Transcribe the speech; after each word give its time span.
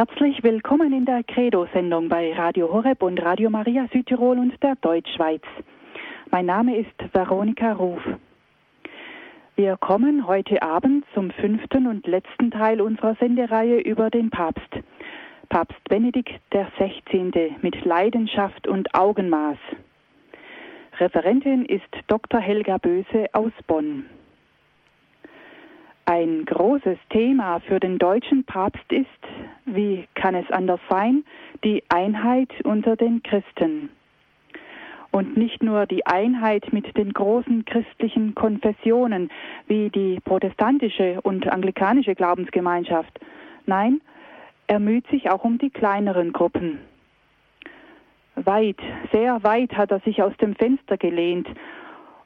Herzlich 0.00 0.42
willkommen 0.42 0.94
in 0.94 1.04
der 1.04 1.22
Credo-Sendung 1.22 2.08
bei 2.08 2.32
Radio 2.32 2.72
Horeb 2.72 3.02
und 3.02 3.22
Radio 3.22 3.50
Maria 3.50 3.86
Südtirol 3.92 4.38
und 4.38 4.54
der 4.62 4.74
Deutschschweiz. 4.76 5.42
Mein 6.30 6.46
Name 6.46 6.78
ist 6.78 6.94
Veronika 7.12 7.72
Ruf. 7.72 8.00
Wir 9.56 9.76
kommen 9.76 10.26
heute 10.26 10.62
Abend 10.62 11.04
zum 11.12 11.30
fünften 11.32 11.86
und 11.86 12.06
letzten 12.06 12.50
Teil 12.50 12.80
unserer 12.80 13.14
Sendereihe 13.16 13.78
über 13.80 14.08
den 14.08 14.30
Papst. 14.30 14.72
Papst 15.50 15.84
Benedikt 15.90 16.40
XVI. 16.48 17.56
mit 17.60 17.84
Leidenschaft 17.84 18.66
und 18.66 18.94
Augenmaß. 18.94 19.58
Referentin 20.98 21.66
ist 21.66 21.94
Dr. 22.06 22.40
Helga 22.40 22.78
Böse 22.78 23.26
aus 23.34 23.52
Bonn. 23.66 24.06
Ein 26.10 26.44
großes 26.44 26.98
Thema 27.10 27.60
für 27.60 27.78
den 27.78 27.96
deutschen 27.96 28.42
Papst 28.42 28.90
ist, 28.90 29.06
wie 29.64 30.08
kann 30.16 30.34
es 30.34 30.50
anders 30.50 30.80
sein, 30.88 31.22
die 31.62 31.84
Einheit 31.88 32.50
unter 32.64 32.96
den 32.96 33.22
Christen. 33.22 33.90
Und 35.12 35.36
nicht 35.36 35.62
nur 35.62 35.86
die 35.86 36.04
Einheit 36.06 36.72
mit 36.72 36.96
den 36.96 37.12
großen 37.12 37.64
christlichen 37.64 38.34
Konfessionen 38.34 39.30
wie 39.68 39.88
die 39.88 40.18
protestantische 40.24 41.20
und 41.20 41.46
anglikanische 41.46 42.16
Glaubensgemeinschaft. 42.16 43.20
Nein, 43.66 44.00
er 44.66 44.80
müht 44.80 45.06
sich 45.10 45.30
auch 45.30 45.44
um 45.44 45.58
die 45.58 45.70
kleineren 45.70 46.32
Gruppen. 46.32 46.80
Weit, 48.34 48.80
sehr 49.12 49.44
weit 49.44 49.76
hat 49.76 49.92
er 49.92 50.00
sich 50.00 50.24
aus 50.24 50.36
dem 50.38 50.56
Fenster 50.56 50.96
gelehnt 50.96 51.46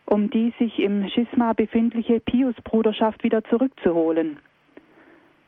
um 0.06 0.30
die 0.30 0.52
sich 0.58 0.78
im 0.78 1.08
Schisma 1.08 1.52
befindliche 1.52 2.20
Pius-Bruderschaft 2.20 3.24
wieder 3.24 3.42
zurückzuholen. 3.44 4.38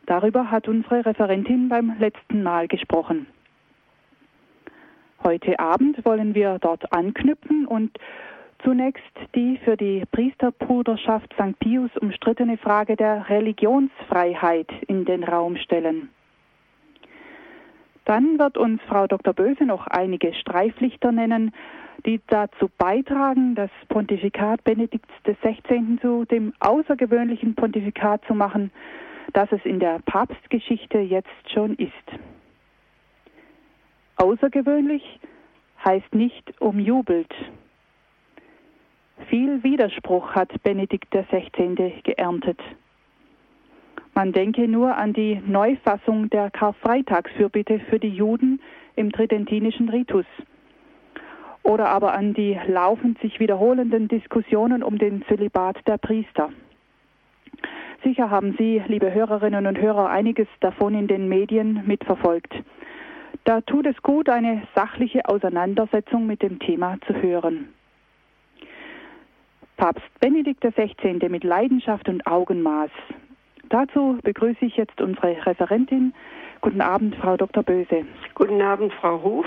Darüber 0.06 0.50
hat 0.50 0.68
unsere 0.68 1.04
Referentin 1.04 1.68
beim 1.68 1.92
letzten 1.98 2.42
Mal 2.42 2.68
gesprochen. 2.68 3.26
Heute 5.24 5.58
Abend 5.58 6.04
wollen 6.04 6.34
wir 6.34 6.58
dort 6.60 6.92
anknüpfen 6.92 7.66
und 7.66 7.98
zunächst 8.62 9.02
die 9.34 9.58
für 9.64 9.76
die 9.76 10.04
Priesterbruderschaft 10.12 11.32
St. 11.34 11.58
Pius 11.58 11.90
umstrittene 12.00 12.56
Frage 12.56 12.96
der 12.96 13.28
Religionsfreiheit 13.28 14.70
in 14.86 15.04
den 15.04 15.24
Raum 15.24 15.56
stellen. 15.56 16.10
Dann 18.04 18.38
wird 18.38 18.56
uns 18.56 18.80
Frau 18.82 19.08
Dr. 19.08 19.34
Böse 19.34 19.64
noch 19.64 19.88
einige 19.88 20.32
Streiflichter 20.34 21.10
nennen, 21.10 21.52
die 22.06 22.20
dazu 22.28 22.70
beitragen, 22.78 23.54
das 23.54 23.70
Pontifikat 23.88 24.62
Benedikts 24.64 25.12
XVI. 25.24 25.98
zu 26.00 26.24
dem 26.24 26.52
außergewöhnlichen 26.60 27.54
Pontifikat 27.54 28.24
zu 28.26 28.34
machen, 28.34 28.70
das 29.32 29.50
es 29.50 29.64
in 29.64 29.80
der 29.80 30.00
Papstgeschichte 30.06 30.98
jetzt 30.98 31.28
schon 31.52 31.74
ist. 31.74 31.92
Außergewöhnlich 34.16 35.02
heißt 35.84 36.14
nicht 36.14 36.60
umjubelt. 36.60 37.32
Viel 39.28 39.62
Widerspruch 39.62 40.34
hat 40.34 40.62
Benedikt 40.62 41.10
XVI. 41.10 42.02
geerntet. 42.04 42.60
Man 44.14 44.32
denke 44.32 44.68
nur 44.68 44.96
an 44.96 45.12
die 45.12 45.42
Neufassung 45.44 46.30
der 46.30 46.50
Karfreitagsfürbitte 46.50 47.80
für 47.90 47.98
die 47.98 48.08
Juden 48.08 48.60
im 48.94 49.12
tridentinischen 49.12 49.90
Ritus 49.90 50.24
oder 51.66 51.88
aber 51.88 52.14
an 52.14 52.32
die 52.32 52.58
laufend 52.68 53.18
sich 53.20 53.40
wiederholenden 53.40 54.06
Diskussionen 54.06 54.84
um 54.84 54.98
den 54.98 55.24
Zölibat 55.26 55.76
der 55.88 55.98
Priester. 55.98 56.50
Sicher 58.04 58.30
haben 58.30 58.54
Sie, 58.56 58.80
liebe 58.86 59.12
Hörerinnen 59.12 59.66
und 59.66 59.76
Hörer, 59.76 60.08
einiges 60.08 60.46
davon 60.60 60.94
in 60.94 61.08
den 61.08 61.28
Medien 61.28 61.82
mitverfolgt. 61.84 62.54
Da 63.42 63.62
tut 63.62 63.86
es 63.86 64.00
gut, 64.02 64.28
eine 64.28 64.62
sachliche 64.76 65.28
Auseinandersetzung 65.28 66.26
mit 66.26 66.40
dem 66.40 66.60
Thema 66.60 66.98
zu 67.06 67.20
hören. 67.20 67.68
Papst 69.76 70.08
Benedikt 70.20 70.60
XVI. 70.60 71.28
mit 71.28 71.42
Leidenschaft 71.42 72.08
und 72.08 72.26
Augenmaß. 72.28 72.90
Dazu 73.70 74.18
begrüße 74.22 74.64
ich 74.64 74.76
jetzt 74.76 75.00
unsere 75.00 75.44
Referentin. 75.44 76.14
Guten 76.60 76.80
Abend, 76.80 77.16
Frau 77.16 77.36
Dr. 77.36 77.64
Böse. 77.64 78.06
Guten 78.34 78.62
Abend, 78.62 78.92
Frau 78.94 79.16
Ruf. 79.16 79.46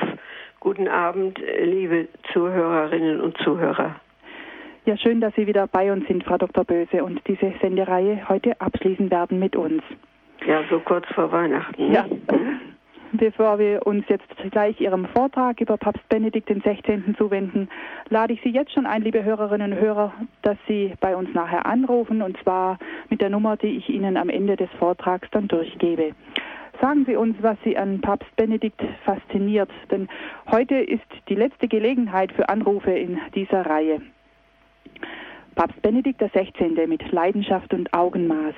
Guten 0.62 0.90
Abend, 0.90 1.40
liebe 1.64 2.10
Zuhörerinnen 2.34 3.22
und 3.22 3.38
Zuhörer. 3.38 3.96
Ja, 4.86 4.98
schön, 4.98 5.22
dass 5.22 5.34
Sie 5.36 5.48
wieder 5.48 5.68
bei 5.68 5.90
uns 5.92 6.06
sind, 6.08 6.26
Frau 6.26 6.38
Dr. 6.38 6.66
Böse, 6.66 7.02
und 7.02 7.22
diese 7.28 7.54
Sendereihe 7.62 8.28
heute 8.28 8.60
abschließen 8.60 9.10
werden 9.10 9.40
mit 9.40 9.56
uns. 9.56 9.82
Ja, 10.46 10.62
so 10.70 10.80
kurz 10.80 11.06
vor 11.14 11.32
Weihnachten. 11.32 11.94
Ja. 11.94 12.06
Bevor 13.14 13.58
wir 13.58 13.88
uns 13.88 14.04
jetzt 14.10 14.28
gleich 14.52 14.80
Ihrem 14.82 15.06
Vortrag 15.08 15.62
über 15.62 15.78
Papst 15.78 16.08
Benedikt 16.10 16.48
XVI. 16.50 17.16
zuwenden, 17.18 17.70
lade 18.10 18.34
ich 18.34 18.42
Sie 18.42 18.50
jetzt 18.50 18.74
schon 18.74 18.86
ein, 18.86 19.02
liebe 19.02 19.24
Hörerinnen 19.24 19.74
und 19.74 19.80
Hörer, 19.80 20.14
dass 20.42 20.58
Sie 20.68 20.94
bei 21.00 21.16
uns 21.16 21.34
nachher 21.34 21.66
anrufen, 21.66 22.22
und 22.22 22.38
zwar 22.44 22.78
mit 23.10 23.22
der 23.22 23.30
Nummer, 23.30 23.56
die 23.56 23.78
ich 23.78 23.88
Ihnen 23.90 24.18
am 24.18 24.28
Ende 24.28 24.58
des 24.58 24.70
Vortrags 24.78 25.30
dann 25.32 25.48
durchgebe. 25.48 26.12
Sagen 26.82 27.04
Sie 27.06 27.18
uns, 27.18 27.36
was 27.42 27.58
Sie 27.66 27.78
an 27.78 28.00
Papst 28.00 28.34
Benedikt 28.38 28.82
fasziniert, 29.04 29.70
denn 29.92 30.08
heute 30.50 30.76
ist 30.76 31.04
die 31.28 31.36
letzte 31.36 31.68
Gelegenheit 31.68 32.32
für 32.32 32.48
Anrufe 32.48 32.92
in 32.92 33.20
dieser 33.36 33.66
Reihe. 33.66 34.02
Papst 35.56 35.82
Benedikt 35.82 36.22
XVI. 36.22 36.88
mit 36.88 37.12
Leidenschaft 37.12 37.74
und 37.74 37.94
Augenmaß. 37.94 38.56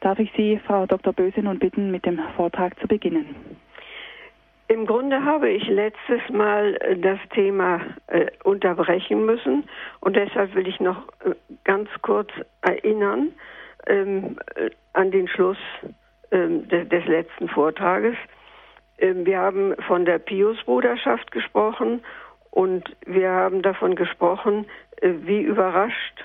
Darf 0.00 0.18
ich 0.18 0.30
Sie, 0.36 0.60
Frau 0.66 0.84
Dr. 0.84 1.14
Böse, 1.14 1.40
nun 1.40 1.58
bitten, 1.58 1.90
mit 1.90 2.04
dem 2.04 2.20
Vortrag 2.36 2.78
zu 2.80 2.86
beginnen? 2.86 3.34
Im 4.68 4.84
Grunde 4.84 5.24
habe 5.24 5.48
ich 5.48 5.66
letztes 5.68 6.20
Mal 6.30 6.74
äh, 6.82 6.98
das 6.98 7.20
Thema 7.32 7.80
äh, 8.08 8.26
unterbrechen 8.44 9.24
müssen 9.24 9.64
und 10.00 10.16
deshalb 10.16 10.54
will 10.54 10.68
ich 10.68 10.80
noch 10.80 11.08
äh, 11.24 11.34
ganz 11.64 11.88
kurz 12.02 12.28
erinnern 12.60 13.32
ähm, 13.86 14.38
äh, 14.56 14.70
an 14.92 15.12
den 15.12 15.28
Schluss 15.28 15.58
des, 16.30 16.88
des, 16.88 17.04
letzten 17.06 17.48
Vortrages. 17.48 18.16
Ähm, 18.98 19.26
wir 19.26 19.38
haben 19.38 19.74
von 19.86 20.04
der 20.04 20.18
Pius-Bruderschaft 20.18 21.30
gesprochen 21.30 22.02
und 22.50 22.96
wir 23.06 23.30
haben 23.30 23.62
davon 23.62 23.94
gesprochen, 23.94 24.66
äh, 25.00 25.12
wie 25.22 25.42
überrascht 25.42 26.24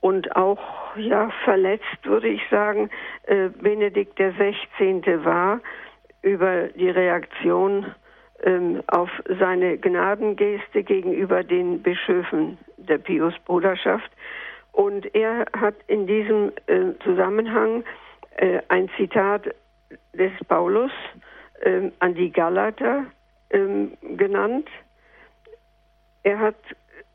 und 0.00 0.36
auch 0.36 0.60
ja 0.96 1.30
verletzt, 1.44 2.04
würde 2.04 2.28
ich 2.28 2.42
sagen, 2.50 2.90
äh, 3.24 3.48
Benedikt 3.48 4.16
XVI. 4.16 5.24
war 5.24 5.60
über 6.22 6.68
die 6.68 6.90
Reaktion 6.90 7.86
ähm, 8.42 8.82
auf 8.86 9.10
seine 9.38 9.78
Gnadengeste 9.78 10.82
gegenüber 10.82 11.42
den 11.42 11.82
Bischöfen 11.82 12.58
der 12.76 12.98
Pius-Bruderschaft. 12.98 14.10
Und 14.72 15.12
er 15.14 15.46
hat 15.58 15.74
in 15.88 16.06
diesem 16.06 16.52
äh, 16.66 16.92
Zusammenhang 17.02 17.84
äh, 18.38 18.60
ein 18.68 18.88
Zitat 18.96 19.54
des 20.12 20.32
Paulus 20.46 20.92
äh, 21.60 21.90
an 21.98 22.14
die 22.14 22.30
Galater 22.30 23.06
äh, 23.48 23.58
genannt. 24.16 24.68
Er 26.22 26.38
hat 26.38 26.56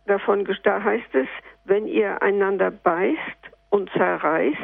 davon, 0.05 0.45
da 0.63 0.83
heißt 0.83 1.15
es, 1.15 1.27
wenn 1.65 1.87
ihr 1.87 2.21
einander 2.21 2.71
beißt 2.71 3.17
und 3.69 3.89
zerreißt, 3.91 4.57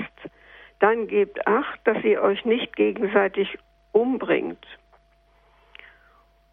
dann 0.79 1.07
gebt 1.07 1.45
acht, 1.47 1.79
dass 1.85 2.03
ihr 2.03 2.21
euch 2.21 2.43
nicht 2.45 2.75
gegenseitig 2.75 3.57
umbringt. 3.91 4.65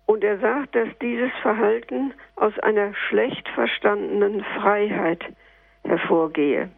Und 0.06 0.22
er 0.22 0.38
sagt, 0.38 0.76
dass 0.76 0.88
dieses 1.00 1.32
Verhalten 1.42 2.14
aus 2.36 2.56
einer 2.60 2.94
schlecht 2.94 3.48
verstandenen 3.50 4.44
Freiheit 4.56 5.24
hervorgehe. 5.84 6.68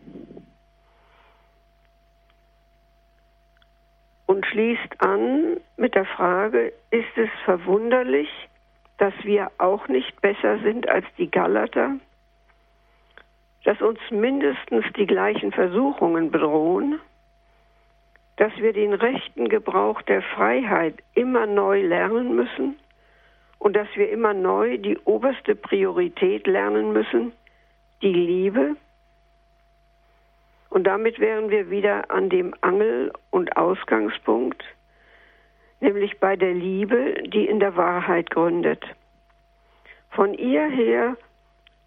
Und 4.28 4.46
schließt 4.46 5.00
an 5.00 5.56
mit 5.78 5.94
der 5.94 6.04
Frage, 6.04 6.74
ist 6.90 7.16
es 7.16 7.30
verwunderlich, 7.46 8.28
dass 8.98 9.14
wir 9.22 9.50
auch 9.56 9.88
nicht 9.88 10.20
besser 10.20 10.58
sind 10.58 10.86
als 10.86 11.06
die 11.16 11.30
Galater, 11.30 11.96
dass 13.64 13.80
uns 13.80 13.98
mindestens 14.10 14.84
die 14.96 15.06
gleichen 15.06 15.50
Versuchungen 15.50 16.30
bedrohen, 16.30 17.00
dass 18.36 18.54
wir 18.58 18.74
den 18.74 18.92
rechten 18.92 19.48
Gebrauch 19.48 20.02
der 20.02 20.20
Freiheit 20.20 21.02
immer 21.14 21.46
neu 21.46 21.80
lernen 21.80 22.36
müssen? 22.36 22.78
Und 23.58 23.74
dass 23.74 23.88
wir 23.94 24.10
immer 24.10 24.34
neu 24.34 24.76
die 24.76 24.98
oberste 24.98 25.56
Priorität 25.56 26.46
lernen 26.46 26.92
müssen, 26.92 27.32
die 28.02 28.12
Liebe, 28.12 28.76
und 30.70 30.84
damit 30.84 31.18
wären 31.18 31.50
wir 31.50 31.70
wieder 31.70 32.10
an 32.10 32.28
dem 32.28 32.54
Angel- 32.60 33.12
und 33.30 33.56
Ausgangspunkt, 33.56 34.62
nämlich 35.80 36.18
bei 36.18 36.36
der 36.36 36.52
Liebe, 36.52 37.14
die 37.26 37.46
in 37.46 37.60
der 37.60 37.76
Wahrheit 37.76 38.30
gründet. 38.30 38.84
Von 40.10 40.34
ihr 40.34 40.66
her 40.66 41.16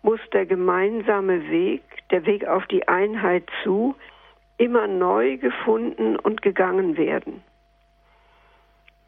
muss 0.01 0.19
der 0.33 0.45
gemeinsame 0.45 1.49
Weg, 1.49 1.83
der 2.09 2.25
Weg 2.25 2.47
auf 2.47 2.65
die 2.67 2.87
Einheit 2.87 3.43
zu, 3.63 3.95
immer 4.57 4.87
neu 4.87 5.37
gefunden 5.37 6.15
und 6.17 6.41
gegangen 6.41 6.97
werden. 6.97 7.43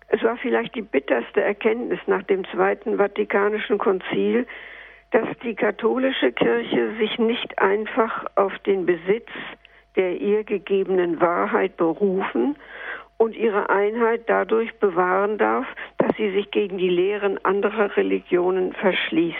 Es 0.07 0.21
war 0.21 0.37
vielleicht 0.37 0.75
die 0.75 0.81
bitterste 0.81 1.41
Erkenntnis 1.41 1.99
nach 2.05 2.23
dem 2.23 2.45
Zweiten 2.45 2.97
Vatikanischen 2.97 3.79
Konzil, 3.79 4.45
dass 5.11 5.27
die 5.43 5.55
katholische 5.55 6.31
Kirche 6.31 6.95
sich 6.99 7.17
nicht 7.17 7.57
einfach 7.59 8.25
auf 8.35 8.57
den 8.59 8.85
Besitz 8.85 9.29
der 9.95 10.19
ihr 10.19 10.43
gegebenen 10.43 11.21
Wahrheit 11.21 11.77
berufen 11.77 12.55
und 13.17 13.35
ihre 13.35 13.69
Einheit 13.69 14.23
dadurch 14.27 14.73
bewahren 14.79 15.37
darf, 15.37 15.67
dass 15.97 16.15
sie 16.17 16.31
sich 16.31 16.51
gegen 16.51 16.77
die 16.77 16.89
Lehren 16.89 17.43
anderer 17.45 17.95
Religionen 17.95 18.73
verschließt. 18.73 19.37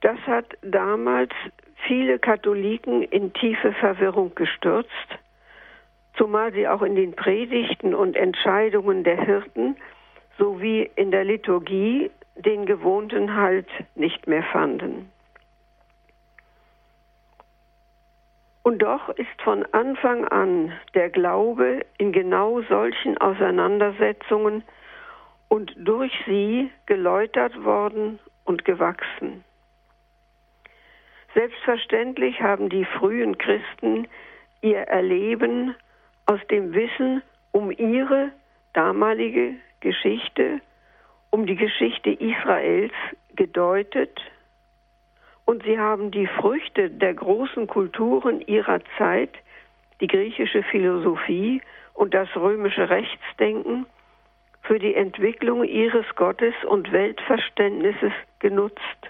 Das 0.00 0.18
hat 0.26 0.46
damals 0.62 1.32
viele 1.86 2.18
Katholiken 2.18 3.02
in 3.02 3.32
tiefe 3.32 3.72
Verwirrung 3.72 4.34
gestürzt, 4.34 4.90
zumal 6.16 6.52
sie 6.52 6.68
auch 6.68 6.82
in 6.82 6.94
den 6.94 7.14
Predigten 7.14 7.94
und 7.94 8.16
Entscheidungen 8.16 9.04
der 9.04 9.20
Hirten 9.24 9.76
sowie 10.38 10.88
in 10.94 11.10
der 11.10 11.24
Liturgie 11.24 12.10
den 12.36 12.66
gewohnten 12.66 13.34
Halt 13.34 13.68
nicht 13.96 14.26
mehr 14.26 14.44
fanden. 14.44 15.10
Und 18.68 18.80
doch 18.80 19.08
ist 19.08 19.40
von 19.42 19.64
Anfang 19.72 20.26
an 20.28 20.74
der 20.92 21.08
Glaube 21.08 21.86
in 21.96 22.12
genau 22.12 22.60
solchen 22.68 23.16
Auseinandersetzungen 23.16 24.62
und 25.48 25.72
durch 25.74 26.12
sie 26.26 26.70
geläutert 26.84 27.64
worden 27.64 28.18
und 28.44 28.66
gewachsen. 28.66 29.42
Selbstverständlich 31.32 32.42
haben 32.42 32.68
die 32.68 32.84
frühen 32.84 33.38
Christen 33.38 34.06
ihr 34.60 34.80
Erleben 34.80 35.74
aus 36.26 36.40
dem 36.50 36.74
Wissen 36.74 37.22
um 37.52 37.70
ihre 37.70 38.32
damalige 38.74 39.54
Geschichte, 39.80 40.60
um 41.30 41.46
die 41.46 41.56
Geschichte 41.56 42.10
Israels 42.10 42.92
gedeutet 43.34 44.20
und 45.48 45.62
sie 45.62 45.78
haben 45.78 46.10
die 46.10 46.26
Früchte 46.26 46.90
der 46.90 47.14
großen 47.14 47.68
Kulturen 47.68 48.42
ihrer 48.42 48.80
Zeit, 48.98 49.30
die 49.98 50.06
griechische 50.06 50.62
Philosophie 50.62 51.62
und 51.94 52.12
das 52.12 52.28
römische 52.36 52.90
Rechtsdenken, 52.90 53.86
für 54.60 54.78
die 54.78 54.94
Entwicklung 54.94 55.64
ihres 55.64 56.04
Gottes 56.16 56.52
und 56.66 56.92
Weltverständnisses 56.92 58.12
genutzt. 58.40 59.00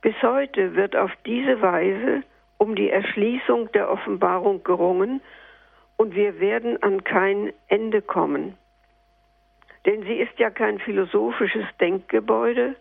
Bis 0.00 0.20
heute 0.20 0.74
wird 0.74 0.96
auf 0.96 1.12
diese 1.24 1.62
Weise 1.62 2.24
um 2.58 2.74
die 2.74 2.90
Erschließung 2.90 3.70
der 3.70 3.88
Offenbarung 3.88 4.64
gerungen 4.64 5.22
und 5.96 6.16
wir 6.16 6.40
werden 6.40 6.82
an 6.82 7.04
kein 7.04 7.52
Ende 7.68 8.02
kommen. 8.02 8.58
Denn 9.86 10.02
sie 10.02 10.16
ist 10.16 10.36
ja 10.40 10.50
kein 10.50 10.80
philosophisches 10.80 11.66
Denkgebäude, 11.80 12.74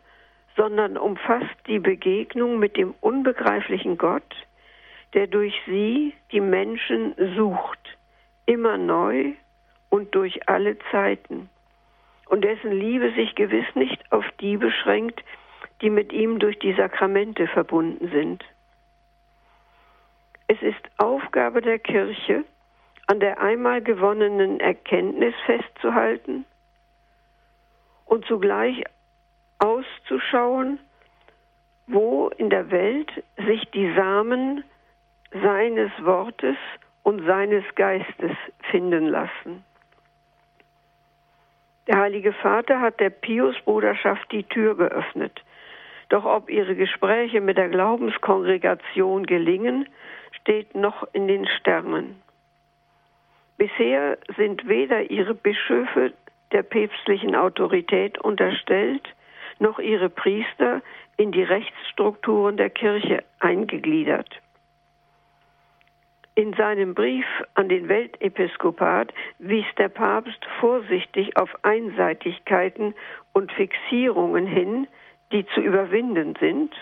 sondern 0.55 0.97
umfasst 0.97 1.55
die 1.67 1.79
Begegnung 1.79 2.59
mit 2.59 2.77
dem 2.77 2.93
unbegreiflichen 3.01 3.97
Gott, 3.97 4.35
der 5.13 5.27
durch 5.27 5.53
sie 5.65 6.13
die 6.31 6.41
Menschen 6.41 7.13
sucht, 7.35 7.97
immer 8.45 8.77
neu 8.77 9.33
und 9.89 10.15
durch 10.15 10.47
alle 10.47 10.77
Zeiten, 10.91 11.49
und 12.27 12.43
dessen 12.43 12.71
Liebe 12.71 13.11
sich 13.13 13.35
gewiss 13.35 13.65
nicht 13.75 14.11
auf 14.11 14.25
die 14.39 14.57
beschränkt, 14.57 15.21
die 15.81 15.89
mit 15.89 16.13
ihm 16.13 16.39
durch 16.39 16.57
die 16.59 16.73
Sakramente 16.73 17.47
verbunden 17.47 18.09
sind. 18.09 18.43
Es 20.47 20.61
ist 20.61 20.81
Aufgabe 20.97 21.61
der 21.61 21.79
Kirche, 21.79 22.45
an 23.07 23.19
der 23.19 23.41
einmal 23.41 23.81
gewonnenen 23.81 24.59
Erkenntnis 24.59 25.33
festzuhalten 25.45 26.45
und 28.05 28.25
zugleich 28.25 28.83
auszuschauen, 29.61 30.79
wo 31.87 32.29
in 32.37 32.49
der 32.49 32.71
Welt 32.71 33.11
sich 33.37 33.63
die 33.71 33.93
Samen 33.95 34.63
seines 35.31 35.91
Wortes 36.01 36.57
und 37.03 37.25
seines 37.25 37.63
Geistes 37.75 38.31
finden 38.69 39.07
lassen. 39.07 39.63
Der 41.87 41.99
Heilige 41.99 42.33
Vater 42.33 42.79
hat 42.79 42.99
der 42.99 43.09
Pius-Bruderschaft 43.09 44.31
die 44.31 44.43
Tür 44.43 44.75
geöffnet. 44.75 45.41
Doch 46.09 46.25
ob 46.25 46.49
ihre 46.49 46.75
Gespräche 46.75 47.41
mit 47.41 47.57
der 47.57 47.69
Glaubenskongregation 47.69 49.25
gelingen, 49.25 49.87
steht 50.41 50.75
noch 50.75 51.07
in 51.13 51.27
den 51.27 51.47
Sternen. 51.47 52.21
Bisher 53.57 54.17
sind 54.37 54.67
weder 54.67 55.09
ihre 55.09 55.33
Bischöfe 55.33 56.13
der 56.51 56.63
päpstlichen 56.63 57.35
Autorität 57.35 58.17
unterstellt, 58.19 59.07
noch 59.61 59.79
ihre 59.79 60.09
Priester 60.09 60.81
in 61.17 61.31
die 61.31 61.43
Rechtsstrukturen 61.43 62.57
der 62.57 62.69
Kirche 62.69 63.23
eingegliedert. 63.39 64.29
In 66.33 66.53
seinem 66.53 66.95
Brief 66.95 67.25
an 67.53 67.69
den 67.69 67.87
Weltepiskopat 67.87 69.13
wies 69.37 69.65
der 69.77 69.89
Papst 69.89 70.43
vorsichtig 70.59 71.37
auf 71.37 71.49
Einseitigkeiten 71.63 72.95
und 73.33 73.51
Fixierungen 73.51 74.47
hin, 74.47 74.87
die 75.31 75.45
zu 75.47 75.61
überwinden 75.61 76.35
sind, 76.39 76.73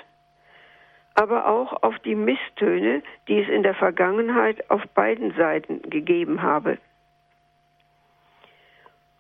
aber 1.15 1.47
auch 1.47 1.83
auf 1.83 1.97
die 1.99 2.15
Misstöne, 2.15 3.01
die 3.27 3.39
es 3.39 3.49
in 3.49 3.63
der 3.63 3.73
Vergangenheit 3.73 4.69
auf 4.69 4.87
beiden 4.93 5.33
Seiten 5.33 5.81
gegeben 5.89 6.41
habe. 6.41 6.77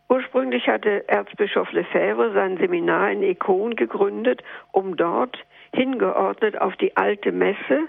Ursprünglich 0.09 0.67
hatte 0.67 1.07
Erzbischof 1.07 1.71
Lefebvre 1.71 2.33
sein 2.33 2.57
Seminar 2.57 3.11
in 3.11 3.21
Ekon 3.21 3.75
gegründet, 3.75 4.43
um 4.71 4.97
dort, 4.97 5.37
hingeordnet 5.73 6.59
auf 6.59 6.75
die 6.77 6.97
alte 6.97 7.31
Messe 7.31 7.87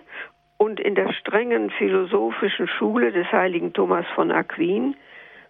und 0.59 0.79
in 0.79 0.95
der 0.95 1.11
strengen 1.15 1.71
philosophischen 1.71 2.69
Schule 2.69 3.11
des 3.11 3.27
heiligen 3.33 3.73
Thomas 3.73 4.05
von 4.15 4.31
Aquin, 4.31 4.97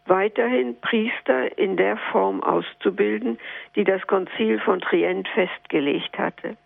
weiterhin 0.07 0.81
Priester 0.81 1.59
in 1.59 1.77
der 1.77 1.97
Form 2.13 2.41
auszubilden, 2.41 3.41
die 3.75 3.83
das 3.83 4.07
Konzil 4.07 4.61
von 4.61 4.81
Trient 4.81 5.27
festgelegt 5.29 6.17
hatte. 6.17 6.57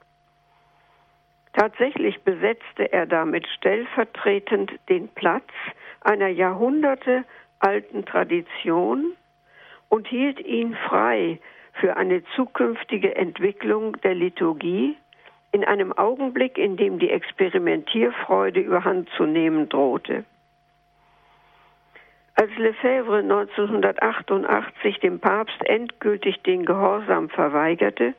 Tatsächlich 1.55 2.21
besetzte 2.23 2.93
er 2.93 3.07
damit 3.07 3.47
stellvertretend 3.49 4.71
den 4.91 5.09
Platz 5.09 5.49
einer 6.03 6.29
Jahrhunderte 6.29 7.25
alten 7.61 8.05
Tradition, 8.05 9.15
und 9.95 10.09
hielt 10.09 10.41
ihn 10.41 10.75
frei 10.89 11.39
für 11.75 11.97
eine 11.97 12.25
zukünftige 12.35 13.15
Entwicklung 13.15 13.97
der 14.01 14.17
Liturgie 14.17 14.97
in 15.53 15.63
einem 15.63 15.93
Augenblick, 15.93 16.59
in 16.59 16.77
dem 16.77 16.99
die 16.99 17.11
Experimentierfreude 17.11 18.59
überhand 18.59 19.09
zu 19.11 19.25
nehmen 19.25 19.69
drohte. 19.69 20.25
Als 22.35 22.51
Lefebvre 22.57 23.19
1988 23.19 24.99
dem 24.99 25.21
Papst 25.21 25.65
endgültig 25.65 26.43
den 26.43 26.65
Gehorsam 26.65 27.29
verweigerte, 27.29 28.15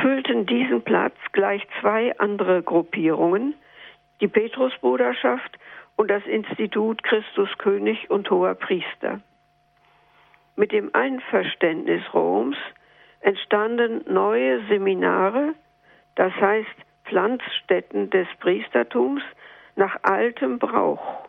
füllten 0.00 0.46
diesen 0.46 0.80
Platz 0.80 1.16
gleich 1.32 1.66
zwei 1.82 2.18
andere 2.18 2.62
Gruppierungen, 2.62 3.52
die 4.22 4.28
Petrusbruderschaft 4.28 5.58
und 5.96 6.10
das 6.10 6.24
Institut 6.24 7.02
Christus 7.02 7.50
König 7.58 8.08
und 8.08 8.30
Hoher 8.30 8.54
Priester. 8.54 9.20
Mit 10.60 10.72
dem 10.72 10.90
Einverständnis 10.94 12.02
Roms 12.12 12.58
entstanden 13.20 14.04
neue 14.12 14.62
Seminare, 14.66 15.54
das 16.16 16.34
heißt 16.34 16.68
Pflanzstätten 17.06 18.10
des 18.10 18.28
Priestertums 18.40 19.22
nach 19.76 19.96
altem 20.02 20.58
Brauch. 20.58 21.26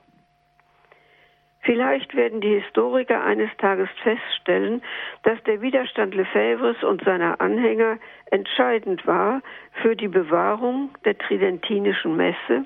Vielleicht 1.61 2.13
werden 2.13 2.41
die 2.41 2.59
Historiker 2.59 3.23
eines 3.23 3.49
Tages 3.57 3.87
feststellen, 4.03 4.83
dass 5.23 5.41
der 5.43 5.61
Widerstand 5.61 6.13
Lefebvres 6.13 6.83
und 6.83 7.01
seiner 7.05 7.39
Anhänger 7.39 7.99
entscheidend 8.31 9.07
war 9.07 9.41
für 9.81 9.95
die 9.95 10.09
Bewahrung 10.09 10.89
der 11.05 11.17
tridentinischen 11.17 12.17
Messe 12.17 12.65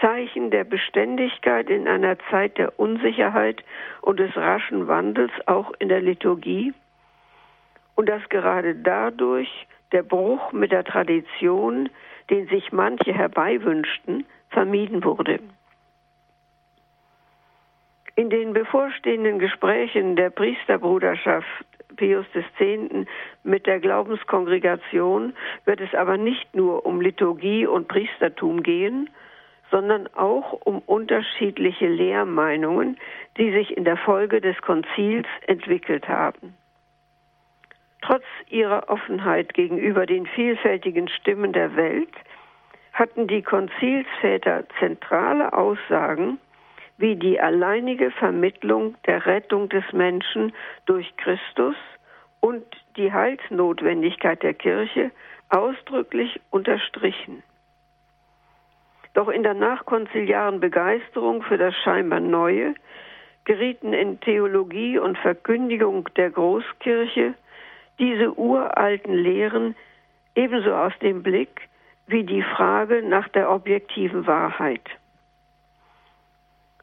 Zeichen 0.00 0.50
der 0.50 0.64
Beständigkeit 0.64 1.68
in 1.70 1.88
einer 1.88 2.18
Zeit 2.30 2.58
der 2.58 2.78
Unsicherheit 2.78 3.62
und 4.00 4.18
des 4.18 4.36
raschen 4.36 4.86
Wandels 4.86 5.32
auch 5.46 5.72
in 5.78 5.88
der 5.88 6.00
Liturgie 6.00 6.72
und 7.94 8.08
dass 8.08 8.26
gerade 8.28 8.74
dadurch 8.76 9.66
der 9.92 10.02
Bruch 10.02 10.52
mit 10.52 10.70
der 10.70 10.84
Tradition, 10.84 11.88
den 12.30 12.46
sich 12.48 12.72
manche 12.72 13.12
herbeiwünschten, 13.12 14.24
vermieden 14.50 15.02
wurde. 15.02 15.40
In 18.14 18.30
den 18.30 18.52
bevorstehenden 18.52 19.38
Gesprächen 19.38 20.16
der 20.16 20.30
Priesterbruderschaft 20.30 21.46
Pius 21.96 22.26
X. 22.34 23.08
mit 23.42 23.66
der 23.66 23.80
Glaubenskongregation 23.80 25.34
wird 25.64 25.80
es 25.80 25.94
aber 25.94 26.16
nicht 26.16 26.54
nur 26.54 26.86
um 26.86 27.00
Liturgie 27.00 27.66
und 27.66 27.88
Priestertum 27.88 28.62
gehen, 28.62 29.08
sondern 29.70 30.08
auch 30.14 30.52
um 30.64 30.78
unterschiedliche 30.80 31.86
Lehrmeinungen, 31.86 32.98
die 33.36 33.52
sich 33.52 33.76
in 33.76 33.84
der 33.84 33.96
Folge 33.96 34.40
des 34.40 34.60
Konzils 34.62 35.26
entwickelt 35.46 36.08
haben. 36.08 36.54
Trotz 38.02 38.24
ihrer 38.48 38.88
Offenheit 38.88 39.54
gegenüber 39.54 40.06
den 40.06 40.26
vielfältigen 40.26 41.08
Stimmen 41.08 41.52
der 41.52 41.76
Welt 41.76 42.12
hatten 42.92 43.26
die 43.26 43.42
Konzilsväter 43.42 44.64
zentrale 44.78 45.52
Aussagen 45.52 46.38
wie 46.96 47.14
die 47.14 47.40
alleinige 47.40 48.10
Vermittlung 48.10 48.96
der 49.06 49.24
Rettung 49.24 49.68
des 49.68 49.84
Menschen 49.92 50.52
durch 50.86 51.16
Christus 51.16 51.76
und 52.40 52.64
die 52.96 53.12
Heilsnotwendigkeit 53.12 54.42
der 54.42 54.54
Kirche 54.54 55.10
ausdrücklich 55.48 56.40
unterstrichen. 56.50 57.42
Doch 59.18 59.30
in 59.30 59.42
der 59.42 59.54
nachkonziliaren 59.54 60.60
Begeisterung 60.60 61.42
für 61.42 61.58
das 61.58 61.74
scheinbar 61.74 62.20
Neue 62.20 62.76
gerieten 63.46 63.92
in 63.92 64.20
Theologie 64.20 64.96
und 64.96 65.18
Verkündigung 65.18 66.08
der 66.16 66.30
Großkirche 66.30 67.34
diese 67.98 68.38
uralten 68.38 69.12
Lehren 69.12 69.74
ebenso 70.36 70.72
aus 70.72 70.92
dem 71.02 71.24
Blick 71.24 71.62
wie 72.06 72.22
die 72.22 72.44
Frage 72.44 73.02
nach 73.02 73.26
der 73.30 73.50
objektiven 73.50 74.28
Wahrheit. 74.28 74.88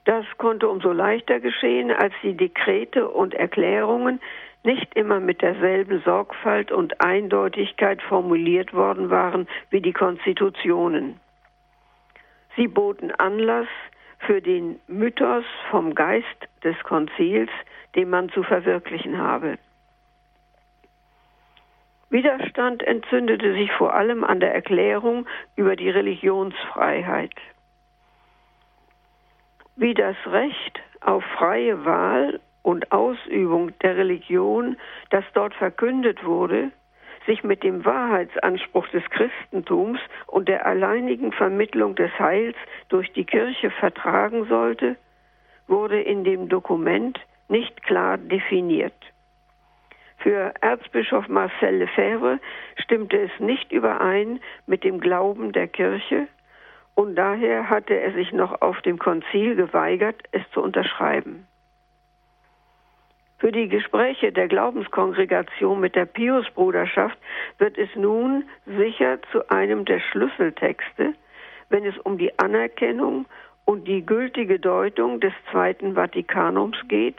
Das 0.03 0.25
konnte 0.37 0.67
umso 0.67 0.91
leichter 0.91 1.39
geschehen, 1.39 1.89
als 1.89 2.13
die 2.21 2.35
Dekrete 2.35 3.07
und 3.07 3.33
Erklärungen 3.33 4.19
nicht 4.65 4.93
immer 4.95 5.21
mit 5.21 5.41
derselben 5.41 6.01
Sorgfalt 6.03 6.73
und 6.73 6.99
Eindeutigkeit 6.99 8.01
formuliert 8.01 8.73
worden 8.73 9.09
waren 9.09 9.47
wie 9.69 9.79
die 9.79 9.93
Konstitutionen. 9.93 11.21
Sie 12.55 12.67
boten 12.67 13.11
Anlass 13.11 13.67
für 14.19 14.41
den 14.41 14.79
Mythos 14.87 15.45
vom 15.69 15.93
Geist 15.93 16.47
des 16.63 16.77
Konzils, 16.83 17.49
den 17.95 18.09
man 18.09 18.29
zu 18.29 18.43
verwirklichen 18.43 19.17
habe. 19.17 19.57
Widerstand 22.09 22.83
entzündete 22.83 23.53
sich 23.53 23.71
vor 23.73 23.93
allem 23.93 24.23
an 24.23 24.39
der 24.39 24.53
Erklärung 24.53 25.27
über 25.55 25.75
die 25.75 25.89
Religionsfreiheit. 25.89 27.33
Wie 29.75 29.93
das 29.93 30.15
Recht 30.25 30.79
auf 31.01 31.23
freie 31.37 31.83
Wahl 31.83 32.39
und 32.61 32.91
Ausübung 32.91 33.77
der 33.79 33.97
Religion, 33.97 34.77
das 35.09 35.25
dort 35.33 35.53
verkündet 35.55 36.23
wurde, 36.23 36.71
sich 37.25 37.43
mit 37.43 37.63
dem 37.63 37.85
Wahrheitsanspruch 37.85 38.87
des 38.89 39.03
Christentums 39.09 39.99
und 40.27 40.47
der 40.47 40.65
alleinigen 40.65 41.31
Vermittlung 41.31 41.95
des 41.95 42.11
Heils 42.19 42.55
durch 42.89 43.11
die 43.13 43.25
Kirche 43.25 43.71
vertragen 43.71 44.45
sollte, 44.45 44.95
wurde 45.67 46.01
in 46.01 46.23
dem 46.23 46.49
Dokument 46.49 47.19
nicht 47.47 47.83
klar 47.83 48.17
definiert. 48.17 48.93
Für 50.17 50.53
Erzbischof 50.61 51.27
Marcel 51.27 51.77
Lefebvre 51.77 52.39
stimmte 52.77 53.17
es 53.17 53.31
nicht 53.39 53.71
überein 53.71 54.39
mit 54.65 54.83
dem 54.83 54.99
Glauben 54.99 55.51
der 55.51 55.67
Kirche 55.67 56.27
und 56.95 57.15
daher 57.15 57.69
hatte 57.69 57.93
er 57.93 58.13
sich 58.13 58.31
noch 58.31 58.61
auf 58.61 58.81
dem 58.81 58.97
Konzil 58.97 59.55
geweigert, 59.55 60.23
es 60.31 60.41
zu 60.51 60.61
unterschreiben. 60.61 61.45
Für 63.37 63.51
die 63.51 63.67
Gespräche 63.67 64.31
der 64.31 64.47
Glaubenskongregation 64.47 65.79
mit 65.79 65.95
der 65.95 66.05
Piusbruderschaft 66.05 67.17
wird 67.57 67.77
es 67.77 67.89
nun 67.95 68.45
sicher 68.65 69.19
zu 69.31 69.49
einem 69.49 69.83
der 69.83 69.99
Schlüsseltexte, 69.99 71.13
wenn 71.69 71.85
es 71.85 71.97
um 71.99 72.17
die 72.17 72.37
Anerkennung 72.39 73.25
und 73.65 73.87
die 73.87 74.05
gültige 74.05 74.59
Deutung 74.59 75.19
des 75.19 75.33
Zweiten 75.51 75.95
Vatikanums 75.95 76.77
geht 76.87 77.17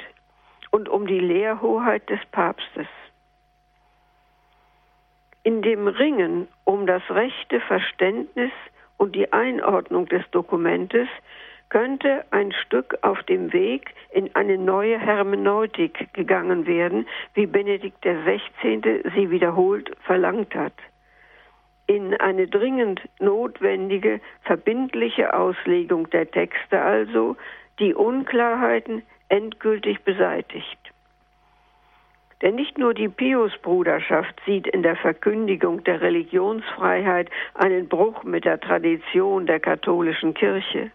und 0.70 0.88
um 0.88 1.06
die 1.06 1.20
Lehrhoheit 1.20 2.08
des 2.08 2.20
Papstes. 2.32 2.86
In 5.42 5.62
dem 5.62 5.86
Ringen 5.86 6.48
um 6.64 6.86
das 6.86 7.02
rechte 7.10 7.60
Verständnis 7.60 8.50
und 8.96 9.14
die 9.14 9.32
Einordnung 9.32 10.06
des 10.06 10.22
Dokumentes 10.30 11.08
könnte 11.68 12.24
ein 12.30 12.52
Stück 12.52 12.98
auf 13.02 13.22
dem 13.24 13.52
Weg 13.52 13.94
in 14.10 14.34
eine 14.34 14.58
neue 14.58 14.98
Hermeneutik 14.98 16.12
gegangen 16.12 16.66
werden, 16.66 17.06
wie 17.34 17.46
Benedikt 17.46 18.02
XVI. 18.02 19.02
sie 19.14 19.30
wiederholt 19.30 19.90
verlangt 20.04 20.54
hat. 20.54 20.74
In 21.88 22.14
eine 22.14 22.48
dringend 22.48 23.00
notwendige, 23.20 24.20
verbindliche 24.42 25.34
Auslegung 25.34 26.10
der 26.10 26.30
Texte 26.30 26.80
also, 26.80 27.36
die 27.78 27.94
Unklarheiten 27.94 29.02
endgültig 29.28 30.02
beseitigt. 30.02 30.78
Denn 32.42 32.54
nicht 32.54 32.76
nur 32.76 32.92
die 32.92 33.08
Pius-Bruderschaft 33.08 34.40
sieht 34.44 34.66
in 34.66 34.82
der 34.82 34.96
Verkündigung 34.96 35.84
der 35.84 36.00
Religionsfreiheit 36.02 37.30
einen 37.54 37.88
Bruch 37.88 38.24
mit 38.24 38.44
der 38.44 38.60
Tradition 38.60 39.46
der 39.46 39.60
katholischen 39.60 40.34
Kirche. 40.34 40.90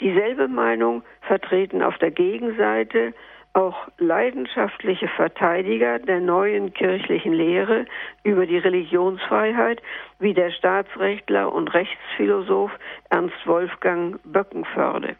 Dieselbe 0.00 0.48
Meinung 0.48 1.02
vertreten 1.20 1.82
auf 1.82 1.98
der 1.98 2.10
Gegenseite 2.10 3.12
auch 3.52 3.88
leidenschaftliche 3.98 5.08
Verteidiger 5.08 5.98
der 5.98 6.20
neuen 6.20 6.72
kirchlichen 6.72 7.32
Lehre 7.32 7.84
über 8.22 8.46
die 8.46 8.58
Religionsfreiheit, 8.58 9.82
wie 10.20 10.34
der 10.34 10.52
Staatsrechtler 10.52 11.52
und 11.52 11.74
Rechtsphilosoph 11.74 12.70
Ernst 13.10 13.46
Wolfgang 13.46 14.20
Böckenförde. 14.24 15.16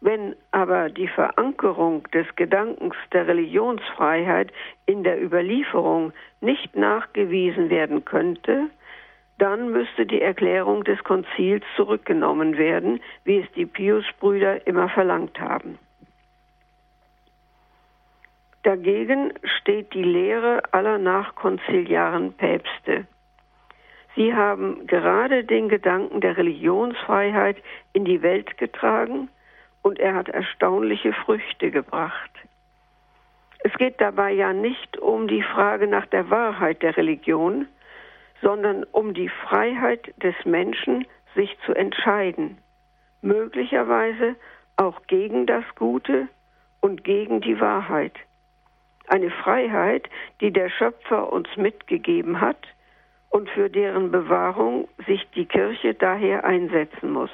Wenn 0.00 0.36
aber 0.52 0.90
die 0.90 1.08
Verankerung 1.08 2.04
des 2.12 2.26
Gedankens 2.36 2.94
der 3.12 3.26
Religionsfreiheit 3.26 4.52
in 4.86 5.02
der 5.02 5.20
Überlieferung 5.20 6.12
nicht 6.40 6.76
nachgewiesen 6.76 7.68
werden 7.68 8.04
könnte, 8.04 8.68
dann 9.38 9.70
müsste 9.70 10.04
die 10.04 10.20
Erklärung 10.20 10.84
des 10.84 11.02
Konzils 11.04 11.64
zurückgenommen 11.76 12.58
werden, 12.58 13.00
wie 13.24 13.38
es 13.38 13.50
die 13.52 13.66
Pius-Brüder 13.66 14.66
immer 14.66 14.88
verlangt 14.88 15.38
haben. 15.40 15.78
Dagegen 18.64 19.32
steht 19.44 19.94
die 19.94 20.02
Lehre 20.02 20.62
aller 20.72 20.98
nachkonziliaren 20.98 22.32
Päpste. 22.32 23.06
Sie 24.16 24.34
haben 24.34 24.86
gerade 24.88 25.44
den 25.44 25.68
Gedanken 25.68 26.20
der 26.20 26.36
Religionsfreiheit 26.36 27.56
in 27.92 28.04
die 28.04 28.20
Welt 28.20 28.58
getragen 28.58 29.28
und 29.82 30.00
er 30.00 30.14
hat 30.14 30.28
erstaunliche 30.28 31.12
Früchte 31.12 31.70
gebracht. 31.70 32.30
Es 33.60 33.72
geht 33.74 34.00
dabei 34.00 34.32
ja 34.32 34.52
nicht 34.52 34.98
um 34.98 35.28
die 35.28 35.42
Frage 35.42 35.86
nach 35.86 36.06
der 36.06 36.28
Wahrheit 36.30 36.82
der 36.82 36.96
Religion, 36.96 37.68
sondern 38.42 38.84
um 38.84 39.14
die 39.14 39.28
Freiheit 39.28 40.12
des 40.22 40.34
Menschen, 40.44 41.06
sich 41.34 41.56
zu 41.64 41.74
entscheiden, 41.74 42.58
möglicherweise 43.22 44.36
auch 44.76 45.06
gegen 45.06 45.46
das 45.46 45.64
Gute 45.76 46.28
und 46.80 47.04
gegen 47.04 47.40
die 47.40 47.60
Wahrheit. 47.60 48.14
Eine 49.08 49.30
Freiheit, 49.30 50.08
die 50.40 50.52
der 50.52 50.68
Schöpfer 50.68 51.32
uns 51.32 51.48
mitgegeben 51.56 52.40
hat 52.40 52.68
und 53.30 53.48
für 53.50 53.68
deren 53.70 54.10
Bewahrung 54.10 54.88
sich 55.06 55.26
die 55.34 55.46
Kirche 55.46 55.94
daher 55.94 56.44
einsetzen 56.44 57.10
muss. 57.10 57.30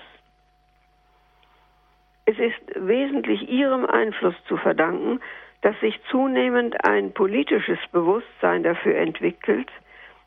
Es 2.27 2.39
ist 2.39 2.63
wesentlich 2.75 3.49
ihrem 3.49 3.85
Einfluss 3.85 4.35
zu 4.49 4.57
verdanken, 4.57 5.21
dass 5.61 5.79
sich 5.81 6.01
zunehmend 6.11 6.85
ein 6.85 7.13
politisches 7.13 7.79
Bewusstsein 7.93 8.63
dafür 8.63 8.97
entwickelt, 8.97 9.71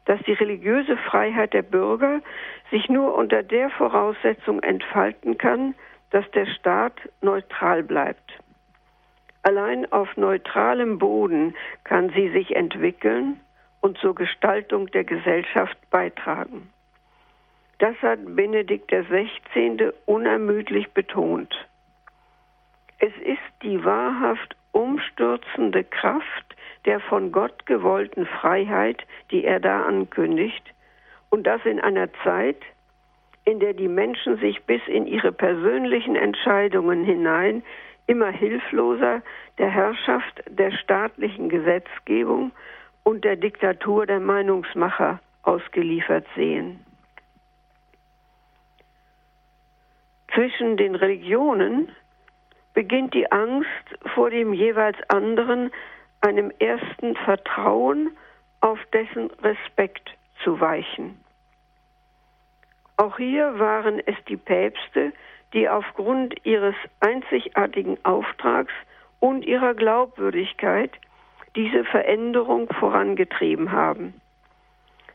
dass 0.08 0.22
die 0.22 0.34
religiöse 0.34 0.98
Freiheit 0.98 1.54
der 1.54 1.62
Bürger 1.62 2.22
sich 2.72 2.90
nur 2.90 3.14
unter 3.14 3.44
der 3.44 3.70
Voraussetzung 3.70 4.64
entfalten 4.64 5.38
kann, 5.38 5.76
dass 6.10 6.30
der 6.32 6.46
Staat 6.46 6.94
neutral 7.22 7.84
bleibt. 7.84 8.32
Allein 9.44 9.90
auf 9.92 10.18
neutralem 10.18 10.98
Boden 10.98 11.56
kann 11.84 12.10
sie 12.10 12.30
sich 12.30 12.56
entwickeln 12.56 13.40
und 13.82 13.98
zur 13.98 14.16
Gestaltung 14.16 14.88
der 14.92 15.04
Gesellschaft 15.04 15.78
beitragen. 15.90 16.70
Das 17.80 17.96
hat 18.02 18.20
Benedikt 18.36 18.90
XVI. 18.90 19.92
unermüdlich 20.06 20.92
betont. 20.92 21.54
Es 23.00 23.14
ist 23.24 23.62
die 23.62 23.84
wahrhaft 23.86 24.57
umstürzende 24.78 25.84
Kraft 25.84 26.56
der 26.86 27.00
von 27.00 27.32
Gott 27.32 27.66
gewollten 27.66 28.28
Freiheit, 28.28 29.04
die 29.32 29.44
er 29.44 29.60
da 29.60 29.84
ankündigt, 29.84 30.64
und 31.30 31.48
das 31.48 31.66
in 31.66 31.82
einer 31.82 32.10
Zeit, 32.24 32.58
in 33.44 33.60
der 33.60 33.74
die 33.74 33.88
Menschen 33.88 34.38
sich 34.38 34.64
bis 34.64 34.82
in 34.88 35.08
ihre 35.08 35.32
persönlichen 35.32 36.16
Entscheidungen 36.16 37.04
hinein 37.04 37.64
immer 38.06 38.30
hilfloser 38.30 39.22
der 39.58 39.70
Herrschaft 39.70 40.44
der 40.48 40.72
staatlichen 40.72 41.50
Gesetzgebung 41.50 42.52
und 43.04 43.26
der 43.26 43.36
Diktatur 43.36 44.06
der 44.06 44.20
Meinungsmacher 44.20 45.20
ausgeliefert 45.42 46.26
sehen. 46.36 46.80
zwischen 50.38 50.78
den 50.78 50.94
Religionen 50.94 51.90
beginnt 52.78 53.16
die 53.16 53.32
Angst 53.32 53.88
vor 54.14 54.30
dem 54.30 54.54
jeweils 54.54 54.98
anderen 55.08 55.72
einem 56.22 56.52
ersten 56.60 57.16
Vertrauen 57.16 58.16
auf 58.62 58.78
dessen 58.94 59.32
Respekt 59.42 60.12
zu 60.44 60.60
weichen. 60.60 61.20
Auch 62.98 63.18
hier 63.18 63.58
waren 63.58 64.00
es 64.06 64.16
die 64.28 64.38
Päpste, 64.38 65.12
die 65.54 65.68
aufgrund 65.68 66.36
ihres 66.46 66.76
einzigartigen 67.00 67.98
Auftrags 68.06 68.74
und 69.20 69.44
ihrer 69.44 69.74
Glaubwürdigkeit 69.74 70.92
diese 71.56 71.84
Veränderung 71.84 72.72
vorangetrieben 72.80 73.72
haben. 73.72 74.22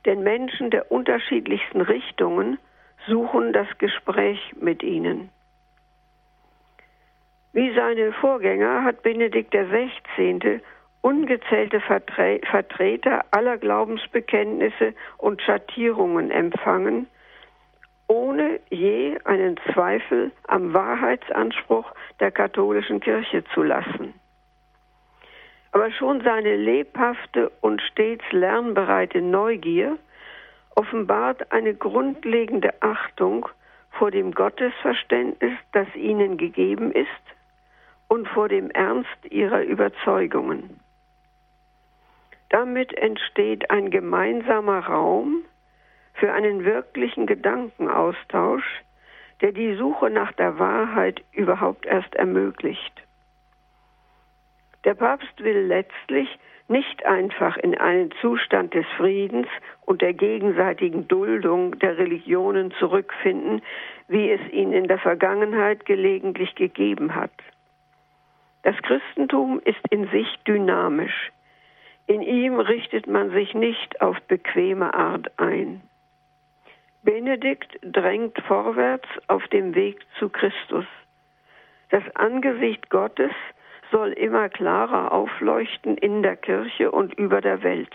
Denn 0.05 0.25
Menschen 0.25 0.73
der 0.73 0.91
unterschiedlichsten 0.91 1.81
Richtungen 1.81 2.59
suchen 3.07 3.53
das 3.53 3.69
Gespräch 3.79 4.53
mit 4.61 4.83
ihnen. 4.83 5.31
Wie 7.55 7.71
seine 7.75 8.13
Vorgänger 8.13 8.83
hat 8.83 9.03
Benedikt 9.03 9.53
XVI. 9.53 10.61
ungezählte 11.03 11.81
Vertre 11.81 12.41
Vertreter 12.51 13.27
aller 13.31 13.59
Glaubensbekenntnisse 13.59 14.95
und 15.19 15.43
Schattierungen 15.43 16.31
empfangen, 16.31 17.09
ohne 18.07 18.59
je 18.71 19.19
einen 19.25 19.59
Zweifel 19.71 20.33
am 20.49 20.73
Wahrheitsanspruch 20.73 21.93
der 22.21 22.31
katholischen 22.31 23.01
Kirche 23.01 23.45
zu 23.53 23.63
lassen. 23.63 24.15
Aber 25.73 25.91
schon 25.91 26.23
seine 26.23 26.57
lebhafte 26.57 27.51
und 27.61 27.83
stets 27.83 28.25
lernbereite 28.31 29.21
Neugier 29.21 29.99
offenbart 30.75 31.53
eine 31.53 31.75
grundlegende 31.75 32.73
Achtung 32.81 33.47
vor 33.91 34.11
dem 34.11 34.33
Gottesverständnis, 34.33 35.53
das 35.73 35.89
ihnen 35.95 36.39
gegeben 36.39 36.93
ist, 36.93 37.09
und 38.13 38.29
vor 38.29 38.51
dem 38.51 38.71
Ernst 38.73 39.09
ihrer 39.31 39.63
Überzeugungen. 39.63 40.79
Damit 42.51 42.93
entsteht 42.93 43.71
ein 43.71 43.91
gemeinsamer 43.91 44.81
Raum 44.81 45.45
für 46.13 46.31
einen 46.31 46.63
wirklichen 46.67 47.27
Gedankenaustausch, 47.27 48.83
der 49.41 49.53
die 49.53 49.77
Suche 49.77 50.11
nach 50.11 50.31
der 50.33 50.59
Wahrheit 50.59 51.25
überhaupt 51.33 51.87
erst 51.87 52.15
ermöglicht. 52.15 52.93
Der 54.85 54.93
Papst 54.93 55.43
will 55.43 55.65
letztlich 55.65 56.29
nicht 56.69 57.07
einfach 57.07 57.57
in 57.57 57.79
einen 57.79 58.11
Zustand 58.21 58.75
des 58.75 58.85
Friedens 58.99 59.49
und 59.87 60.03
der 60.03 60.13
gegenseitigen 60.13 61.09
Duldung 61.09 61.79
der 61.79 61.97
Religionen 61.97 62.73
zurückfinden, 62.73 63.63
wie 64.09 64.31
es 64.31 64.53
ihn 64.53 64.75
in 64.75 64.87
der 64.87 64.99
Vergangenheit 64.99 65.87
gelegentlich 65.87 66.55
gegeben 66.57 67.15
hat. 67.15 67.33
Das 68.63 68.77
Christentum 68.83 69.61
ist 69.65 69.81
in 69.91 70.09
sich 70.09 70.29
dynamisch. 70.47 71.33
In 72.07 72.23
ihm 72.23 72.61
richtet 72.61 73.07
man 73.07 73.31
sich 73.31 73.55
nicht 73.55 74.01
auf 74.01 74.21
bequeme 74.23 74.95
Art 74.95 75.31
ein. 75.39 75.81
Benedikt 77.03 77.79
drängt 77.83 78.39
vorwärts 78.47 79.09
auf 79.27 79.47
dem 79.49 79.75
Weg 79.75 80.01
zu 80.19 80.29
Christus. 80.29 80.87
Das 81.91 82.05
Angesicht 82.15 82.91
Gottes 82.91 83.33
soll 83.91 84.13
immer 84.13 84.49
klarer 84.49 85.13
aufleuchten 85.13 85.97
in 85.97 86.23
der 86.23 86.37
Kirche 86.37 86.91
und 86.91 87.13
über 87.15 87.41
der 87.41 87.63
Welt. 87.63 87.93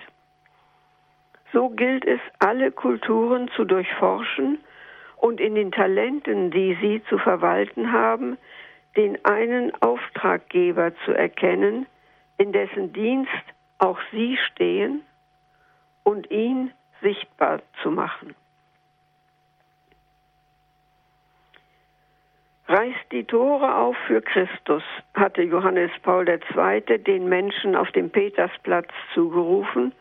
So 1.54 1.70
gilt 1.70 2.06
es, 2.06 2.20
alle 2.40 2.72
Kulturen 2.72 3.50
zu 3.56 3.64
durchforschen 3.64 4.60
und 5.16 5.40
in 5.40 5.56
den 5.56 5.72
Talenten, 5.72 6.52
die 6.52 6.78
sie 6.82 7.02
zu 7.10 7.18
verwalten 7.18 7.92
haben, 7.92 8.38
den 8.98 9.24
einen 9.24 9.72
Auftraggeber 9.82 10.92
zu 11.06 11.14
erkennen, 11.14 11.86
in 12.38 12.52
dessen 12.52 12.92
Dienst 12.92 13.32
auch 13.78 14.00
sie 14.12 14.38
stehen 14.52 15.02
und 16.04 16.30
ihn 16.32 16.72
sichtbar 17.02 17.62
zu 17.84 17.92
machen. 17.92 18.36
Reißt 22.68 23.12
die 23.12 23.24
Tore 23.24 23.76
auf 23.76 23.96
für 24.08 24.22
Christus, 24.22 24.84
hatte 25.14 25.42
Johannes 25.42 25.92
Paul 26.04 26.28
II. 26.28 26.98
den 26.98 27.30
Menschen 27.30 27.76
auf 27.76 27.92
dem 27.92 28.10
Petersplatz 28.10 28.90
zugerufen, 29.14 29.94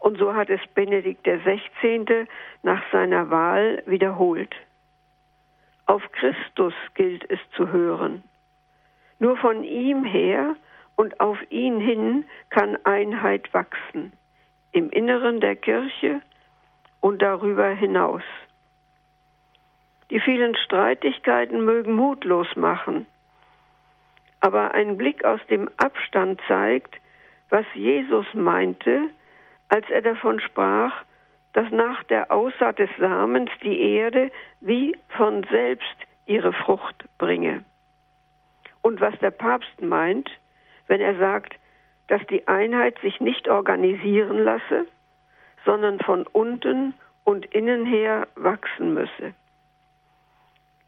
und 0.00 0.18
so 0.18 0.34
hat 0.34 0.48
es 0.48 0.60
Benedikt 0.74 1.24
XVI. 1.24 2.26
nach 2.62 2.82
seiner 2.90 3.30
Wahl 3.30 3.82
wiederholt. 3.84 4.54
Auf 5.84 6.02
Christus 6.12 6.72
gilt 6.94 7.30
es 7.30 7.38
zu 7.54 7.70
hören. 7.70 8.24
Nur 9.20 9.36
von 9.36 9.64
ihm 9.64 10.04
her 10.04 10.56
und 10.96 11.20
auf 11.20 11.38
ihn 11.50 11.78
hin 11.78 12.24
kann 12.48 12.76
Einheit 12.84 13.52
wachsen, 13.54 14.12
im 14.72 14.90
Inneren 14.90 15.40
der 15.40 15.56
Kirche 15.56 16.22
und 17.00 17.22
darüber 17.22 17.68
hinaus. 17.68 18.22
Die 20.10 20.20
vielen 20.20 20.56
Streitigkeiten 20.56 21.64
mögen 21.64 21.92
mutlos 21.92 22.48
machen. 22.56 23.06
Aber 24.40 24.72
ein 24.72 24.96
Blick 24.96 25.24
aus 25.24 25.40
dem 25.48 25.68
Abstand 25.76 26.40
zeigt, 26.48 26.96
was 27.50 27.66
Jesus 27.74 28.26
meinte, 28.32 29.10
als 29.68 29.88
er 29.90 30.00
davon 30.00 30.40
sprach, 30.40 31.04
dass 31.52 31.70
nach 31.70 32.02
der 32.04 32.32
Aussaat 32.32 32.78
des 32.78 32.90
Samens 32.98 33.50
die 33.62 33.80
Erde 33.80 34.30
wie 34.60 34.96
von 35.08 35.44
selbst 35.50 35.96
ihre 36.24 36.54
Frucht 36.54 37.04
bringe. 37.18 37.64
Und 38.82 39.00
was 39.00 39.18
der 39.18 39.30
Papst 39.30 39.80
meint, 39.80 40.30
wenn 40.86 41.00
er 41.00 41.16
sagt, 41.16 41.54
dass 42.08 42.20
die 42.26 42.46
Einheit 42.48 42.98
sich 43.00 43.20
nicht 43.20 43.48
organisieren 43.48 44.38
lasse, 44.38 44.86
sondern 45.64 46.00
von 46.00 46.26
unten 46.26 46.94
und 47.24 47.46
innen 47.46 47.86
her 47.86 48.26
wachsen 48.34 48.94
müsse. 48.94 49.34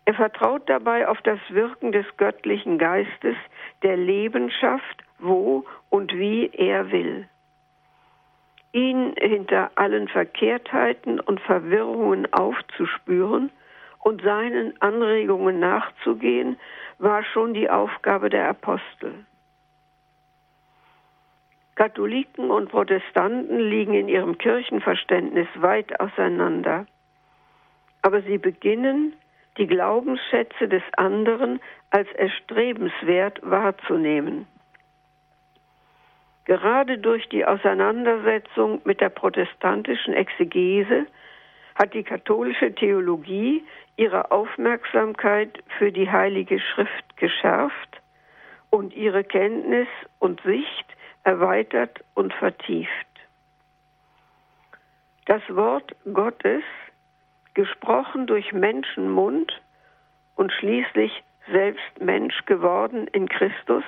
Er 0.05 0.15
vertraut 0.15 0.69
dabei 0.69 1.07
auf 1.07 1.21
das 1.23 1.39
Wirken 1.51 1.93
des 1.93 2.07
göttlichen 2.17 2.79
Geistes, 2.79 3.37
der 3.83 3.97
Leben 3.97 4.51
schafft, 4.51 5.05
wo 5.19 5.65
und 5.91 6.13
wie 6.13 6.51
er 6.53 6.91
will. 6.91 7.29
Ihn 8.73 9.15
hinter 9.17 9.71
allen 9.77 10.09
Verkehrtheiten 10.09 11.21
und 11.21 11.41
Verwirrungen 11.41 12.33
aufzuspüren 12.33 13.51
und 14.03 14.23
seinen 14.23 14.81
Anregungen 14.83 15.61
nachzugehen, 15.61 16.59
war 16.99 17.25
schon 17.25 17.55
die 17.55 17.71
Aufgabe 17.71 18.29
der 18.31 18.49
Apostel. 18.49 19.25
Katholiken 21.77 22.51
und 22.51 22.71
Protestanten 22.71 23.59
liegen 23.59 23.95
in 23.95 24.09
ihrem 24.09 24.37
Kirchenverständnis 24.37 25.49
weit 25.57 25.99
auseinander. 26.01 26.87
Aber 28.03 28.21
sie 28.23 28.39
beginnen 28.39 29.15
die 29.57 29.67
Glaubensschätze 29.67 30.69
des 30.69 30.83
anderen 30.97 31.61
als 31.91 32.11
erstrebenswert 32.13 33.39
wahrzunehmen. 33.43 34.47
Gerade 36.45 36.99
durch 36.99 37.29
die 37.29 37.45
Auseinandersetzung 37.45 38.81
mit 38.85 39.01
der 39.01 39.11
protestantischen 39.11 40.13
Exegese 40.13 41.07
hat 41.75 41.95
die 41.95 42.03
katholische 42.03 42.75
Theologie 42.75 43.65
ihre 43.97 44.31
Aufmerksamkeit 44.31 45.63
für 45.79 45.93
die 45.93 46.11
Heilige 46.11 46.61
Schrift 46.61 47.17
geschärft 47.17 48.01
und 48.71 48.95
ihre 48.95 49.25
Kenntnis 49.25 49.89
und 50.19 50.41
Sicht 50.43 50.87
erweitert 51.25 52.03
und 52.15 52.33
vertieft. 52.35 52.91
Das 55.27 55.43
Wort 55.49 55.95
Gottes 56.13 56.63
gesprochen 57.55 58.27
durch 58.27 58.53
Menschenmund 58.53 59.53
und 60.37 60.53
schließlich 60.53 61.23
selbst 61.51 62.01
Mensch 62.01 62.45
geworden 62.47 63.07
in 63.09 63.29
Christus, 63.29 63.85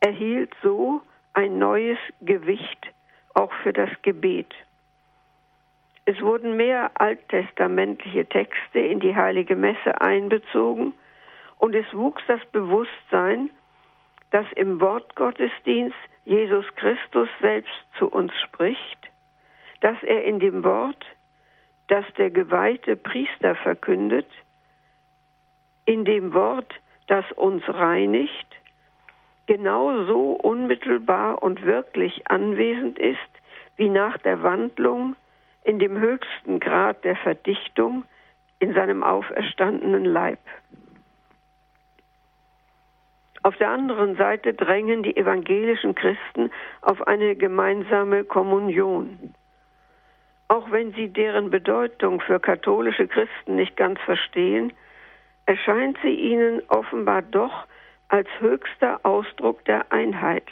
erhielt 0.00 0.52
so 0.62 1.02
ein 1.34 1.58
neues 1.58 1.98
Gewicht 2.20 2.86
auch 3.34 3.52
für 3.62 3.72
das 3.72 3.90
Gebet. 4.02 4.52
Es 6.06 6.20
wurden 6.20 6.56
mehr 6.56 6.90
alttestamentliche 6.94 8.26
Texte 8.26 8.78
in 8.78 9.00
die 9.00 9.16
heilige 9.16 9.56
Messe 9.56 10.00
einbezogen 10.00 10.92
und 11.58 11.74
es 11.74 11.86
wuchs 11.94 12.22
das 12.26 12.44
Bewusstsein, 12.52 13.50
dass 14.30 14.46
im 14.52 14.80
Wortgottesdienst 14.80 15.96
Jesus 16.24 16.66
Christus 16.76 17.28
selbst 17.40 17.72
zu 17.98 18.08
uns 18.08 18.32
spricht, 18.42 18.98
dass 19.80 20.02
er 20.02 20.24
in 20.24 20.40
dem 20.40 20.62
Wort 20.64 21.04
das 21.88 22.04
der 22.16 22.30
geweihte 22.30 22.96
Priester 22.96 23.54
verkündet, 23.54 24.26
in 25.86 26.04
dem 26.04 26.32
Wort, 26.32 26.72
das 27.06 27.30
uns 27.32 27.62
reinigt, 27.68 28.46
genauso 29.46 30.32
unmittelbar 30.32 31.42
und 31.42 31.62
wirklich 31.64 32.26
anwesend 32.30 32.98
ist, 32.98 33.18
wie 33.76 33.90
nach 33.90 34.16
der 34.18 34.42
Wandlung 34.42 35.16
in 35.64 35.78
dem 35.78 35.98
höchsten 35.98 36.60
Grad 36.60 37.02
der 37.04 37.16
Verdichtung 37.16 38.04
in 38.58 38.74
seinem 38.74 39.02
auferstandenen 39.02 40.04
Leib. 40.04 40.38
Auf 43.42 43.56
der 43.56 43.70
anderen 43.70 44.16
Seite 44.16 44.54
drängen 44.54 45.02
die 45.02 45.16
evangelischen 45.16 45.94
Christen 45.94 46.50
auf 46.80 47.06
eine 47.06 47.36
gemeinsame 47.36 48.24
Kommunion. 48.24 49.34
Auch 50.48 50.70
wenn 50.70 50.92
sie 50.92 51.08
deren 51.08 51.50
Bedeutung 51.50 52.20
für 52.20 52.40
katholische 52.40 53.06
Christen 53.06 53.56
nicht 53.56 53.76
ganz 53.76 54.00
verstehen, 54.00 54.72
erscheint 55.46 55.98
sie 56.02 56.14
ihnen 56.14 56.62
offenbar 56.68 57.22
doch 57.22 57.66
als 58.08 58.28
höchster 58.40 59.00
Ausdruck 59.02 59.64
der 59.64 59.92
Einheit. 59.92 60.46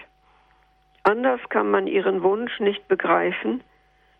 Anders 1.03 1.40
kann 1.48 1.70
man 1.70 1.87
ihren 1.87 2.22
Wunsch 2.22 2.61
nicht 2.61 2.88
begreifen, 2.88 3.62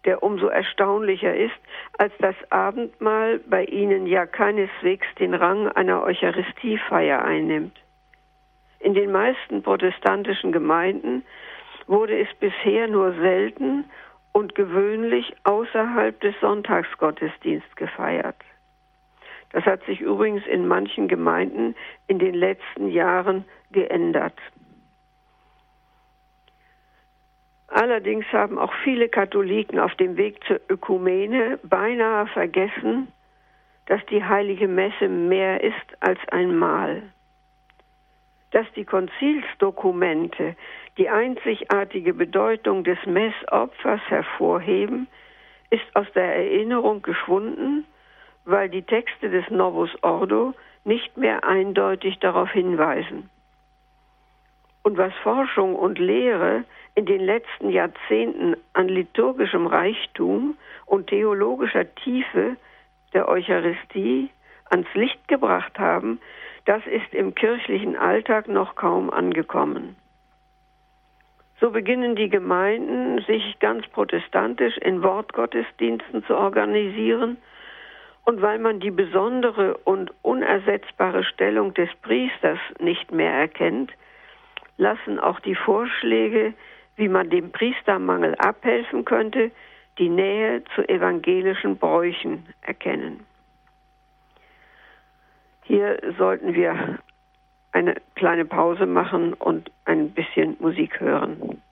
der 0.05 0.23
umso 0.23 0.49
erstaunlicher 0.49 1.35
ist, 1.35 1.59
als 1.99 2.13
das 2.19 2.35
Abendmahl 2.51 3.39
bei 3.39 3.65
ihnen 3.65 4.07
ja 4.07 4.27
keineswegs 4.27 5.07
den 5.19 5.35
Rang 5.35 5.69
einer 5.69 6.03
Eucharistiefeier 6.03 7.25
einnimmt. 7.25 7.79
In 8.81 8.95
den 8.95 9.13
meisten 9.13 9.63
protestantischen 9.63 10.51
Gemeinden 10.51 11.25
wurde 11.87 12.19
es 12.19 12.29
bisher 12.41 12.89
nur 12.89 13.13
selten 13.15 13.85
und 14.33 14.55
gewöhnlich 14.55 15.35
außerhalb 15.45 16.19
des 16.21 16.35
Sonntagsgottesdienstes 16.41 17.77
gefeiert. 17.77 18.37
Das 19.53 19.65
hat 19.65 19.85
sich 19.85 20.01
übrigens 20.01 20.47
in 20.47 20.67
manchen 20.67 21.09
Gemeinden 21.09 21.77
in 22.09 22.19
den 22.19 22.35
letzten 22.35 22.89
Jahren 22.89 23.45
geändert. 23.71 24.39
Allerdings 27.73 28.27
haben 28.33 28.59
auch 28.59 28.73
viele 28.85 29.09
Katholiken 29.09 29.79
auf 29.79 29.95
dem 29.95 30.19
Weg 30.19 30.45
zur 30.45 30.61
Ökumene 30.69 31.59
beinahe 31.63 32.27
vergessen, 32.27 33.09
dass 33.87 34.05
die 34.07 34.23
heilige 34.23 34.69
Messe 34.69 35.09
mehr 35.09 35.65
ist 35.65 35.97
als 36.01 36.19
ein 36.31 36.55
Mahl. 36.55 37.03
Dass 38.51 38.67
die 38.77 38.85
Konzilsdokumente 38.85 40.55
die 40.99 41.09
einzigartige 41.09 42.13
Bedeutung 42.13 42.85
des 42.85 42.99
Messopfers 43.07 44.03
hervorheben, 44.09 45.09
ist 45.71 45.87
aus 45.95 46.07
der 46.15 46.37
Erinnerung 46.37 47.01
geschwunden, 47.01 47.87
weil 48.45 48.69
die 48.69 48.83
Texte 48.83 49.31
des 49.31 49.49
Novus 49.49 49.91
Ordo 50.03 50.53
nicht 50.85 51.17
mehr 51.17 51.43
eindeutig 51.45 52.19
darauf 52.19 52.51
hinweisen. 52.51 53.31
Und 54.83 54.99
was 54.99 55.13
Forschung 55.23 55.77
und 55.77 55.99
Lehre 55.99 56.65
in 56.95 57.07
den 57.07 57.21
letzten 57.21 57.71
Jahrzehnten 57.71 58.57
an 58.73 58.89
liturgischem 58.89 59.67
Reichtum 59.67 60.57
und 60.87 61.07
theologischer 61.07 61.95
Tiefe 61.95 62.57
der 63.15 63.29
Eucharistie 63.29 64.31
ans 64.71 64.93
Licht 64.95 65.29
gebracht 65.29 65.79
haben, 65.79 66.21
das 66.65 66.85
ist 66.87 67.13
im 67.13 67.35
kirchlichen 67.35 67.97
Alltag 67.97 68.49
noch 68.49 68.75
kaum 68.75 69.11
angekommen. 69.11 69.97
So 71.61 71.71
beginnen 71.71 72.17
die 72.17 72.29
Gemeinden, 72.29 73.23
sich 73.23 73.59
ganz 73.61 73.87
protestantisch 73.89 74.77
in 74.79 75.03
Wortgottesdiensten 75.03 76.25
zu 76.25 76.37
organisieren, 76.37 77.37
und 78.25 78.41
weil 78.41 78.59
man 78.59 78.79
die 78.79 78.91
besondere 78.91 79.77
und 79.79 80.13
unersetzbare 80.23 81.25
Stellung 81.25 81.75
des 81.75 81.89
Priesters 82.03 82.59
nicht 82.79 83.11
mehr 83.11 83.33
erkennt, 83.33 83.93
lassen 84.83 85.19
auch 85.19 85.41
die 85.41 85.55
Vorschläge, 85.55 86.53
wie 86.97 87.09
man 87.09 87.31
dem 87.31 87.53
Priestermangel 87.53 88.35
abhelfen 88.35 89.05
könnte, 89.05 89.51
die 89.99 90.09
Nähe 90.09 90.63
zu 90.75 90.87
evangelischen 90.89 91.79
Bräuchen 91.79 92.47
erkennen. 92.61 93.25
Hier 95.63 95.99
sollten 96.19 96.55
wir 96.55 96.99
eine 97.73 97.95
kleine 98.17 98.45
Pause 98.45 98.87
machen 98.87 99.33
und 99.33 99.71
ein 99.85 100.11
bisschen 100.11 100.57
Musik 100.59 101.01
hören. 101.01 101.63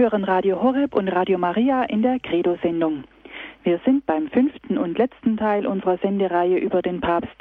Hören 0.00 0.24
Radio 0.24 0.62
Horeb 0.62 0.94
und 0.94 1.08
Radio 1.08 1.36
Maria 1.36 1.82
in 1.82 2.00
der 2.00 2.18
Credo-Sendung. 2.20 3.04
Wir 3.64 3.80
sind 3.84 4.06
beim 4.06 4.30
fünften 4.30 4.78
und 4.78 4.96
letzten 4.96 5.36
Teil 5.36 5.66
unserer 5.66 5.98
Sendereihe 5.98 6.56
über 6.56 6.80
den 6.80 7.02
Papst. 7.02 7.36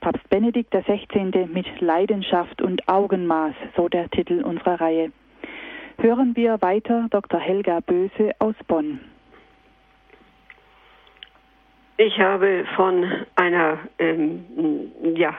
Papst 0.00 0.28
Benedikt 0.28 0.72
XVI. 0.72 1.48
mit 1.50 1.80
Leidenschaft 1.80 2.60
und 2.60 2.86
Augenmaß, 2.86 3.54
so 3.76 3.88
der 3.88 4.10
Titel 4.10 4.42
unserer 4.42 4.78
Reihe. 4.78 5.10
Hören 5.96 6.36
wir 6.36 6.60
weiter 6.60 7.06
Dr. 7.08 7.40
Helga 7.40 7.80
Böse 7.80 8.32
aus 8.40 8.56
Bonn. 8.68 9.00
Ich 11.96 12.18
habe 12.18 12.66
von 12.76 13.10
einer 13.36 13.78
ähm, 13.98 14.44
ja, 15.14 15.34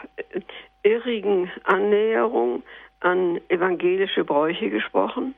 irrigen 0.82 1.52
Annäherung 1.66 2.64
an 3.02 3.40
evangelische 3.48 4.26
Bräuche 4.26 4.72
gesprochen. 4.72 5.36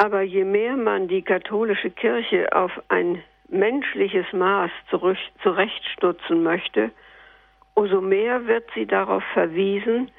Aber 0.00 0.22
je 0.22 0.44
mehr 0.44 0.78
man 0.78 1.08
die 1.08 1.20
katholische 1.20 1.90
Kirche 1.90 2.50
auf 2.56 2.72
ein 2.88 3.22
menschliches 3.48 4.24
Maß 4.32 4.70
zurechtstutzen 5.42 6.42
möchte, 6.42 6.90
umso 7.74 8.00
mehr 8.00 8.46
wird 8.46 8.64
sie 8.74 8.86
darauf 8.86 9.22
verwiesen, 9.34 10.10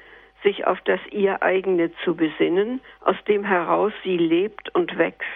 sich 0.44 0.68
auf 0.68 0.80
das 0.82 1.00
ihr 1.10 1.42
eigene 1.42 1.90
zu 2.04 2.14
besinnen, 2.14 2.80
aus 3.00 3.16
dem 3.26 3.42
heraus 3.42 3.92
sie 4.04 4.16
lebt 4.16 4.72
und 4.72 4.96
wächst. 4.98 5.26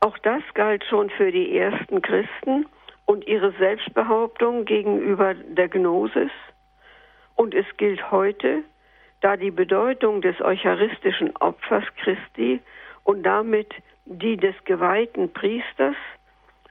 Auch 0.00 0.16
das 0.16 0.42
galt 0.54 0.82
schon 0.84 1.10
für 1.10 1.30
die 1.30 1.58
ersten 1.58 2.00
Christen 2.00 2.64
und 3.04 3.26
ihre 3.26 3.52
Selbstbehauptung 3.58 4.64
gegenüber 4.64 5.34
der 5.34 5.68
Gnosis. 5.68 6.32
Und 7.34 7.54
es 7.54 7.66
gilt 7.76 8.10
heute, 8.10 8.62
da 9.20 9.36
die 9.36 9.50
Bedeutung 9.50 10.20
des 10.20 10.40
eucharistischen 10.40 11.36
Opfers 11.36 11.84
Christi 11.96 12.60
und 13.04 13.22
damit 13.22 13.72
die 14.04 14.36
des 14.36 14.54
geweihten 14.64 15.32
Priesters 15.32 15.96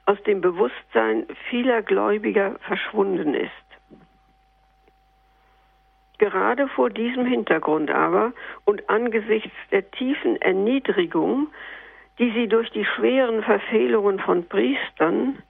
aus 0.06 0.22
dem 0.22 0.40
Bewusstsein 0.40 1.26
vieler 1.50 1.82
Gläubiger 1.82 2.56
verschwunden 2.60 3.34
ist. 3.34 3.50
Gerade 6.18 6.66
vor 6.68 6.88
diesem 6.88 7.26
Hintergrund 7.26 7.90
aber 7.90 8.32
und 8.64 8.88
angesichts 8.88 9.52
der 9.70 9.90
tiefen 9.90 10.40
Erniedrigung, 10.40 11.48
die 12.18 12.30
sie 12.30 12.48
durch 12.48 12.70
die 12.70 12.86
schweren 12.86 13.42
Verfehlungen 13.42 14.18
von 14.18 14.48
Priestern, 14.48 15.42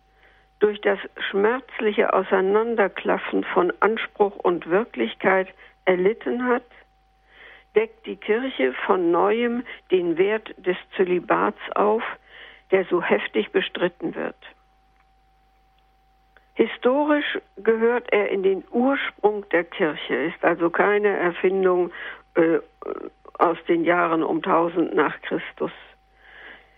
durch 0.59 0.81
das 0.81 0.99
schmerzliche 1.31 2.13
Auseinanderklaffen 2.13 3.45
von 3.45 3.73
Anspruch 3.81 4.37
und 4.37 4.69
Wirklichkeit 4.69 5.49
erlitten 5.85 6.47
hat, 6.47 6.65
deckt 7.77 8.07
die 8.07 8.17
Kirche 8.17 8.73
von 8.87 9.11
neuem 9.11 9.63
den 9.91 10.17
Wert 10.19 10.55
des 10.57 10.77
Zölibats 10.97 11.61
auf, 11.75 12.03
der 12.71 12.85
so 12.87 13.03
heftig 13.03 13.53
bestritten 13.53 14.15
wird. 14.15 14.37
Historisch 16.55 17.39
gehört 17.59 18.11
er 18.13 18.31
in 18.31 18.43
den 18.43 18.65
Ursprung 18.71 19.47
der 19.51 19.65
Kirche, 19.65 20.15
ist 20.15 20.43
also 20.43 20.71
keine 20.71 21.09
Erfindung 21.09 21.93
äh, 22.35 22.59
aus 23.39 23.59
den 23.69 23.85
Jahren 23.85 24.23
um 24.23 24.39
1000 24.39 24.95
nach 24.95 25.21
Christus. 25.21 25.71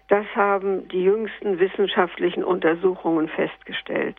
Das 0.08 0.26
haben 0.34 0.88
die 0.88 1.04
jüngsten 1.04 1.60
wissenschaftlichen 1.60 2.42
Untersuchungen 2.42 3.28
festgestellt. 3.28 4.16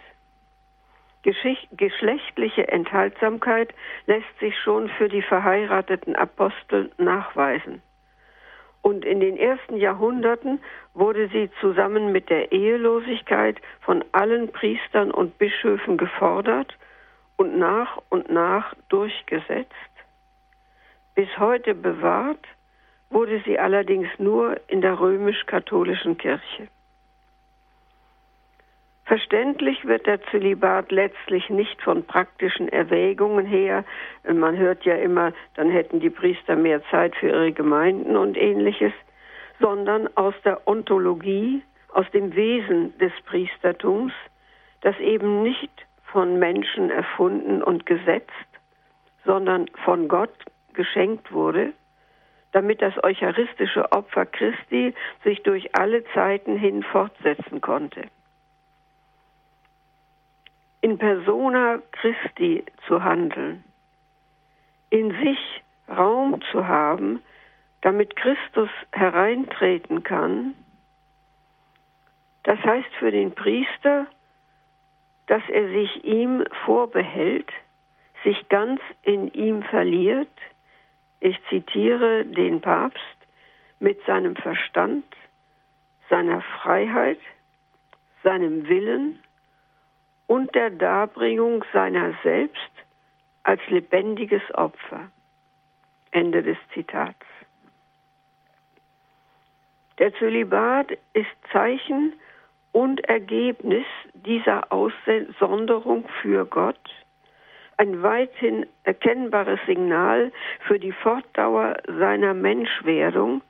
Geschlechtliche 1.24 2.68
Enthaltsamkeit 2.70 3.74
lässt 4.06 4.40
sich 4.40 4.58
schon 4.58 4.90
für 4.90 5.10
die 5.10 5.22
verheirateten 5.22 6.16
Apostel 6.16 6.92
nachweisen. 6.98 7.82
Und 8.82 9.04
in 9.04 9.20
den 9.20 9.36
ersten 9.36 9.76
Jahrhunderten 9.76 10.60
wurde 10.94 11.28
sie 11.28 11.50
zusammen 11.60 12.14
mit 12.14 12.30
der 12.30 12.52
Ehelosigkeit 12.54 13.58
von 13.82 14.06
allen 14.14 14.52
Priestern 14.52 15.12
und 15.12 15.38
Bischöfen 15.38 15.98
gefordert 15.98 16.78
und 17.36 17.58
nach 17.58 18.02
und 18.10 18.30
nach 18.32 18.74
durchgesetzt. 18.88 19.74
Bis 21.16 21.28
heute 21.38 21.76
bewahrt 21.76 22.46
wurde 23.10 23.42
sie 23.46 23.60
allerdings 23.60 24.08
nur 24.18 24.58
in 24.68 24.82
der 24.82 25.00
römisch-katholischen 25.00 26.18
Kirche. 26.18 26.70
Verständlich 29.10 29.88
wird 29.88 30.06
der 30.06 30.22
Zölibat 30.26 30.92
letztlich 30.92 31.50
nicht 31.50 31.82
von 31.82 32.04
praktischen 32.04 32.70
Erwägungen 32.70 33.44
her. 33.44 33.84
Man 34.32 34.56
hört 34.56 34.86
ja 34.86 34.94
immer, 34.94 35.34
dann 35.56 35.72
hätten 35.72 36.00
die 36.00 36.12
Priester 36.12 36.56
mehr 36.56 36.84
Zeit 36.92 37.16
für 37.16 37.30
ihre 37.30 37.52
Gemeinden 37.52 38.16
und 38.16 38.38
ähnliches, 38.38 38.94
sondern 39.60 40.16
aus 40.16 40.36
der 40.46 40.68
Ontologie, 40.68 41.64
aus 41.92 42.06
dem 42.12 42.36
Wesen 42.36 42.96
des 43.00 43.12
Priestertums, 43.26 44.14
das 44.82 44.96
eben 45.00 45.42
nicht 45.42 45.88
von 46.04 46.38
Menschen 46.38 46.92
erfunden 46.92 47.64
und 47.64 47.88
gesetzt, 47.88 48.30
sondern 49.26 49.72
von 49.86 50.08
Gott 50.08 50.36
geschenkt 50.74 51.32
wurde, 51.32 51.74
damit 52.52 52.84
das 52.84 52.94
eucharistische 53.04 53.92
Opfer 53.92 54.28
Christi 54.28 54.94
sich 55.24 55.42
durch 55.42 55.76
alle 55.76 56.04
Zeiten 56.14 56.58
hin 56.58 56.84
fortsetzen 56.84 57.60
konnte. 57.60 58.04
In 60.82 60.98
persona 60.98 61.82
Christi 61.92 62.64
zu 62.88 63.04
handeln, 63.04 63.64
in 64.90 65.12
sich 65.12 65.62
Raum 65.90 66.42
zu 66.52 66.68
haben, 66.68 67.22
damit 67.82 68.16
Christus 68.16 68.70
hereintreten 68.92 70.04
kann, 70.04 70.56
das 72.44 72.60
heißt 72.60 72.94
für 72.98 73.12
den 73.12 73.34
Priester, 73.34 74.08
dass 75.28 75.44
er 75.50 75.68
sich 75.70 76.04
ihm 76.04 76.44
vorbehält, 76.66 77.52
sich 78.24 78.50
ganz 78.50 78.82
in 79.04 79.32
ihm 79.34 79.64
verliert, 79.64 80.32
ich 81.20 81.38
zitiere 81.50 82.26
den 82.26 82.62
Papst, 82.62 83.00
mit 83.80 84.04
seinem 84.06 84.36
Verstand, 84.36 85.06
seiner 86.10 86.42
Freiheit, 86.42 87.20
seinem 88.24 88.68
Willen 88.68 89.20
und 90.30 90.54
der 90.54 90.70
Darbringung 90.70 91.66
seiner 91.74 92.14
selbst 92.22 92.72
als 93.42 93.62
lebendiges 93.68 94.44
Opfer. 94.54 95.10
Ende 96.12 96.44
des 96.44 96.58
Zitats. 96.72 97.26
Der 99.98 100.14
Zölibat 100.14 100.92
ist 101.14 101.30
Zeichen 101.52 102.14
und 102.74 103.00
Ergebnis 103.06 103.86
dieser 104.14 104.72
Aussonderung 104.72 106.08
für 106.22 106.46
Gott, 106.46 106.80
ein 107.78 108.04
weithin 108.04 108.68
erkennbares 108.84 109.60
Signal 109.66 110.32
für 110.68 110.78
die 110.78 110.92
Fortdauer 110.92 111.78
seiner 111.88 112.36
Menschwerdung 112.36 113.42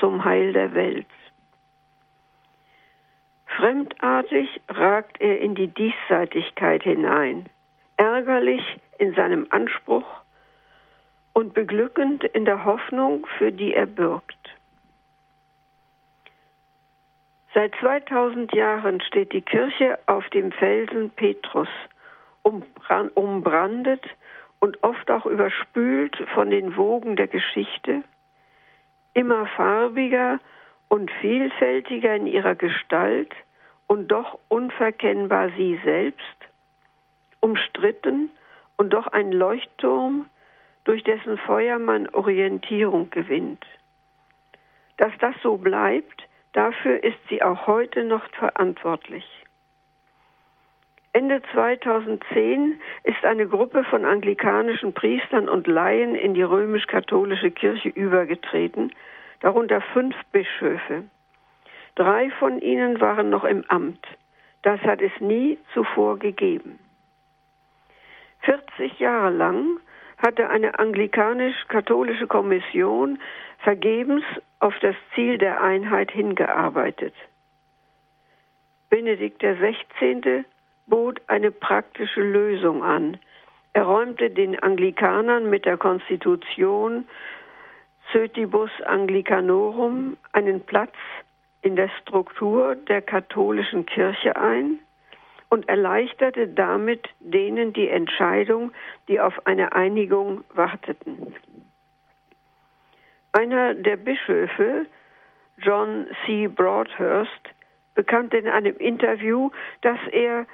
zum 0.00 0.22
Heil 0.22 0.52
der 0.52 0.74
Welt. 0.74 1.06
Fremdartig 3.46 4.60
ragt 4.68 5.20
er 5.20 5.40
in 5.40 5.54
die 5.54 5.68
Diesseitigkeit 5.68 6.82
hinein, 6.82 7.46
ärgerlich 7.96 8.62
in 8.98 9.14
seinem 9.14 9.46
Anspruch 9.50 10.06
und 11.32 11.54
beglückend 11.54 12.24
in 12.24 12.44
der 12.44 12.64
Hoffnung, 12.64 13.26
für 13.38 13.52
die 13.52 13.74
er 13.74 13.86
bürgt. 13.86 14.36
Seit 17.54 17.74
2000 17.76 18.54
Jahren 18.54 19.00
steht 19.00 19.32
die 19.32 19.40
Kirche 19.40 19.98
auf 20.06 20.28
dem 20.30 20.52
Felsen 20.52 21.10
Petrus, 21.10 21.68
umbrandet 22.42 24.04
und 24.60 24.82
oft 24.82 25.10
auch 25.10 25.24
überspült 25.24 26.16
von 26.34 26.50
den 26.50 26.76
Wogen 26.76 27.16
der 27.16 27.28
Geschichte, 27.28 28.02
immer 29.14 29.46
farbiger 29.46 30.38
und 30.88 31.10
vielfältiger 31.20 32.14
in 32.14 32.26
ihrer 32.26 32.54
Gestalt 32.54 33.32
und 33.86 34.08
doch 34.08 34.38
unverkennbar 34.48 35.50
sie 35.56 35.80
selbst, 35.84 36.36
umstritten 37.40 38.30
und 38.76 38.90
doch 38.92 39.06
ein 39.08 39.32
Leuchtturm, 39.32 40.26
durch 40.84 41.02
dessen 41.02 41.36
Feuer 41.38 41.78
man 41.78 42.08
Orientierung 42.10 43.10
gewinnt. 43.10 43.64
Dass 44.96 45.12
das 45.18 45.34
so 45.42 45.56
bleibt, 45.56 46.26
Dafür 46.56 47.04
ist 47.04 47.18
sie 47.28 47.42
auch 47.42 47.66
heute 47.66 48.02
noch 48.02 48.26
verantwortlich. 48.30 49.26
Ende 51.12 51.42
2010 51.52 52.80
ist 53.02 53.22
eine 53.26 53.46
Gruppe 53.46 53.84
von 53.84 54.06
anglikanischen 54.06 54.94
Priestern 54.94 55.50
und 55.50 55.66
Laien 55.66 56.14
in 56.14 56.32
die 56.32 56.42
römisch-katholische 56.42 57.50
Kirche 57.50 57.90
übergetreten, 57.90 58.90
darunter 59.40 59.80
fünf 59.92 60.14
Bischöfe. 60.32 61.04
Drei 61.94 62.30
von 62.38 62.60
ihnen 62.60 63.00
waren 63.00 63.30
noch 63.30 63.44
im 63.44 63.64
Amt. 63.68 64.06
Das 64.62 64.80
hat 64.80 65.00
es 65.00 65.12
nie 65.20 65.58
zuvor 65.72 66.18
gegeben. 66.18 66.78
40 68.42 68.98
Jahre 68.98 69.30
lang 69.30 69.80
hatte 70.18 70.48
eine 70.48 70.78
anglikanisch-katholische 70.78 72.26
Kommission 72.26 73.18
vergebens 73.58 74.24
auf 74.60 74.74
das 74.80 74.94
Ziel 75.14 75.38
der 75.38 75.62
Einheit 75.62 76.10
hingearbeitet. 76.10 77.14
Benedikt 78.88 79.42
XVI. 79.42 80.44
bot 80.86 81.20
eine 81.26 81.50
praktische 81.50 82.22
Lösung 82.22 82.82
an. 82.84 83.18
Er 83.72 83.82
räumte 83.82 84.30
den 84.30 84.58
Anglikanern 84.58 85.50
mit 85.50 85.66
der 85.66 85.76
Konstitution 85.76 87.06
Cötibus 88.12 88.70
Anglicanorum 88.84 90.16
einen 90.32 90.60
Platz 90.60 90.94
in 91.62 91.76
der 91.76 91.88
Struktur 92.00 92.76
der 92.76 93.02
katholischen 93.02 93.86
Kirche 93.86 94.36
ein 94.36 94.78
und 95.48 95.68
erleichterte 95.68 96.48
damit 96.48 97.08
denen 97.20 97.72
die 97.72 97.88
Entscheidung, 97.88 98.72
die 99.08 99.20
auf 99.20 99.46
eine 99.46 99.72
Einigung 99.72 100.44
warteten. 100.54 101.34
Einer 103.32 103.74
der 103.74 103.96
Bischöfe, 103.96 104.86
John 105.58 106.06
C. 106.24 106.46
Broadhurst, 106.48 107.30
bekannte 107.94 108.36
in 108.36 108.48
einem 108.48 108.76
Interview, 108.76 109.50
dass 109.80 109.98
er 110.12 110.46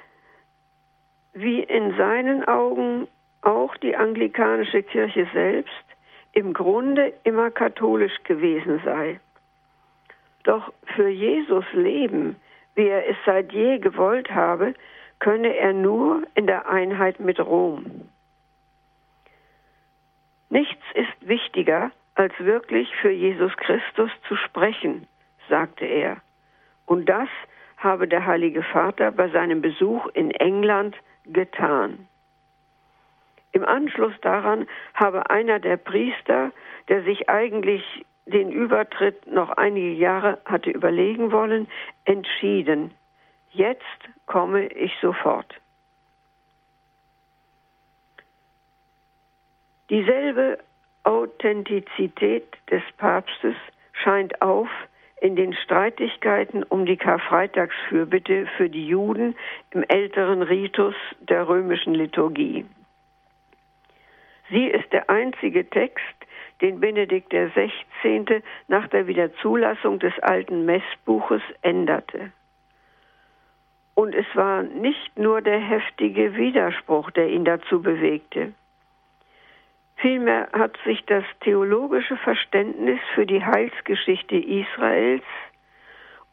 wie 1.33 1.61
in 1.61 1.95
seinen 1.97 2.43
Augen 2.45 3.07
auch 3.41 3.75
die 3.77 3.95
anglikanische 3.95 4.83
Kirche 4.83 5.27
selbst 5.33 5.92
im 6.33 6.53
Grunde 6.53 7.13
immer 7.23 7.51
katholisch 7.51 8.23
gewesen 8.23 8.81
sei. 8.83 9.19
Doch 10.43 10.73
für 10.95 11.07
Jesus 11.07 11.65
Leben, 11.73 12.35
wie 12.75 12.87
er 12.87 13.07
es 13.07 13.15
seit 13.25 13.53
je 13.53 13.79
gewollt 13.79 14.29
habe, 14.31 14.73
könne 15.19 15.55
er 15.55 15.73
nur 15.73 16.23
in 16.35 16.47
der 16.47 16.67
Einheit 16.67 17.19
mit 17.19 17.39
Rom. 17.39 18.09
Nichts 20.49 20.83
ist 20.95 21.27
wichtiger 21.27 21.91
als 22.15 22.33
wirklich 22.39 22.93
für 23.01 23.11
Jesus 23.11 23.55
Christus 23.57 24.11
zu 24.27 24.35
sprechen, 24.35 25.07
sagte 25.49 25.85
er. 25.85 26.17
Und 26.85 27.07
das 27.07 27.29
habe 27.77 28.07
der 28.07 28.25
Heilige 28.25 28.63
Vater 28.63 29.11
bei 29.11 29.29
seinem 29.29 29.61
Besuch 29.61 30.07
in 30.13 30.31
England 30.31 30.95
getan. 31.25 32.07
Im 33.53 33.63
Anschluss 33.65 34.13
daran 34.21 34.67
habe 34.95 35.29
einer 35.29 35.59
der 35.59 35.77
Priester, 35.77 36.51
der 36.89 37.03
sich 37.03 37.29
eigentlich 37.29 37.83
den 38.25 38.51
Übertritt 38.51 39.27
noch 39.27 39.51
einige 39.51 39.91
Jahre 39.91 40.39
hatte 40.45 40.71
überlegen 40.71 41.31
wollen, 41.31 41.67
entschieden, 42.05 42.91
jetzt 43.51 43.81
komme 44.25 44.67
ich 44.67 44.93
sofort. 45.01 45.53
Dieselbe 49.89 50.57
Authentizität 51.03 52.47
des 52.71 52.81
Papstes 52.97 53.55
scheint 53.91 54.41
auf 54.41 54.69
in 55.21 55.35
den 55.35 55.53
Streitigkeiten 55.53 56.63
um 56.63 56.85
die 56.85 56.97
Karfreitagsfürbitte 56.97 58.47
für 58.57 58.69
die 58.69 58.87
Juden 58.87 59.35
im 59.71 59.83
älteren 59.83 60.41
Ritus 60.41 60.95
der 61.19 61.47
römischen 61.47 61.93
Liturgie. 61.93 62.65
Sie 64.53 64.67
ist 64.67 64.93
der 64.93 65.09
einzige 65.09 65.67
Text, 65.67 66.15
den 66.61 66.79
Benedikt 66.79 67.31
XVI. 67.31 68.43
nach 68.67 68.87
der 68.87 69.07
Wiederzulassung 69.07 69.97
des 69.97 70.17
alten 70.19 70.65
Messbuches 70.65 71.41
änderte. 71.63 72.31
Und 73.95 74.13
es 74.13 74.27
war 74.35 74.61
nicht 74.61 75.17
nur 75.17 75.41
der 75.41 75.57
heftige 75.57 76.35
Widerspruch, 76.35 77.09
der 77.11 77.29
ihn 77.29 77.45
dazu 77.45 77.81
bewegte. 77.81 78.53
Vielmehr 79.95 80.47
hat 80.53 80.77
sich 80.85 81.03
das 81.07 81.23
theologische 81.39 82.17
Verständnis 82.17 82.99
für 83.15 83.25
die 83.25 83.43
Heilsgeschichte 83.43 84.35
Israels 84.35 85.25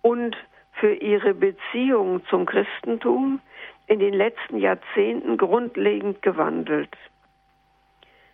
und 0.02 0.37
für 0.72 0.92
ihre 0.92 1.33
Beziehung 1.33 2.22
zum 2.26 2.44
Christentum 2.44 3.40
in 3.87 3.98
den 3.98 4.12
letzten 4.12 4.59
Jahrzehnten 4.59 5.38
grundlegend 5.38 6.20
gewandelt. 6.20 6.94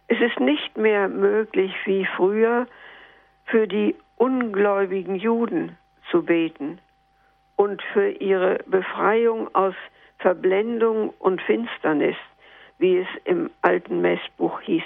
Es 0.09 0.21
ist 0.21 0.39
nicht 0.39 0.77
mehr 0.77 1.09
möglich 1.09 1.75
wie 1.85 2.07
früher 2.17 2.67
für 3.47 3.67
die 3.67 3.97
ungläubigen 4.17 5.17
Juden 5.17 5.77
zu 6.11 6.23
beten 6.25 6.79
und 7.57 7.83
für 7.93 8.11
ihre 8.11 8.59
Befreiung 8.67 9.53
aus 9.55 9.75
Verblendung 10.19 11.11
und 11.19 11.43
Finsternis, 11.43 12.17
wie 12.79 12.99
es 12.99 13.09
im 13.25 13.51
alten 13.63 14.01
Messbuch 14.01 14.61
hieß. 14.61 14.85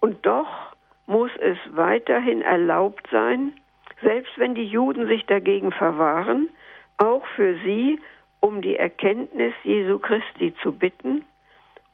Und 0.00 0.24
doch 0.26 0.74
muss 1.06 1.30
es 1.40 1.58
weiterhin 1.70 2.42
erlaubt 2.42 3.08
sein, 3.10 3.52
selbst 4.02 4.32
wenn 4.36 4.54
die 4.54 4.66
Juden 4.66 5.06
sich 5.06 5.24
dagegen 5.26 5.72
verwahren, 5.72 6.48
auch 6.98 7.24
für 7.36 7.54
sie 7.64 8.00
um 8.40 8.60
die 8.60 8.76
Erkenntnis 8.76 9.54
Jesu 9.64 9.98
Christi 9.98 10.54
zu 10.62 10.72
bitten 10.72 11.24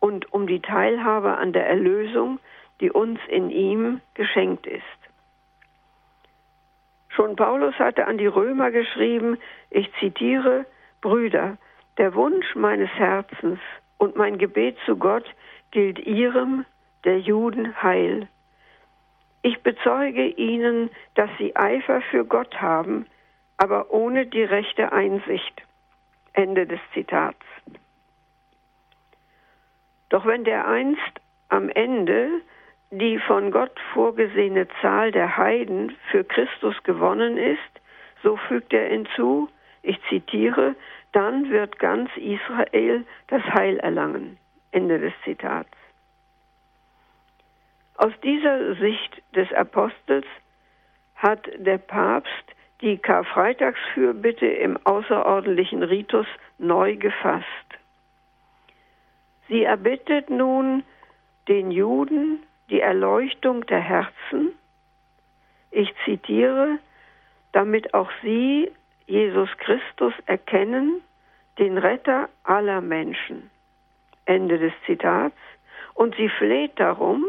und 0.05 0.31
um 0.35 0.47
die 0.47 0.61
Teilhabe 0.61 1.39
an 1.39 1.55
der 1.55 1.67
Erlösung, 1.67 2.39
die 2.83 2.91
uns 2.91 3.19
in 3.27 3.49
ihm 3.49 4.03
geschenkt 4.13 4.67
ist. 4.67 4.83
Schon 7.09 7.37
Paulus 7.37 7.75
hatte 7.79 8.07
an 8.07 8.19
die 8.19 8.27
Römer 8.27 8.71
geschrieben, 8.71 9.39
ich 9.71 9.91
zitiere, 10.01 10.67
Brüder, 11.01 11.57
der 11.97 12.15
Wunsch 12.15 12.55
meines 12.55 12.91
Herzens 12.91 13.59
und 13.97 14.15
mein 14.15 14.37
Gebet 14.37 14.77
zu 14.85 14.99
Gott 14.99 15.25
gilt 15.71 15.99
ihrem, 16.01 16.67
der 17.05 17.21
Juden, 17.21 17.83
Heil. 17.83 18.29
Ich 19.41 19.63
bezeuge 19.63 20.27
ihnen, 20.27 20.91
dass 21.15 21.31
sie 21.39 21.57
Eifer 21.57 22.03
für 22.11 22.27
Gott 22.27 22.61
haben, 22.61 23.07
aber 23.57 23.91
ohne 23.91 24.27
die 24.27 24.45
rechte 24.45 24.93
Einsicht. 24.93 25.63
Ende 26.35 26.67
des 26.67 26.81
Zitats. 26.93 27.47
Doch 30.15 30.27
wenn 30.27 30.45
der 30.45 30.69
einst 30.69 31.21
am 31.49 31.69
Ende 31.71 32.41
die 32.93 33.19
von 33.19 33.51
Gott 33.51 33.77
vorgesehene 33.93 34.69
Zahl 34.81 35.11
der 35.11 35.37
Heiden 35.37 35.97
für 36.13 36.23
Christus 36.23 36.81
gewonnen 36.85 37.37
ist, 37.37 37.59
so 38.23 38.37
fügt 38.37 38.73
er 38.73 38.91
hinzu, 38.91 39.49
ich 39.83 40.01
zitiere, 40.09 40.77
dann 41.11 41.51
wird 41.51 41.81
ganz 41.81 42.11
Israel 42.17 43.05
das 43.27 43.43
Heil 43.43 43.79
erlangen. 43.79 44.39
Ende 44.71 45.01
des 45.01 45.13
Zitats. 45.25 45.77
Aus 47.97 48.13
dieser 48.23 48.77
Sicht 48.77 49.21
des 49.35 49.53
Apostels 49.53 50.27
hat 51.17 51.45
der 51.57 51.79
Papst 51.79 52.55
die 52.83 52.99
Karfreitagsfürbitte 52.99 54.47
im 54.47 54.79
außerordentlichen 54.85 55.83
Ritus 55.83 56.29
neu 56.59 56.95
gefasst. 56.95 57.49
Sie 59.49 59.65
erbittet 59.65 60.31
nun 60.31 60.85
den 61.49 61.71
Juden 61.71 62.43
die 62.71 62.81
Erleuchtung 62.81 63.67
der 63.67 63.81
Herzen, 63.81 64.53
ich 65.71 65.93
zitiere, 66.05 66.79
damit 67.53 67.95
auch 67.95 68.11
sie 68.23 68.71
Jesus 69.07 69.51
Christus 69.59 70.15
erkennen, 70.27 71.03
den 71.59 71.79
Retter 71.79 72.29
aller 72.45 72.81
Menschen. 72.81 73.51
Ende 74.25 74.59
des 74.59 74.73
Zitats. 74.87 75.37
Und 75.95 76.15
sie 76.17 76.29
fleht 76.29 76.79
darum, 76.81 77.25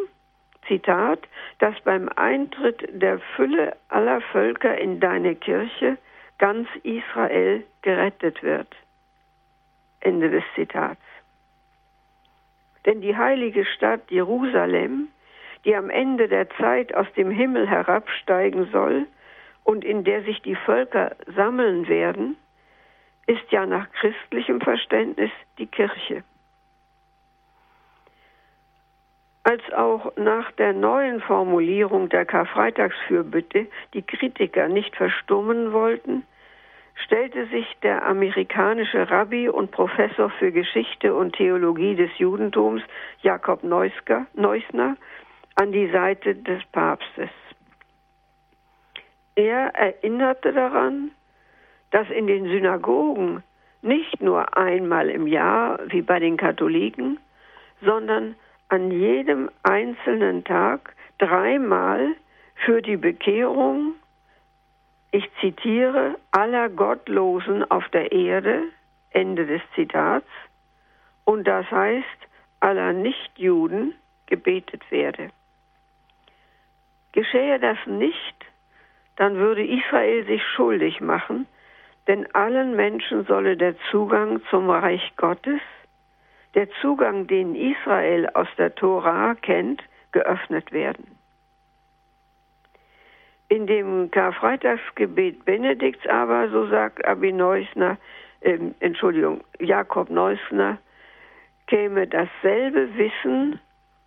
Zitat, 0.68 1.20
dass 1.60 1.80
beim 1.82 2.10
Eintritt 2.16 2.88
der 2.90 3.20
Fülle 3.36 3.76
aller 3.90 4.22
Völker 4.22 4.78
in 4.78 5.00
deine 5.00 5.36
Kirche 5.36 5.98
ganz 6.38 6.68
Israel 6.84 7.64
gerettet 7.82 8.42
wird. 8.42 8.68
Ende 10.00 10.30
des 10.30 10.44
Zitats. 10.56 11.02
Denn 12.86 13.02
die 13.02 13.16
heilige 13.16 13.66
Stadt 13.66 14.10
Jerusalem, 14.10 15.08
die 15.64 15.76
am 15.76 15.90
Ende 15.90 16.28
der 16.28 16.50
Zeit 16.52 16.94
aus 16.94 17.08
dem 17.18 17.32
Himmel 17.32 17.68
herabsteigen 17.68 18.70
soll 18.72 19.08
und 19.64 19.84
in 19.84 20.04
der 20.04 20.24
sich 20.24 20.42
die 20.42 20.56
Völker 20.56 21.16
sammeln 21.36 21.88
werden, 21.88 22.38
ist 23.28 23.52
ja 23.52 23.66
nach 23.66 23.92
christlichem 23.92 24.62
Verständnis 24.62 25.32
die 25.58 25.68
Kirche. 25.68 26.24
als 29.46 29.62
auch 29.74 30.12
nach 30.18 30.52
der 30.54 30.74
neuen 30.74 31.22
Formulierung 31.22 32.10
der 32.10 32.26
Karfreitagsfürbitte 32.26 33.68
die 33.94 34.02
Kritiker 34.02 34.68
nicht 34.68 34.96
verstummen 34.96 35.72
wollten, 35.72 36.24
stellte 36.96 37.46
sich 37.48 37.66
der 37.84 38.06
amerikanische 38.06 39.10
Rabbi 39.10 39.50
und 39.50 39.72
Professor 39.72 40.30
für 40.32 40.52
Geschichte 40.52 41.14
und 41.14 41.36
Theologie 41.36 41.96
des 41.96 42.10
Judentums 42.18 42.82
Jakob 43.22 43.64
Neusker, 43.64 44.26
Neusner 44.34 44.96
an 45.56 45.72
die 45.72 45.90
Seite 45.90 46.36
des 46.36 46.64
Papstes. 46.72 47.30
Er 49.36 49.76
erinnerte 49.76 50.54
daran, 50.54 51.12
dass 51.92 52.10
in 52.10 52.28
den 52.28 52.46
Synagogen 52.46 53.44
nicht 53.82 54.22
nur 54.22 54.58
einmal 54.58 55.10
im 55.10 55.28
Jahr 55.28 55.80
wie 55.88 56.02
bei 56.02 56.20
den 56.20 56.38
Katholiken, 56.38 57.20
sondern 57.82 58.36
an 58.70 58.92
jedem 58.92 59.50
einzelnen 59.64 60.44
Tag 60.44 60.96
dreimal 61.20 62.16
für 62.66 62.82
die 62.82 62.98
Bekehrung, 62.98 63.94
ich 65.16 65.32
zitiere, 65.40 66.18
aller 66.32 66.68
Gottlosen 66.68 67.70
auf 67.72 67.88
der 67.90 68.12
Erde, 68.12 68.64
Ende 69.12 69.46
des 69.46 69.62
Zitats, 69.74 70.28
und 71.24 71.48
das 71.48 71.70
heißt 71.72 72.20
aller 72.60 72.92
Nichtjuden 72.92 73.96
gebetet 74.26 74.84
werde. 74.92 75.30
Geschehe 77.14 77.60
das 77.60 77.78
nicht, 77.86 78.36
dann 79.16 79.36
würde 79.36 79.66
Israel 79.66 80.26
sich 80.26 80.44
schuldig 80.44 81.00
machen, 81.00 81.48
denn 82.08 82.28
allen 82.36 82.76
Menschen 82.76 83.26
solle 83.26 83.56
der 83.56 83.76
Zugang 83.90 84.42
zum 84.50 84.70
Reich 84.70 85.14
Gottes 85.16 85.62
der 86.56 86.70
Zugang, 86.82 87.28
den 87.28 87.56
Israel 87.56 88.30
aus 88.34 88.48
der 88.58 88.74
Tora 88.76 89.36
kennt, 89.36 89.82
geöffnet 90.12 90.72
werden. 90.72 91.15
In 93.48 93.68
dem 93.68 94.10
Karfreitagsgebet 94.10 95.46
Benedikts 95.46 96.08
aber, 96.08 96.50
so 96.50 96.68
sagt 96.68 97.06
Abi 97.06 97.32
Neusner, 97.32 97.98
äh, 98.42 98.58
Entschuldigung, 98.80 99.44
Jakob 99.60 100.10
Neusner, 100.10 100.80
käme 101.68 102.08
dasselbe 102.08 102.90
Wissen 102.98 103.60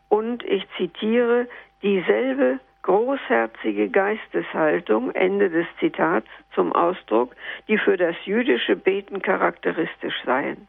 und, 0.08 0.42
ich 0.44 0.66
zitiere, 0.76 1.46
dieselbe 1.82 2.58
großherzige 2.82 3.90
Geisteshaltung, 3.90 5.10
Ende 5.12 5.50
des 5.50 5.66
Zitats, 5.78 6.28
zum 6.54 6.72
Ausdruck, 6.72 7.36
die 7.68 7.78
für 7.78 7.96
das 7.96 8.16
jüdische 8.24 8.76
Beten 8.76 9.20
charakteristisch 9.20 10.14
seien. 10.24 10.66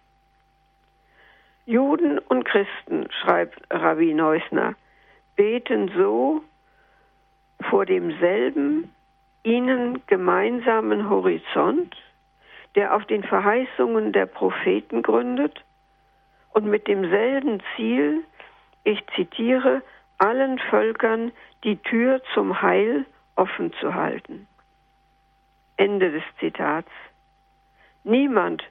Juden 1.65 2.19
und 2.19 2.45
Christen, 2.45 3.07
schreibt 3.21 3.61
Rabbi 3.71 4.13
Neusner, 4.13 4.75
beten 5.35 5.91
so 5.95 6.43
vor 7.61 7.85
demselben 7.85 8.93
ihnen 9.43 10.05
gemeinsamen 10.07 11.09
Horizont, 11.09 11.95
der 12.75 12.95
auf 12.95 13.05
den 13.05 13.23
Verheißungen 13.23 14.11
der 14.13 14.25
Propheten 14.25 15.01
gründet 15.01 15.63
und 16.53 16.65
mit 16.65 16.87
demselben 16.87 17.61
Ziel, 17.75 18.23
ich 18.83 19.03
zitiere, 19.15 19.81
allen 20.17 20.59
Völkern 20.59 21.31
die 21.63 21.77
Tür 21.77 22.21
zum 22.33 22.61
Heil 22.61 23.05
offen 23.35 23.73
zu 23.79 23.93
halten. 23.93 24.47
Ende 25.77 26.11
des 26.11 26.23
Zitats. 26.39 26.91
Niemand 28.03 28.63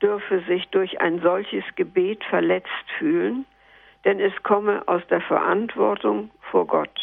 dürfe 0.00 0.40
sich 0.42 0.68
durch 0.68 1.00
ein 1.00 1.20
solches 1.20 1.64
Gebet 1.74 2.22
verletzt 2.24 2.90
fühlen, 2.98 3.44
denn 4.04 4.20
es 4.20 4.32
komme 4.42 4.86
aus 4.86 5.02
der 5.08 5.20
Verantwortung 5.20 6.30
vor 6.50 6.66
Gott. 6.66 7.00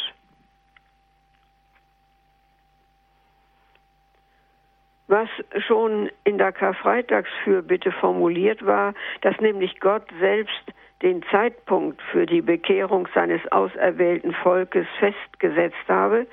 Was 5.11 5.27
schon 5.67 6.09
in 6.23 6.37
der 6.37 6.53
Karfreitagsfürbitte 6.53 7.91
formuliert 7.91 8.65
war, 8.65 8.93
dass 9.19 9.37
nämlich 9.41 9.81
Gott 9.81 10.07
selbst 10.21 10.71
den 11.01 11.21
Zeitpunkt 11.23 12.01
für 12.13 12.25
die 12.25 12.41
Bekehrung 12.41 13.09
seines 13.13 13.41
auserwählten 13.51 14.31
Volkes 14.31 14.87
festgesetzt 14.99 15.83
habe, 15.89 16.27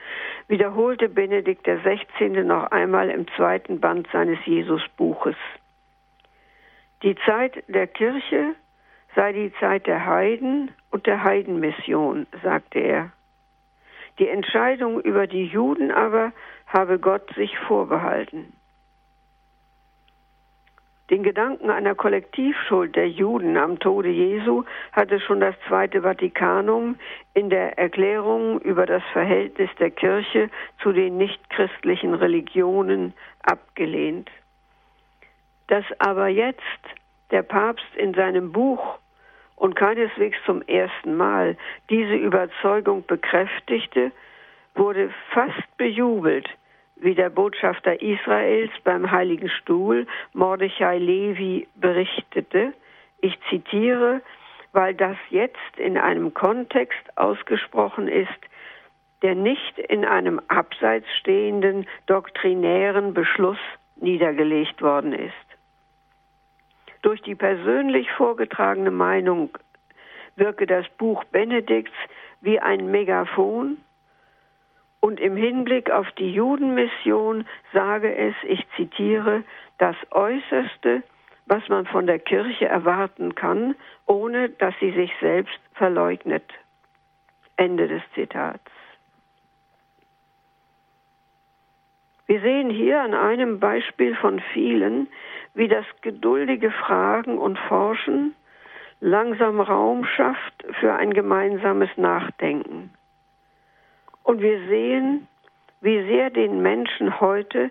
wiederholte 0.47 1.09
Benedikt 1.09 1.65
XVI. 1.65 2.45
noch 2.45 2.71
einmal 2.71 3.11
im 3.11 3.27
zweiten 3.35 3.81
Band 3.81 4.07
seines 4.13 4.39
Jesusbuches. 4.45 5.35
Die 7.03 7.17
Zeit 7.27 7.65
der 7.67 7.89
Kirche 7.89 8.55
sei 9.17 9.33
die 9.33 9.53
Zeit 9.59 9.89
der 9.89 10.07
Heiden 10.07 10.71
und 10.93 11.09
der 11.09 11.25
Heidenmission, 11.25 12.29
sagte 12.45 12.79
er. 12.79 13.11
Die 14.21 14.29
Entscheidung 14.29 15.01
über 15.01 15.27
die 15.27 15.47
Juden 15.47 15.91
aber 15.91 16.31
habe 16.69 17.01
Gott 17.01 17.29
sich 17.35 17.59
vorbehalten. 17.59 18.53
Den 21.11 21.23
Gedanken 21.23 21.71
einer 21.71 21.95
Kollektivschuld 21.95 22.95
der 22.95 23.09
Juden 23.09 23.57
am 23.57 23.79
Tode 23.79 24.11
Jesu 24.11 24.65
hatte 24.93 25.21
schon 25.21 25.41
das 25.41 25.55
Zweite 25.67 26.03
Vatikanum 26.03 26.97
in 27.33 27.49
der 27.49 27.79
Erklärung 27.79 28.61
über 28.61 28.85
das 28.85 29.03
Verhältnis 29.15 29.71
der 29.79 29.91
Kirche 29.91 30.51
zu 30.83 30.93
den 30.93 31.17
nichtchristlichen 31.17 32.13
Religionen 32.13 33.15
abgelehnt. 33.43 34.31
Dass 35.69 35.85
aber 35.99 36.29
jetzt 36.29 36.61
der 37.31 37.43
Papst 37.43 37.97
in 37.97 38.13
seinem 38.13 38.53
Buch 38.53 38.99
und 39.57 39.77
keineswegs 39.77 40.37
zum 40.45 40.61
ersten 40.63 41.17
Mal 41.17 41.57
diese 41.89 42.17
Überzeugung 42.17 43.07
bekräftigte, 43.07 44.13
wurde 44.75 45.11
fast 45.33 45.77
bejubelt, 45.79 46.49
wie 47.01 47.15
der 47.15 47.31
Botschafter 47.31 48.01
Israels 48.03 48.71
beim 48.85 49.11
Heiligen 49.11 49.49
Stuhl 49.49 50.07
Mordechai 50.33 50.99
Levi 50.99 51.69
berichtete. 51.77 52.73
Ich 53.21 53.39
zitiere, 53.49 54.21
weil 54.73 54.95
das 54.95 55.17
jetzt 55.31 55.77
in 55.77 55.97
einem 55.97 56.35
Kontext 56.35 57.17
ausgesprochen 57.17 58.09
ist, 58.09 58.29
der 59.23 59.35
nicht 59.35 59.79
in 59.79 60.05
einem 60.05 60.41
abseits 60.49 61.07
stehenden 61.19 61.87
doktrinären 62.07 63.15
Beschluss 63.15 63.59
niedergelegt 63.97 64.81
worden 64.83 65.13
ist. 65.13 65.33
Durch 67.03 67.21
die 67.23 67.35
persönlich 67.35 68.11
vorgetragene 68.13 68.91
Meinung 68.91 69.51
wirke 70.37 70.67
das 70.67 70.89
Buch 70.99 71.25
Benedikts 71.25 71.95
wie 72.41 72.61
ein 72.61 72.91
Megafon 72.91 73.79
und 75.01 75.21
im 75.21 75.37
Hinblick 75.37 75.91
auf 75.91 76.11
die 76.13 76.33
Judenmission 76.33 77.47
sage 77.73 78.15
es, 78.15 78.35
ich 78.43 78.67
zitiere, 78.77 79.45
das 79.79 79.97
Äußerste, 80.11 81.03
was 81.47 81.67
man 81.69 81.87
von 81.87 82.07
der 82.07 82.19
Kirche 82.19 82.67
erwarten 82.67 83.35
kann, 83.35 83.75
ohne 84.07 84.51
dass 84.51 84.75
sie 84.81 84.93
sich 84.93 85.13
selbst 85.21 85.59
verleugnet. 85.75 86.45
Ende 87.57 87.89
des 87.89 88.03
Zitats. 88.15 88.71
Wir 92.27 92.41
sehen 92.41 92.69
hier 92.69 93.01
an 93.01 93.15
einem 93.15 93.59
Beispiel 93.59 94.15
von 94.15 94.41
vielen, 94.53 95.09
wie 95.55 95.67
das 95.67 95.87
geduldige 96.03 96.71
Fragen 96.71 97.39
und 97.39 97.59
Forschen 97.59 98.35
langsam 99.01 99.61
Raum 99.61 100.05
schafft 100.05 100.65
für 100.79 100.95
ein 100.95 101.15
gemeinsames 101.15 101.89
Nachdenken. 101.97 102.91
Und 104.23 104.41
wir 104.41 104.59
sehen, 104.69 105.27
wie 105.81 106.03
sehr 106.07 106.31
den 106.31 106.61
Menschen 106.61 107.21
heute 107.21 107.71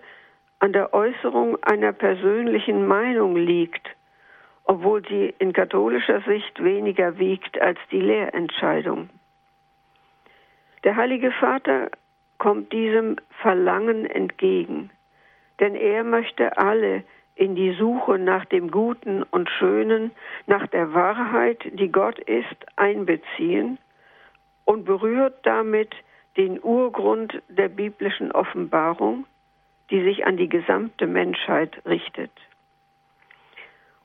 an 0.59 0.73
der 0.73 0.93
Äußerung 0.93 1.61
einer 1.63 1.93
persönlichen 1.93 2.87
Meinung 2.87 3.35
liegt, 3.35 3.87
obwohl 4.63 5.05
sie 5.07 5.33
in 5.39 5.53
katholischer 5.53 6.21
Sicht 6.21 6.63
weniger 6.63 7.19
wiegt 7.19 7.59
als 7.61 7.79
die 7.91 8.01
Lehrentscheidung. 8.01 9.09
Der 10.83 10.95
Heilige 10.95 11.31
Vater 11.31 11.89
kommt 12.37 12.71
diesem 12.71 13.17
Verlangen 13.41 14.05
entgegen, 14.05 14.89
denn 15.59 15.75
er 15.75 16.03
möchte 16.03 16.57
alle 16.57 17.03
in 17.35 17.55
die 17.55 17.73
Suche 17.73 18.17
nach 18.17 18.45
dem 18.45 18.71
Guten 18.71 19.23
und 19.23 19.49
Schönen, 19.49 20.11
nach 20.47 20.67
der 20.67 20.93
Wahrheit, 20.93 21.59
die 21.73 21.91
Gott 21.91 22.19
ist, 22.19 22.55
einbeziehen 22.75 23.77
und 24.65 24.85
berührt 24.85 25.35
damit 25.43 25.93
den 26.37 26.61
Urgrund 26.61 27.41
der 27.49 27.67
biblischen 27.67 28.31
Offenbarung, 28.31 29.25
die 29.89 30.03
sich 30.03 30.25
an 30.25 30.37
die 30.37 30.49
gesamte 30.49 31.07
Menschheit 31.07 31.81
richtet. 31.85 32.31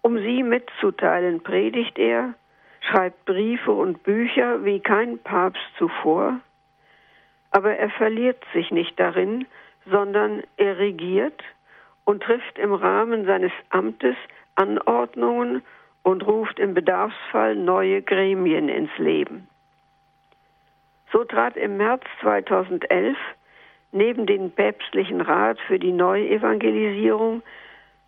Um 0.00 0.18
sie 0.18 0.42
mitzuteilen, 0.42 1.42
predigt 1.42 1.98
er, 1.98 2.34
schreibt 2.80 3.24
Briefe 3.24 3.70
und 3.70 4.02
Bücher 4.02 4.64
wie 4.64 4.80
kein 4.80 5.18
Papst 5.18 5.62
zuvor, 5.78 6.40
aber 7.50 7.76
er 7.76 7.90
verliert 7.90 8.42
sich 8.52 8.70
nicht 8.70 8.98
darin, 8.98 9.46
sondern 9.86 10.42
er 10.56 10.78
regiert 10.78 11.42
und 12.04 12.22
trifft 12.22 12.58
im 12.58 12.72
Rahmen 12.72 13.26
seines 13.26 13.52
Amtes 13.70 14.16
Anordnungen 14.54 15.62
und 16.02 16.26
ruft 16.26 16.58
im 16.58 16.74
Bedarfsfall 16.74 17.54
neue 17.54 18.02
Gremien 18.02 18.68
ins 18.68 18.96
Leben. 18.98 19.48
So 21.12 21.24
trat 21.24 21.56
im 21.58 21.76
März 21.76 22.04
2011 22.22 23.18
neben 23.92 24.24
dem 24.24 24.50
päpstlichen 24.50 25.20
Rat 25.20 25.60
für 25.60 25.78
die 25.78 25.92
Neuevangelisierung 25.92 27.42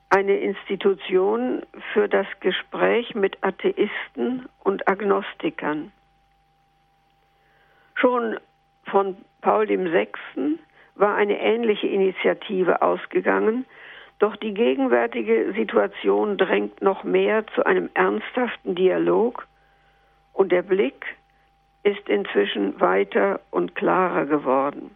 eine 0.09 0.39
Institution 0.39 1.63
für 1.93 2.09
das 2.09 2.27
Gespräch 2.41 3.15
mit 3.15 3.37
Atheisten 3.43 4.49
und 4.61 4.89
Agnostikern. 4.89 5.93
Schon 7.95 8.39
von 8.87 9.17
Paul 9.43 9.69
VI. 9.69 10.09
war 10.95 11.15
eine 11.17 11.39
ähnliche 11.39 11.89
Initiative 11.89 12.81
ausgegangen, 12.81 13.67
doch 14.19 14.37
die 14.37 14.55
gegenwärtige 14.55 15.53
Situation 15.53 16.39
drängt 16.39 16.81
noch 16.81 17.05
mehr 17.05 17.47
zu 17.49 17.67
einem 17.67 17.91
ernsthaften 17.93 18.75
Dialog 18.75 19.47
und 20.33 20.53
der 20.53 20.63
Blick 20.63 21.05
ist 21.85 22.09
inzwischen 22.09 22.81
weiter 22.81 23.41
und 23.51 23.75
klarer 23.75 24.27
geworden. 24.27 24.91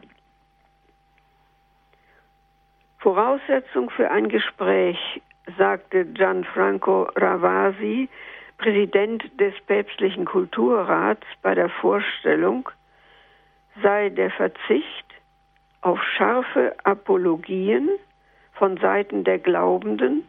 Voraussetzung 2.99 3.91
für 3.91 4.11
ein 4.11 4.29
Gespräch, 4.29 4.99
sagte 5.57 6.05
Gianfranco 6.05 7.05
Ravasi, 7.15 8.09
Präsident 8.57 9.23
des 9.39 9.55
päpstlichen 9.67 10.25
Kulturrats 10.25 11.27
bei 11.43 11.55
der 11.55 11.69
Vorstellung, 11.69 12.69
sei 13.83 14.09
der 14.09 14.31
Verzicht 14.33 15.07
auf 15.81 16.03
scharfe 16.03 16.75
Apologien 16.83 17.89
von 18.55 18.77
Seiten 18.79 19.23
der 19.23 19.39
Glaubenden 19.39 20.25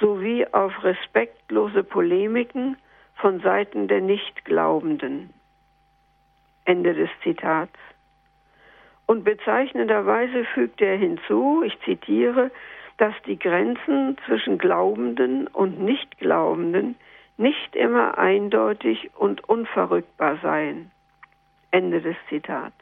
sowie 0.00 0.44
auf 0.50 0.72
respektlose 0.82 1.84
Polemiken 1.84 2.76
von 3.14 3.40
Seiten 3.40 3.86
der 3.86 4.00
Nichtglaubenden. 4.00 5.32
Ende 6.64 6.94
des 6.94 7.10
Zitats. 7.22 7.78
Und 9.06 9.24
bezeichnenderweise 9.24 10.44
fügte 10.54 10.84
er 10.84 10.96
hinzu, 10.96 11.62
ich 11.64 11.78
zitiere, 11.80 12.50
dass 12.98 13.14
die 13.26 13.38
Grenzen 13.38 14.16
zwischen 14.26 14.58
Glaubenden 14.58 15.48
und 15.48 15.80
Nichtglaubenden 15.80 16.96
nicht 17.36 17.74
immer 17.74 18.18
eindeutig 18.18 19.10
und 19.16 19.48
unverrückbar 19.48 20.38
seien. 20.42 20.90
Ende 21.70 22.00
des 22.00 22.16
Zitats. 22.28 22.76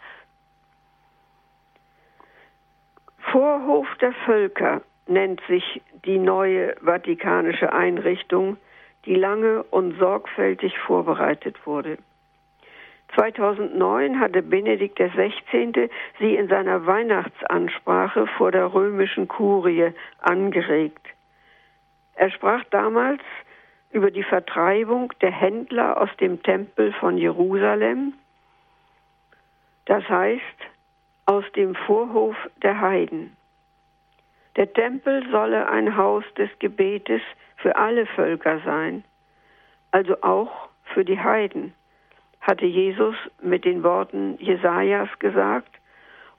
Vorhof 3.18 3.86
der 4.00 4.12
Völker 4.26 4.82
nennt 5.06 5.40
sich 5.48 5.82
die 6.04 6.18
neue 6.18 6.74
vatikanische 6.82 7.72
Einrichtung, 7.72 8.56
die 9.04 9.14
lange 9.14 9.62
und 9.62 9.98
sorgfältig 9.98 10.78
vorbereitet 10.80 11.64
wurde. 11.66 11.98
2009 13.14 14.20
hatte 14.20 14.42
Benedikt 14.42 14.98
XVI. 14.98 15.90
sie 16.18 16.36
in 16.36 16.48
seiner 16.48 16.86
Weihnachtsansprache 16.86 18.26
vor 18.38 18.52
der 18.52 18.72
römischen 18.72 19.26
Kurie 19.26 19.92
angeregt. 20.20 21.06
Er 22.14 22.30
sprach 22.30 22.62
damals 22.70 23.22
über 23.90 24.10
die 24.10 24.22
Vertreibung 24.22 25.12
der 25.20 25.32
Händler 25.32 26.00
aus 26.00 26.10
dem 26.20 26.42
Tempel 26.42 26.92
von 26.92 27.18
Jerusalem, 27.18 28.14
das 29.86 30.08
heißt 30.08 30.42
aus 31.26 31.44
dem 31.56 31.74
Vorhof 31.74 32.36
der 32.62 32.80
Heiden. 32.80 33.36
Der 34.56 34.72
Tempel 34.72 35.24
solle 35.30 35.68
ein 35.68 35.96
Haus 35.96 36.24
des 36.36 36.50
Gebetes 36.58 37.22
für 37.56 37.74
alle 37.76 38.06
Völker 38.06 38.60
sein, 38.64 39.04
also 39.90 40.20
auch 40.22 40.68
für 40.84 41.04
die 41.04 41.18
Heiden 41.18 41.72
hatte 42.40 42.66
Jesus 42.66 43.14
mit 43.42 43.64
den 43.64 43.82
Worten 43.82 44.36
Jesajas 44.38 45.08
gesagt 45.18 45.70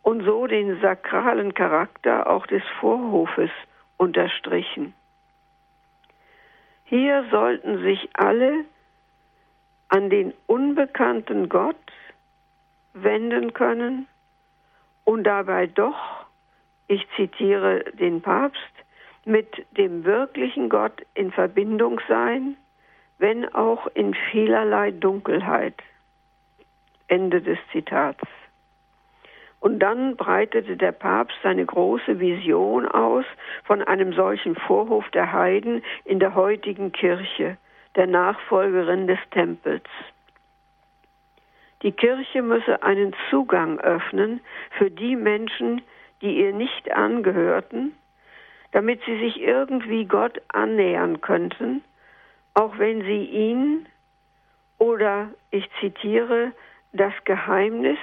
und 0.02 0.24
so 0.24 0.48
den 0.48 0.80
sakralen 0.82 1.54
Charakter 1.54 2.28
auch 2.28 2.48
des 2.48 2.64
Vorhofes 2.80 3.52
unterstrichen. 3.98 4.94
Hier 6.86 7.26
sollten 7.32 7.82
sich 7.84 8.10
alle 8.14 8.66
an 9.90 10.10
den 10.10 10.34
unbekannten 10.48 11.50
Gott 11.50 11.76
wenden 12.94 13.54
können 13.54 14.08
und 15.04 15.24
dabei 15.24 15.68
doch, 15.68 16.26
ich 16.88 17.08
zitiere 17.16 17.86
den 17.94 18.22
Papst, 18.22 18.60
mit 19.24 19.66
dem 19.78 20.04
wirklichen 20.04 20.68
Gott 20.70 21.06
in 21.14 21.32
Verbindung 21.32 22.02
sein, 22.08 22.58
wenn 23.20 23.54
auch 23.54 23.88
in 23.94 24.14
vielerlei 24.32 24.92
Dunkelheit. 24.92 25.76
Ende 27.12 27.42
des 27.42 27.60
Zitats. 27.72 28.24
Und 29.60 29.80
dann 29.80 30.16
breitete 30.16 30.76
der 30.76 30.92
Papst 30.92 31.38
seine 31.44 31.66
große 31.66 32.20
Vision 32.20 32.88
aus 32.88 33.26
von 33.66 33.84
einem 33.84 34.14
solchen 34.14 34.56
Vorhof 34.56 35.08
der 35.10 35.32
Heiden 35.32 35.84
in 36.04 36.20
der 36.20 36.34
heutigen 36.34 36.92
Kirche, 36.92 37.58
der 37.96 38.08
Nachfolgerin 38.08 39.06
des 39.06 39.20
Tempels. 39.30 39.86
Die 41.84 41.92
Kirche 41.92 42.42
müsse 42.42 42.82
einen 42.82 43.14
Zugang 43.30 43.80
öffnen 43.80 44.40
für 44.78 44.90
die 44.90 45.16
Menschen, 45.16 45.82
die 46.22 46.40
ihr 46.40 46.54
nicht 46.54 46.92
angehörten, 46.92 47.94
damit 48.72 49.02
sie 49.06 49.20
sich 49.20 49.42
irgendwie 49.42 50.06
Gott 50.06 50.42
annähern 50.48 51.22
könnten, 51.22 51.84
auch 52.54 52.78
wenn 52.80 53.02
sie 53.02 53.26
ihn 53.26 53.86
oder, 54.78 55.30
ich 55.52 55.70
zitiere, 55.80 56.54
das 56.94 57.14
Geheimnis, 57.26 58.00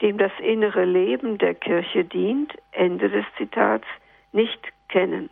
dem 0.00 0.18
das 0.18 0.32
innere 0.40 0.84
Leben 0.84 1.38
der 1.38 1.54
Kirche 1.54 2.04
dient, 2.04 2.54
Ende 2.72 3.10
des 3.10 3.24
Zitats, 3.36 3.86
nicht 4.32 4.60
kennen. 4.88 5.30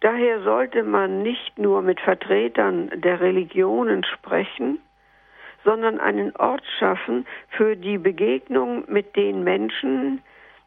Daher 0.00 0.42
sollte 0.42 0.82
man 0.82 1.22
nicht 1.22 1.58
nur 1.58 1.80
mit 1.80 1.98
Vertretern 2.00 2.90
der 2.94 3.20
Religionen 3.20 4.04
sprechen, 4.04 4.78
sondern 5.64 5.98
einen 5.98 6.36
Ort 6.36 6.64
schaffen 6.78 7.26
für 7.48 7.74
die 7.74 7.96
Begegnung 7.96 8.84
mit 8.86 9.16
den 9.16 9.44
Menschen, 9.44 10.22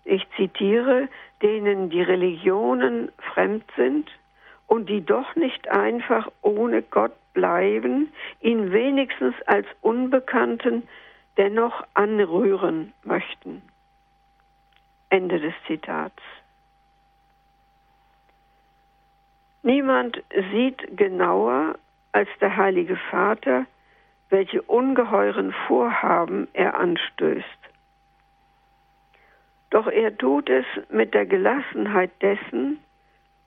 ich 0.06 0.26
zitiere, 0.38 1.08
denen 1.44 1.90
die 1.90 2.02
Religionen 2.02 3.12
fremd 3.34 3.66
sind 3.76 4.10
und 4.66 4.90
die 4.90 5.06
doch 5.06 5.36
nicht 5.36 5.68
einfach 5.68 6.32
ohne 6.42 6.82
Gott 6.82 7.14
bleiben, 7.38 8.12
ihn 8.42 8.72
wenigstens 8.72 9.36
als 9.46 9.68
Unbekannten 9.82 10.88
dennoch 11.38 11.86
anrühren 11.94 12.94
möchten. 13.04 13.62
Ende 15.10 15.40
des 15.40 15.54
Zitats. 15.68 16.24
Niemand 19.62 20.24
sieht 20.52 20.98
genauer 20.98 21.76
als 22.12 22.28
der 22.42 22.58
Heilige 22.58 22.96
Vater, 23.12 23.68
welche 24.30 24.64
ungeheuren 24.64 25.54
Vorhaben 25.68 26.48
er 26.54 26.80
anstößt. 26.80 27.62
Doch 29.70 29.86
er 29.86 30.18
tut 30.18 30.50
es 30.50 30.66
mit 30.90 31.14
der 31.14 31.28
Gelassenheit 31.28 32.10
dessen, 32.24 32.80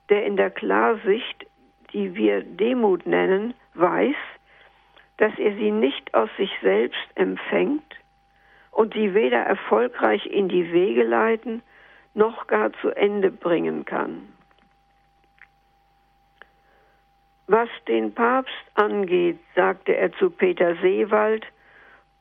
der 0.07 0.25
in 0.25 0.37
der 0.37 0.49
Klarsicht, 0.49 1.45
die 1.91 2.15
wir 2.15 2.41
Demut 2.41 3.05
nennen, 3.05 3.53
weiß, 3.73 4.15
dass 5.17 5.37
er 5.37 5.53
sie 5.55 5.71
nicht 5.71 6.13
aus 6.13 6.29
sich 6.37 6.51
selbst 6.61 7.07
empfängt 7.15 7.95
und 8.71 8.93
sie 8.93 9.13
weder 9.13 9.39
erfolgreich 9.39 10.25
in 10.25 10.49
die 10.49 10.71
Wege 10.71 11.03
leiten 11.03 11.61
noch 12.13 12.47
gar 12.47 12.73
zu 12.73 12.89
Ende 12.89 13.31
bringen 13.31 13.85
kann. 13.85 14.27
Was 17.47 17.69
den 17.87 18.13
Papst 18.13 18.53
angeht, 18.75 19.37
sagte 19.55 19.95
er 19.95 20.11
zu 20.13 20.29
Peter 20.29 20.75
Seewald 20.77 21.45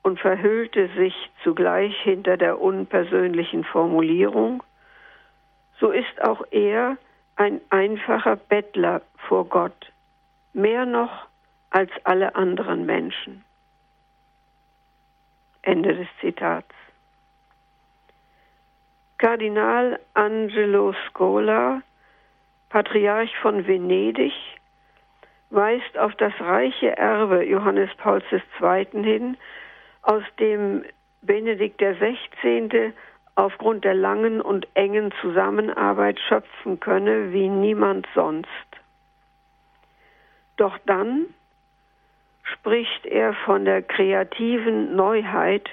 und 0.03 0.19
verhüllte 0.19 0.89
sich 0.97 1.15
zugleich 1.45 1.97
hinter 2.03 2.37
der 2.37 2.61
unpersönlichen 2.61 3.65
Formulierung, 3.65 4.63
so 5.79 5.91
ist 5.91 6.21
auch 6.23 6.45
er 6.51 6.97
ein 7.37 7.61
einfacher 7.71 8.37
Bettler 8.37 9.03
vor 9.29 9.47
Gott, 9.49 9.93
mehr 10.53 10.85
noch 10.85 11.30
als 11.71 11.91
alle 12.05 12.35
anderen 12.35 12.85
Menschen. 12.87 13.45
Ende 15.63 15.95
des 15.95 16.09
Zitats. 16.21 16.75
Kardinal 19.19 20.01
Angelo 20.15 20.95
Scola, 21.09 21.83
Patriarch 22.71 23.37
von 23.43 23.67
Venedig, 23.67 24.33
weist 25.51 25.99
auf 25.99 26.15
das 26.15 26.33
reiche 26.41 26.97
Erbe 26.97 27.45
Johannes 27.45 27.91
Pauls 27.97 28.25
II. 28.33 28.87
hin, 29.03 29.37
aus 30.03 30.23
dem 30.39 30.85
Benedikt 31.23 31.79
XVI. 31.79 32.95
aufgrund 33.35 33.85
der 33.85 33.95
langen 33.95 34.41
und 34.41 34.67
engen 34.75 35.13
Zusammenarbeit 35.21 36.19
schöpfen 36.21 36.81
könne 36.81 37.33
wie 37.33 37.49
niemand 37.49 38.07
sonst. 38.15 38.49
Doch 40.57 40.79
dann 40.87 41.27
spricht 42.53 43.07
er 43.07 43.35
von 43.35 43.65
der 43.65 43.83
kreativen 43.83 44.95
Neuheit, 44.97 45.69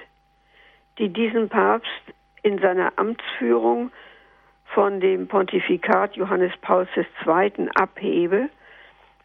die 0.97 1.09
diesen 1.09 1.49
Papst 1.49 1.91
in 2.43 2.59
seiner 2.59 2.93
Amtsführung 2.97 3.91
von 4.73 4.99
dem 4.99 5.27
Pontifikat 5.27 6.15
Johannes 6.15 6.53
Pauls 6.61 6.89
II. 6.95 7.69
abhebe 7.75 8.49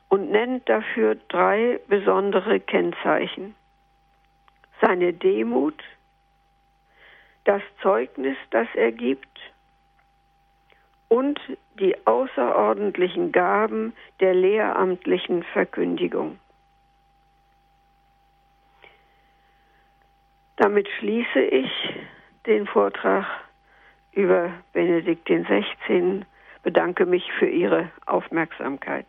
und 0.08 0.30
nennt 0.30 0.68
dafür 0.68 1.16
drei 1.28 1.80
besondere 1.88 2.60
Kennzeichen. 2.60 3.54
Seine 4.80 5.12
Demut, 5.12 5.82
das 7.44 7.62
Zeugnis, 7.80 8.36
das 8.50 8.68
er 8.74 8.92
gibt 8.92 9.40
und 11.08 11.40
die 11.78 11.94
außerordentlichen 12.06 13.32
Gaben 13.32 13.92
der 14.20 14.34
lehramtlichen 14.34 15.42
Verkündigung. 15.42 16.38
Damit 20.62 20.86
schließe 21.00 21.40
ich 21.40 21.68
den 22.46 22.68
Vortrag 22.68 23.26
über 24.12 24.52
Benedikt 24.72 25.26
XVI. 25.26 26.24
Bedanke 26.62 27.04
mich 27.04 27.24
für 27.36 27.48
Ihre 27.48 27.90
Aufmerksamkeit. 28.06 29.06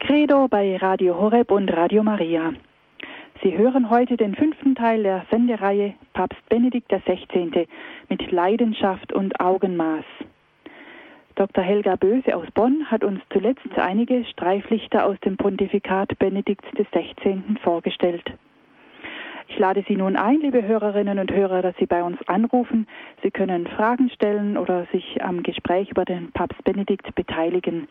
Credo 0.00 0.48
bei 0.48 0.76
Radio 0.76 1.18
Horeb 1.18 1.50
und 1.50 1.70
Radio 1.70 2.02
Maria. 2.02 2.52
Sie 3.44 3.58
hören 3.58 3.90
heute 3.90 4.16
den 4.16 4.34
fünften 4.34 4.74
Teil 4.74 5.02
der 5.02 5.26
Sendereihe 5.30 5.92
Papst 6.14 6.40
Benedikt 6.48 6.88
XVI. 6.88 7.68
mit 8.08 8.32
Leidenschaft 8.32 9.12
und 9.12 9.38
Augenmaß. 9.38 10.06
Dr. 11.34 11.62
Helga 11.62 11.96
Böse 11.96 12.34
aus 12.34 12.50
Bonn 12.54 12.90
hat 12.90 13.04
uns 13.04 13.20
zuletzt 13.30 13.68
einige 13.76 14.24
Streiflichter 14.24 15.04
aus 15.04 15.20
dem 15.20 15.36
Pontifikat 15.36 16.18
Benedikts 16.18 16.66
XVI. 16.70 17.42
vorgestellt. 17.62 18.24
Ich 19.48 19.58
lade 19.58 19.84
Sie 19.86 19.96
nun 19.96 20.16
ein, 20.16 20.40
liebe 20.40 20.66
Hörerinnen 20.66 21.18
und 21.18 21.30
Hörer, 21.30 21.60
dass 21.60 21.76
Sie 21.76 21.84
bei 21.84 22.02
uns 22.02 22.16
anrufen. 22.26 22.86
Sie 23.22 23.30
können 23.30 23.66
Fragen 23.66 24.08
stellen 24.08 24.56
oder 24.56 24.86
sich 24.90 25.22
am 25.22 25.42
Gespräch 25.42 25.90
über 25.90 26.06
den 26.06 26.32
Papst 26.32 26.64
Benedikt 26.64 27.14
beteiligen. 27.14 27.88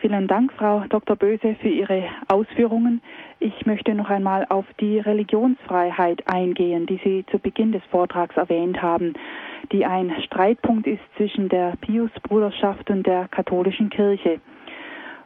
Vielen 0.00 0.28
Dank, 0.28 0.52
Frau 0.52 0.84
Dr. 0.88 1.16
Böse, 1.16 1.56
für 1.60 1.68
Ihre 1.68 2.04
Ausführungen. 2.28 3.02
Ich 3.40 3.66
möchte 3.66 3.96
noch 3.96 4.08
einmal 4.08 4.46
auf 4.48 4.64
die 4.78 5.00
Religionsfreiheit 5.00 6.22
eingehen, 6.28 6.86
die 6.86 7.00
Sie 7.02 7.26
zu 7.32 7.40
Beginn 7.40 7.72
des 7.72 7.82
Vortrags 7.90 8.36
erwähnt 8.36 8.80
haben, 8.80 9.14
die 9.72 9.84
ein 9.84 10.14
Streitpunkt 10.22 10.86
ist 10.86 11.02
zwischen 11.16 11.48
der 11.48 11.74
Pius-Bruderschaft 11.80 12.88
und 12.90 13.08
der 13.08 13.26
katholischen 13.26 13.90
Kirche. 13.90 14.40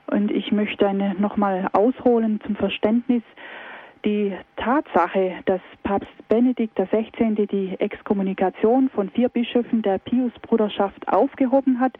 Und 0.07 0.31
ich 0.31 0.53
möchte 0.53 0.89
eine 0.89 1.17
nochmal 1.17 1.69
ausholen 1.75 2.41
zum 2.47 2.57
Verständnis. 2.57 3.23
Die 4.07 4.33
Tatsache, 4.57 5.35
dass 5.45 5.61
Papst 5.83 6.09
Benedikt 6.29 6.77
XVI. 6.77 7.47
die 7.47 7.77
Exkommunikation 7.79 8.89
von 8.89 9.11
vier 9.11 9.29
Bischöfen 9.29 9.83
der 9.83 9.99
Pius-Bruderschaft 9.99 11.07
aufgehoben 11.09 11.79
hat, 11.79 11.93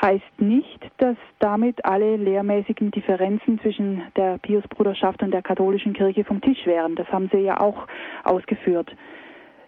heißt 0.00 0.40
nicht, 0.40 0.90
dass 0.98 1.16
damit 1.38 1.84
alle 1.84 2.16
lehrmäßigen 2.16 2.90
Differenzen 2.90 3.60
zwischen 3.60 4.02
der 4.16 4.38
Pius-Bruderschaft 4.38 5.22
und 5.22 5.32
der 5.32 5.42
katholischen 5.42 5.92
Kirche 5.92 6.24
vom 6.24 6.40
Tisch 6.40 6.66
wären. 6.66 6.94
Das 6.94 7.08
haben 7.08 7.28
Sie 7.32 7.40
ja 7.40 7.60
auch 7.60 7.86
ausgeführt. 8.24 8.94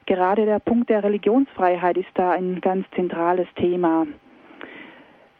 Gerade 0.06 0.44
der 0.44 0.58
Punkt 0.58 0.90
der 0.90 1.04
Religionsfreiheit 1.04 1.96
ist 1.96 2.10
da 2.14 2.32
ein 2.32 2.60
ganz 2.60 2.86
zentrales 2.94 3.48
Thema. 3.56 4.06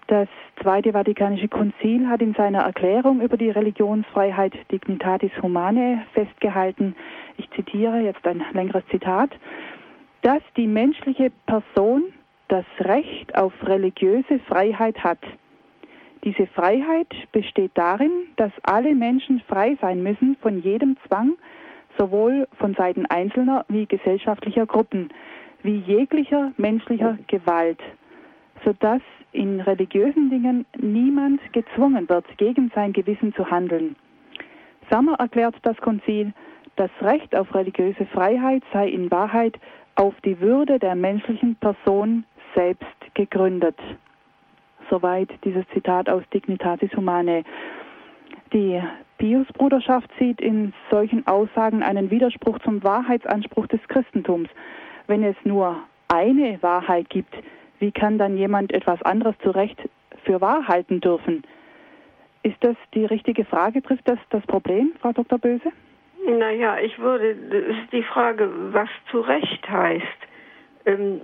Das 0.06 0.28
Zweite 0.60 0.92
Vatikanische 0.92 1.48
Konzil 1.48 2.08
hat 2.08 2.20
in 2.20 2.34
seiner 2.34 2.62
Erklärung 2.62 3.20
über 3.20 3.36
die 3.36 3.50
Religionsfreiheit 3.50 4.52
Dignitatis 4.72 5.30
Humanae 5.40 5.98
festgehalten, 6.12 6.96
ich 7.36 7.48
zitiere 7.50 8.00
jetzt 8.00 8.26
ein 8.26 8.44
längeres 8.52 8.82
Zitat, 8.90 9.30
dass 10.22 10.42
die 10.56 10.66
menschliche 10.66 11.30
Person 11.46 12.12
das 12.50 12.64
Recht 12.80 13.36
auf 13.36 13.52
religiöse 13.62 14.40
Freiheit 14.40 15.02
hat. 15.04 15.20
Diese 16.24 16.46
Freiheit 16.48 17.08
besteht 17.32 17.70
darin, 17.74 18.10
dass 18.36 18.52
alle 18.64 18.94
Menschen 18.94 19.40
frei 19.48 19.78
sein 19.80 20.02
müssen 20.02 20.36
von 20.42 20.60
jedem 20.60 20.96
Zwang, 21.06 21.36
sowohl 21.96 22.48
von 22.58 22.74
Seiten 22.74 23.06
einzelner 23.06 23.64
wie 23.68 23.86
gesellschaftlicher 23.86 24.66
Gruppen, 24.66 25.10
wie 25.62 25.76
jeglicher 25.76 26.52
menschlicher 26.56 27.18
Gewalt, 27.28 27.80
sodass 28.64 29.02
in 29.32 29.60
religiösen 29.60 30.28
Dingen 30.28 30.66
niemand 30.76 31.40
gezwungen 31.52 32.08
wird, 32.08 32.26
gegen 32.36 32.70
sein 32.74 32.92
Gewissen 32.92 33.32
zu 33.34 33.48
handeln. 33.48 33.94
Sammer 34.90 35.14
erklärt 35.20 35.54
das 35.62 35.76
Konzil, 35.76 36.32
das 36.76 36.90
Recht 37.00 37.34
auf 37.36 37.54
religiöse 37.54 38.06
Freiheit 38.06 38.64
sei 38.72 38.88
in 38.88 39.10
Wahrheit 39.10 39.56
auf 39.94 40.14
die 40.24 40.40
Würde 40.40 40.78
der 40.78 40.94
menschlichen 40.94 41.56
Person 41.56 42.24
selbst 42.54 43.14
gegründet. 43.14 43.76
Soweit 44.88 45.28
dieses 45.44 45.64
Zitat 45.72 46.08
aus 46.08 46.22
Dignitatis 46.32 46.90
Humanae. 46.96 47.44
Die 48.52 48.82
Pius-Bruderschaft 49.18 50.10
sieht 50.18 50.40
in 50.40 50.72
solchen 50.90 51.26
Aussagen 51.26 51.82
einen 51.82 52.10
Widerspruch 52.10 52.58
zum 52.60 52.82
Wahrheitsanspruch 52.82 53.66
des 53.68 53.80
Christentums. 53.88 54.48
Wenn 55.06 55.22
es 55.22 55.36
nur 55.44 55.76
eine 56.08 56.60
Wahrheit 56.62 57.08
gibt, 57.10 57.34
wie 57.78 57.92
kann 57.92 58.18
dann 58.18 58.36
jemand 58.36 58.72
etwas 58.72 59.00
anderes 59.02 59.36
zu 59.42 59.50
Recht 59.50 59.78
für 60.24 60.40
wahr 60.40 60.66
halten 60.66 61.00
dürfen? 61.00 61.42
Ist 62.42 62.56
das 62.60 62.76
die 62.94 63.04
richtige 63.04 63.44
Frage? 63.44 63.82
Trifft 63.82 64.08
das 64.08 64.18
das 64.30 64.44
Problem, 64.46 64.92
Frau 65.00 65.12
Dr. 65.12 65.38
Böse? 65.38 65.70
Naja, 66.26 66.78
ich 66.78 66.98
würde, 66.98 67.34
das 67.34 67.76
ist 67.76 67.92
die 67.92 68.02
Frage, 68.02 68.50
was 68.72 68.88
zu 69.10 69.20
Recht 69.20 69.68
heißt. 69.68 70.04
Ähm, 70.86 71.20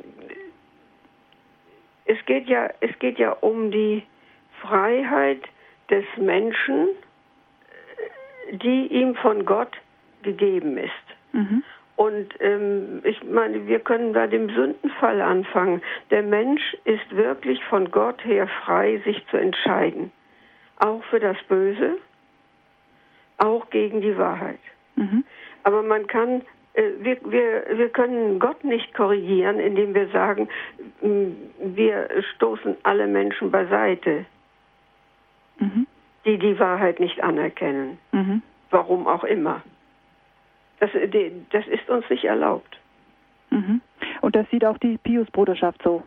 es, 2.07 2.25
geht 2.27 2.49
ja, 2.49 2.71
es 2.81 2.99
geht 2.99 3.19
ja 3.19 3.33
um 3.33 3.71
die 3.71 4.03
Freiheit 4.61 5.43
des 5.91 6.05
Menschen, 6.17 6.89
die 8.51 8.87
ihm 8.87 9.15
von 9.17 9.45
Gott 9.45 9.77
gegeben 10.23 10.79
ist. 10.79 10.93
Mhm. 11.33 11.63
Und 11.97 12.29
ähm, 12.41 13.01
ich 13.05 13.23
meine, 13.25 13.67
wir 13.67 13.81
können 13.81 14.13
bei 14.13 14.27
dem 14.27 14.51
Sündenfall 14.51 15.21
anfangen. 15.23 15.83
Der 16.11 16.23
Mensch 16.23 16.77
ist 16.85 17.17
wirklich 17.17 17.63
von 17.65 17.91
Gott 17.91 18.23
her 18.25 18.47
frei, 18.65 19.01
sich 19.05 19.27
zu 19.31 19.39
entscheiden. 19.39 20.13
Auch 20.79 21.03
für 21.05 21.21
das 21.21 21.39
Böse, 21.49 21.97
auch 23.39 23.71
gegen 23.71 24.03
die 24.03 24.17
Wahrheit. 24.19 24.59
Mhm. 24.97 25.25
Aber 25.63 25.83
man 25.83 26.07
kann, 26.07 26.43
wir, 26.77 27.17
wir, 27.25 27.79
wir 27.79 27.89
können 27.89 28.39
Gott 28.39 28.63
nicht 28.63 28.93
korrigieren, 28.95 29.59
indem 29.59 29.95
wir 29.95 30.09
sagen, 30.09 30.49
wir 31.01 32.09
stoßen 32.35 32.77
alle 32.83 33.07
Menschen 33.07 33.51
beiseite, 33.51 34.27
mhm. 35.59 35.87
die 36.25 36.39
die 36.39 36.59
Wahrheit 36.59 37.01
nicht 37.01 37.23
anerkennen. 37.23 37.99
Mhm. 38.13 38.43
Warum 38.71 39.07
auch 39.07 39.25
immer. 39.25 39.63
Das, 40.81 40.91
das 41.51 41.67
ist 41.67 41.89
uns 41.89 42.09
nicht 42.11 42.25
erlaubt. 42.25 42.79
Mhm. 43.51 43.81
Und 44.21 44.37
das 44.37 44.49
sieht 44.51 44.65
auch 44.65 44.77
die 44.79 44.99
Pius-Bruderschaft 44.99 45.83
so? 45.83 46.03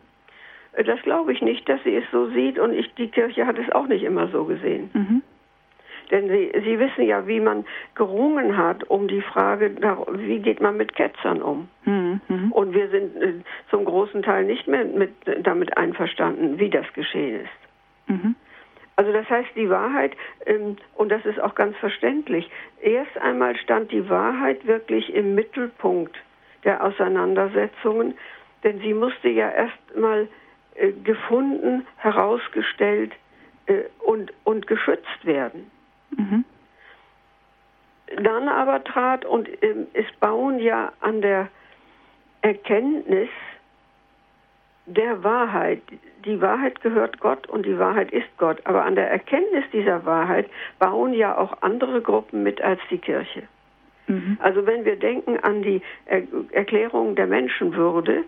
Äh, 0.72 0.84
das 0.84 1.00
glaube 1.02 1.32
ich 1.32 1.42
nicht, 1.42 1.68
dass 1.68 1.82
sie 1.82 1.96
es 1.96 2.04
so 2.12 2.30
sieht 2.30 2.58
und 2.58 2.72
ich, 2.72 2.92
die 2.94 3.08
Kirche 3.08 3.46
hat 3.46 3.58
es 3.58 3.70
auch 3.72 3.86
nicht 3.86 4.04
immer 4.04 4.28
so 4.28 4.44
gesehen. 4.44 4.90
Denn 6.10 6.28
sie, 6.28 6.50
sie 6.64 6.78
wissen 6.78 7.04
ja, 7.04 7.26
wie 7.26 7.40
man 7.40 7.64
gerungen 7.94 8.56
hat 8.56 8.84
um 8.84 9.06
die 9.06 9.20
Frage, 9.20 9.70
wie 10.12 10.40
geht 10.40 10.60
man 10.60 10.76
mit 10.76 10.94
Ketzern 10.94 11.40
um. 11.40 11.68
Mhm. 11.84 12.20
mhm. 12.28 12.52
Und 12.52 12.74
wir 12.74 12.88
sind 12.88 13.16
äh, 13.16 13.34
zum 13.70 13.84
großen 13.84 14.22
Teil 14.22 14.44
nicht 14.44 14.66
mehr 14.66 14.84
mit, 14.84 15.12
damit 15.42 15.76
einverstanden, 15.76 16.58
wie 16.58 16.70
das 16.70 16.92
geschehen 16.94 17.40
ist. 17.40 18.08
Mhm. 18.08 18.34
Also 18.96 19.12
das 19.12 19.30
heißt, 19.30 19.50
die 19.56 19.70
Wahrheit, 19.70 20.14
ähm, 20.46 20.76
und 20.94 21.10
das 21.10 21.24
ist 21.24 21.40
auch 21.40 21.54
ganz 21.54 21.76
verständlich, 21.78 22.50
erst 22.82 23.16
einmal 23.18 23.56
stand 23.56 23.92
die 23.92 24.08
Wahrheit 24.10 24.66
wirklich 24.66 25.14
im 25.14 25.34
Mittelpunkt 25.34 26.16
der 26.64 26.84
Auseinandersetzungen, 26.84 28.14
denn 28.62 28.78
sie 28.80 28.92
musste 28.92 29.28
ja 29.28 29.50
erst 29.50 29.96
mal 29.96 30.28
äh, 30.74 30.92
gefunden, 30.92 31.86
herausgestellt 31.96 33.12
äh, 33.66 33.84
und, 34.00 34.32
und 34.44 34.66
geschützt 34.66 35.24
werden. 35.24 35.70
Mhm. 36.10 36.44
Dann 38.22 38.48
aber 38.48 38.82
trat, 38.84 39.24
und 39.24 39.48
ähm, 39.62 39.86
es 39.92 40.06
bauen 40.18 40.58
ja 40.58 40.92
an 41.00 41.22
der 41.22 41.48
Erkenntnis 42.42 43.28
der 44.86 45.22
Wahrheit. 45.22 45.82
Die 46.24 46.40
Wahrheit 46.40 46.80
gehört 46.80 47.20
Gott 47.20 47.48
und 47.48 47.64
die 47.64 47.78
Wahrheit 47.78 48.10
ist 48.10 48.28
Gott. 48.38 48.58
Aber 48.64 48.84
an 48.84 48.96
der 48.96 49.10
Erkenntnis 49.10 49.64
dieser 49.72 50.04
Wahrheit 50.04 50.50
bauen 50.78 51.14
ja 51.14 51.36
auch 51.36 51.62
andere 51.62 52.00
Gruppen 52.00 52.42
mit 52.42 52.60
als 52.60 52.80
die 52.90 52.98
Kirche. 52.98 53.42
Mhm. 54.08 54.36
Also 54.40 54.66
wenn 54.66 54.84
wir 54.84 54.96
denken 54.96 55.38
an 55.38 55.62
die 55.62 55.80
er 56.06 56.22
Erklärung 56.50 57.14
der 57.14 57.26
Menschenwürde, 57.26 58.24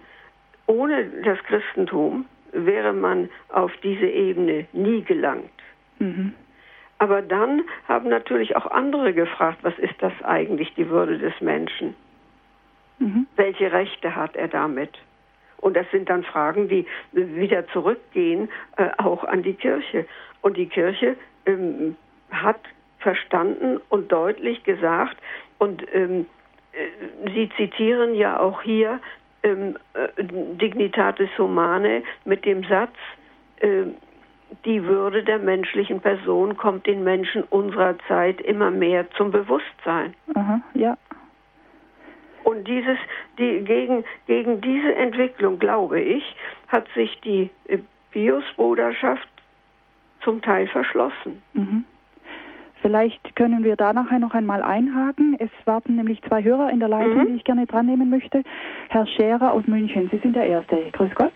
ohne 0.67 1.05
das 1.25 1.39
Christentum 1.45 2.27
wäre 2.53 2.93
man 2.93 3.29
auf 3.49 3.73
diese 3.83 4.07
Ebene 4.07 4.67
nie 4.73 5.03
gelangt. 5.03 5.51
Mhm. 5.99 6.35
Aber 7.03 7.21
dann 7.21 7.63
haben 7.89 8.11
natürlich 8.11 8.55
auch 8.55 8.67
andere 8.67 9.13
gefragt, 9.13 9.59
was 9.63 9.77
ist 9.81 9.97
das 9.99 10.13
eigentlich, 10.23 10.73
die 10.75 10.89
Würde 10.89 11.19
des 11.19 11.33
Menschen? 11.41 11.97
Mhm. 13.01 13.27
Welche 13.35 13.73
Rechte 13.73 14.15
hat 14.15 14.37
er 14.37 14.47
damit? 14.47 14.91
Und 15.57 15.75
das 15.75 15.85
sind 15.91 16.09
dann 16.09 16.23
Fragen, 16.23 16.69
die 16.69 16.87
wieder 17.11 17.67
zurückgehen, 17.71 18.49
äh, 18.77 18.91
auch 18.99 19.25
an 19.25 19.43
die 19.43 19.55
Kirche. 19.55 20.07
Und 20.43 20.57
die 20.57 20.69
Kirche 20.69 21.17
ähm, 21.45 21.97
hat 22.31 22.61
verstanden 23.01 23.81
und 23.89 24.13
deutlich 24.13 24.63
gesagt, 24.63 25.17
und 25.59 25.85
ähm, 25.93 26.27
äh, 26.71 27.31
Sie 27.35 27.51
zitieren 27.57 28.15
ja 28.15 28.39
auch 28.39 28.63
hier 28.63 29.01
ähm, 29.43 29.77
äh, 29.95 30.07
Dignitatis 30.23 31.37
Humane 31.37 32.05
mit 32.25 32.45
dem 32.45 32.63
Satz, 32.63 32.95
äh, 33.59 33.87
die 34.65 34.85
Würde 34.85 35.23
der 35.23 35.39
menschlichen 35.39 36.01
Person 36.01 36.57
kommt 36.57 36.87
den 36.87 37.05
Menschen 37.05 37.43
unserer 37.45 37.97
Zeit 38.09 38.41
immer 38.41 38.71
mehr 38.71 39.11
zum 39.13 39.31
Bewusstsein. 39.31 40.15
Aha, 40.35 40.61
ja. 40.75 40.97
Und 42.45 42.67
dieses, 42.67 42.99
die, 43.39 43.61
gegen, 43.65 44.05
gegen 44.27 44.61
diese 44.61 44.95
Entwicklung, 44.95 45.59
glaube 45.59 46.01
ich, 46.01 46.25
hat 46.69 46.87
sich 46.95 47.21
die 47.21 47.51
äh, 47.69 47.79
Bios-Bruderschaft 48.13 49.29
zum 50.23 50.43
Teil 50.43 50.67
verschlossen. 50.69 51.43
Mhm. 51.53 51.85
Vielleicht 52.81 53.37
können 53.37 53.63
wir 53.63 53.77
da 53.77 53.93
nachher 53.93 54.19
noch 54.19 54.35
einmal 54.35 54.61
einhaken. 54.63 55.37
Es 55.39 55.51
warten 55.67 55.95
nämlich 55.95 56.21
zwei 56.23 56.43
Hörer 56.43 56.71
in 56.71 56.81
der 56.81 56.89
Leitung, 56.89 57.19
mhm. 57.19 57.27
die 57.29 57.37
ich 57.37 57.45
gerne 57.45 57.67
dran 57.67 57.87
nehmen 57.87 58.11
möchte. 58.11 58.43
Herr 58.89 59.07
Scherer 59.07 59.53
aus 59.53 59.67
München, 59.69 60.09
Sie 60.11 60.19
sind 60.19 60.35
der 60.35 60.47
Erste. 60.47 60.91
Grüß 60.93 61.15
Gott. 61.15 61.33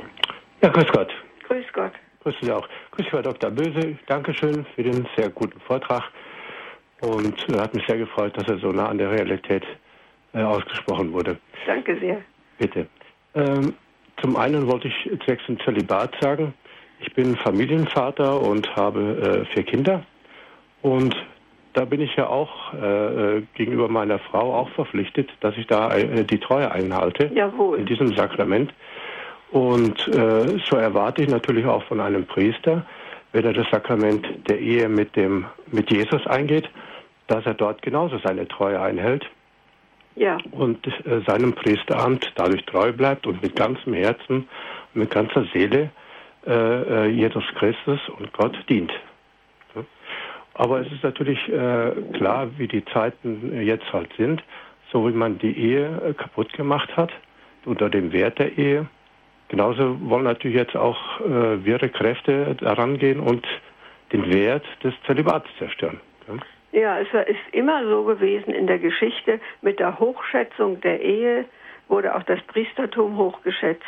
Ja, 0.61 0.71
grüß 0.71 0.89
Gott. 0.89 1.15
Grüß 1.45 1.73
Gott. 1.73 1.93
Grüß 2.27 2.35
Sie 2.41 2.51
auch. 2.51 2.67
Grüß 2.91 3.07
Frau 3.07 3.23
Dr. 3.23 3.53
Böse. 3.53 3.97
Dankeschön 4.07 4.67
für 4.75 4.83
den 4.83 5.07
sehr 5.17 5.31
guten 5.31 5.61
Vortrag. 5.61 6.03
Und 7.01 7.37
äh, 7.49 7.57
hat 7.57 7.73
mich 7.73 7.87
sehr 7.87 7.99
gefreut, 7.99 8.37
dass 8.37 8.49
er 8.49 8.59
so 8.59 8.73
nah 8.73 8.89
an 8.89 8.99
der 8.99 9.13
Realität 9.13 9.63
äh, 10.35 10.43
ausgesprochen 10.43 11.13
wurde. 11.13 11.37
Danke 11.69 11.97
sehr. 12.01 12.21
Bitte. 12.59 12.89
Ähm, 13.37 13.75
zum 14.21 14.35
einen 14.37 14.67
wollte 14.67 14.89
ich 14.89 15.09
zwecks 15.25 15.47
dem 15.47 15.61
Zölibat 15.61 16.17
sagen, 16.21 16.53
ich 16.99 17.15
bin 17.15 17.37
Familienvater 17.37 18.43
und 18.43 18.75
habe 18.75 19.45
äh, 19.49 19.55
vier 19.55 19.63
Kinder. 19.63 20.03
Und 20.83 21.15
da 21.75 21.85
bin 21.85 22.01
ich 22.01 22.17
ja 22.17 22.27
auch 22.27 22.75
äh, 22.75 23.43
gegenüber 23.55 23.87
meiner 23.87 24.19
Frau 24.19 24.53
auch 24.53 24.71
verpflichtet, 24.71 25.31
dass 25.43 25.57
ich 25.57 25.69
da 25.69 25.95
äh, 25.95 26.25
die 26.25 26.41
Treue 26.41 26.73
einhalte 26.73 27.31
Jawohl. 27.33 27.79
in 27.79 27.87
diesem 27.87 28.17
Sakrament. 28.17 28.75
Und 29.57 30.07
äh, 30.09 30.59
so 30.69 30.77
erwarte 30.77 31.23
ich 31.23 31.31
natürlich 31.31 31.65
auch 31.65 31.83
von 31.85 31.99
einem 31.99 32.27
Priester, 32.27 32.85
wenn 33.33 33.47
er 33.47 33.55
das 33.55 33.67
Sakrament 33.71 34.27
der 34.51 34.59
Ehe 34.59 34.87
mit 34.87 35.17
dem 35.17 35.47
mit 35.73 35.91
Jesus 35.91 36.27
eingeht, 36.27 36.69
dass 37.27 37.47
er 37.47 37.55
dort 37.55 37.81
genauso 37.81 38.19
seine 38.19 38.47
Treue 38.47 38.79
einhält 38.79 39.25
ja. 40.15 40.37
und 40.51 40.87
äh, 40.87 41.23
seinem 41.27 41.55
Priesteramt 41.55 42.31
dadurch 42.35 42.67
treu 42.67 42.93
bleibt 42.93 43.27
und 43.27 43.43
mit 43.43 43.57
ganzem 43.57 43.95
Herzen, 43.95 44.47
mit 44.93 45.09
ganzer 45.11 45.47
Seele 45.55 45.89
äh, 46.47 46.53
äh, 46.53 47.07
Jesus 47.07 47.45
Christus 47.59 48.01
und 48.19 48.31
Gott 48.35 48.55
dient. 48.69 48.93
Aber 50.53 50.81
es 50.81 50.93
ist 50.93 51.03
natürlich 51.03 51.39
äh, 51.49 51.93
klar, 52.13 52.51
wie 52.59 52.69
die 52.69 52.85
Zeiten 52.93 53.59
jetzt 53.63 53.91
halt 53.91 54.11
sind, 54.19 54.43
so 54.93 55.09
wie 55.09 55.17
man 55.17 55.39
die 55.39 55.57
Ehe 55.57 56.11
äh, 56.11 56.13
kaputt 56.13 56.53
gemacht 56.53 56.95
hat, 56.95 57.11
unter 57.65 57.89
dem 57.89 58.13
Wert 58.13 58.39
der 58.39 58.59
Ehe. 58.59 58.87
Genauso 59.49 59.99
wollen 60.09 60.25
natürlich 60.25 60.57
jetzt 60.57 60.77
auch 60.77 61.21
äh, 61.21 61.65
wirre 61.65 61.89
Kräfte 61.89 62.57
daran 62.61 62.99
gehen 62.99 63.21
und 63.21 63.47
den 64.13 64.33
Wert 64.33 64.65
des 64.83 64.95
Zölibats 65.07 65.47
zerstören. 65.59 66.01
Ja? 66.29 66.35
Ja, 66.73 66.99
es 66.99 67.09
ist 67.29 67.55
immer 67.55 67.87
so 67.89 68.05
gewesen 68.05 68.53
in 68.53 68.67
der 68.67 68.79
Geschichte, 68.79 69.41
mit 69.63 69.79
der 69.79 69.99
Hochschätzung 69.99 70.81
der 70.81 71.01
Ehe 71.01 71.47
wurde 71.89 72.15
auch 72.15 72.23
das 72.25 72.41
Priestertum 72.49 73.17
hochgeschätzt 73.17 73.85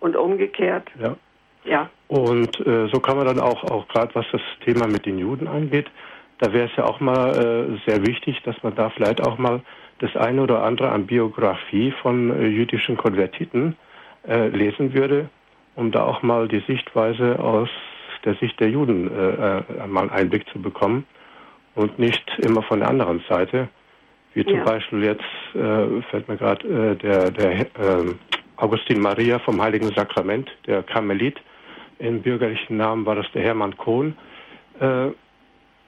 und 0.00 0.14
umgekehrt. 0.14 0.88
Ja. 1.00 1.16
Ja. 1.64 1.90
Und 2.06 2.64
äh, 2.64 2.86
so 2.92 3.00
kann 3.00 3.16
man 3.16 3.26
dann 3.26 3.40
auch, 3.40 3.64
auch 3.64 3.88
gerade 3.88 4.14
was 4.14 4.26
das 4.30 4.42
Thema 4.64 4.86
mit 4.86 5.04
den 5.04 5.18
Juden 5.18 5.48
angeht, 5.48 5.90
da 6.38 6.52
wäre 6.52 6.68
es 6.68 6.76
ja 6.76 6.84
auch 6.84 7.00
mal 7.00 7.30
äh, 7.30 7.90
sehr 7.90 8.06
wichtig, 8.06 8.40
dass 8.44 8.62
man 8.62 8.74
da 8.74 8.90
vielleicht 8.90 9.26
auch 9.26 9.38
mal 9.38 9.62
das 9.98 10.14
eine 10.16 10.42
oder 10.42 10.62
andere 10.62 10.90
an 10.90 11.06
Biografie 11.06 11.92
von 12.02 12.30
äh, 12.30 12.46
jüdischen 12.46 12.96
Konvertiten 12.96 13.76
äh, 14.28 14.48
lesen 14.48 14.94
würde, 14.94 15.28
um 15.74 15.92
da 15.92 16.04
auch 16.04 16.22
mal 16.22 16.48
die 16.48 16.62
Sichtweise 16.66 17.38
aus 17.38 17.68
der 18.24 18.34
Sicht 18.34 18.58
der 18.60 18.68
Juden 18.68 19.10
äh, 19.10 19.58
äh, 19.58 19.86
mal 19.86 20.02
einen 20.02 20.10
Einblick 20.10 20.48
zu 20.48 20.60
bekommen 20.60 21.06
und 21.74 21.98
nicht 21.98 22.24
immer 22.38 22.62
von 22.62 22.80
der 22.80 22.88
anderen 22.88 23.22
Seite. 23.28 23.68
Wie 24.34 24.44
zum 24.44 24.58
ja. 24.58 24.64
Beispiel 24.64 25.04
jetzt 25.04 25.22
äh, 25.54 26.02
fällt 26.10 26.28
mir 26.28 26.36
gerade 26.36 26.66
äh, 26.66 26.96
der, 26.96 27.30
der 27.30 27.60
äh, 27.60 27.66
Augustin 28.56 29.00
Maria 29.00 29.38
vom 29.38 29.62
Heiligen 29.62 29.90
Sakrament, 29.92 30.50
der 30.66 30.82
Karmelit. 30.82 31.38
Im 31.98 32.20
bürgerlichen 32.20 32.76
Namen 32.76 33.06
war 33.06 33.14
das 33.14 33.30
der 33.32 33.42
Hermann 33.42 33.76
Kohn. 33.76 34.16
Äh, 34.80 35.08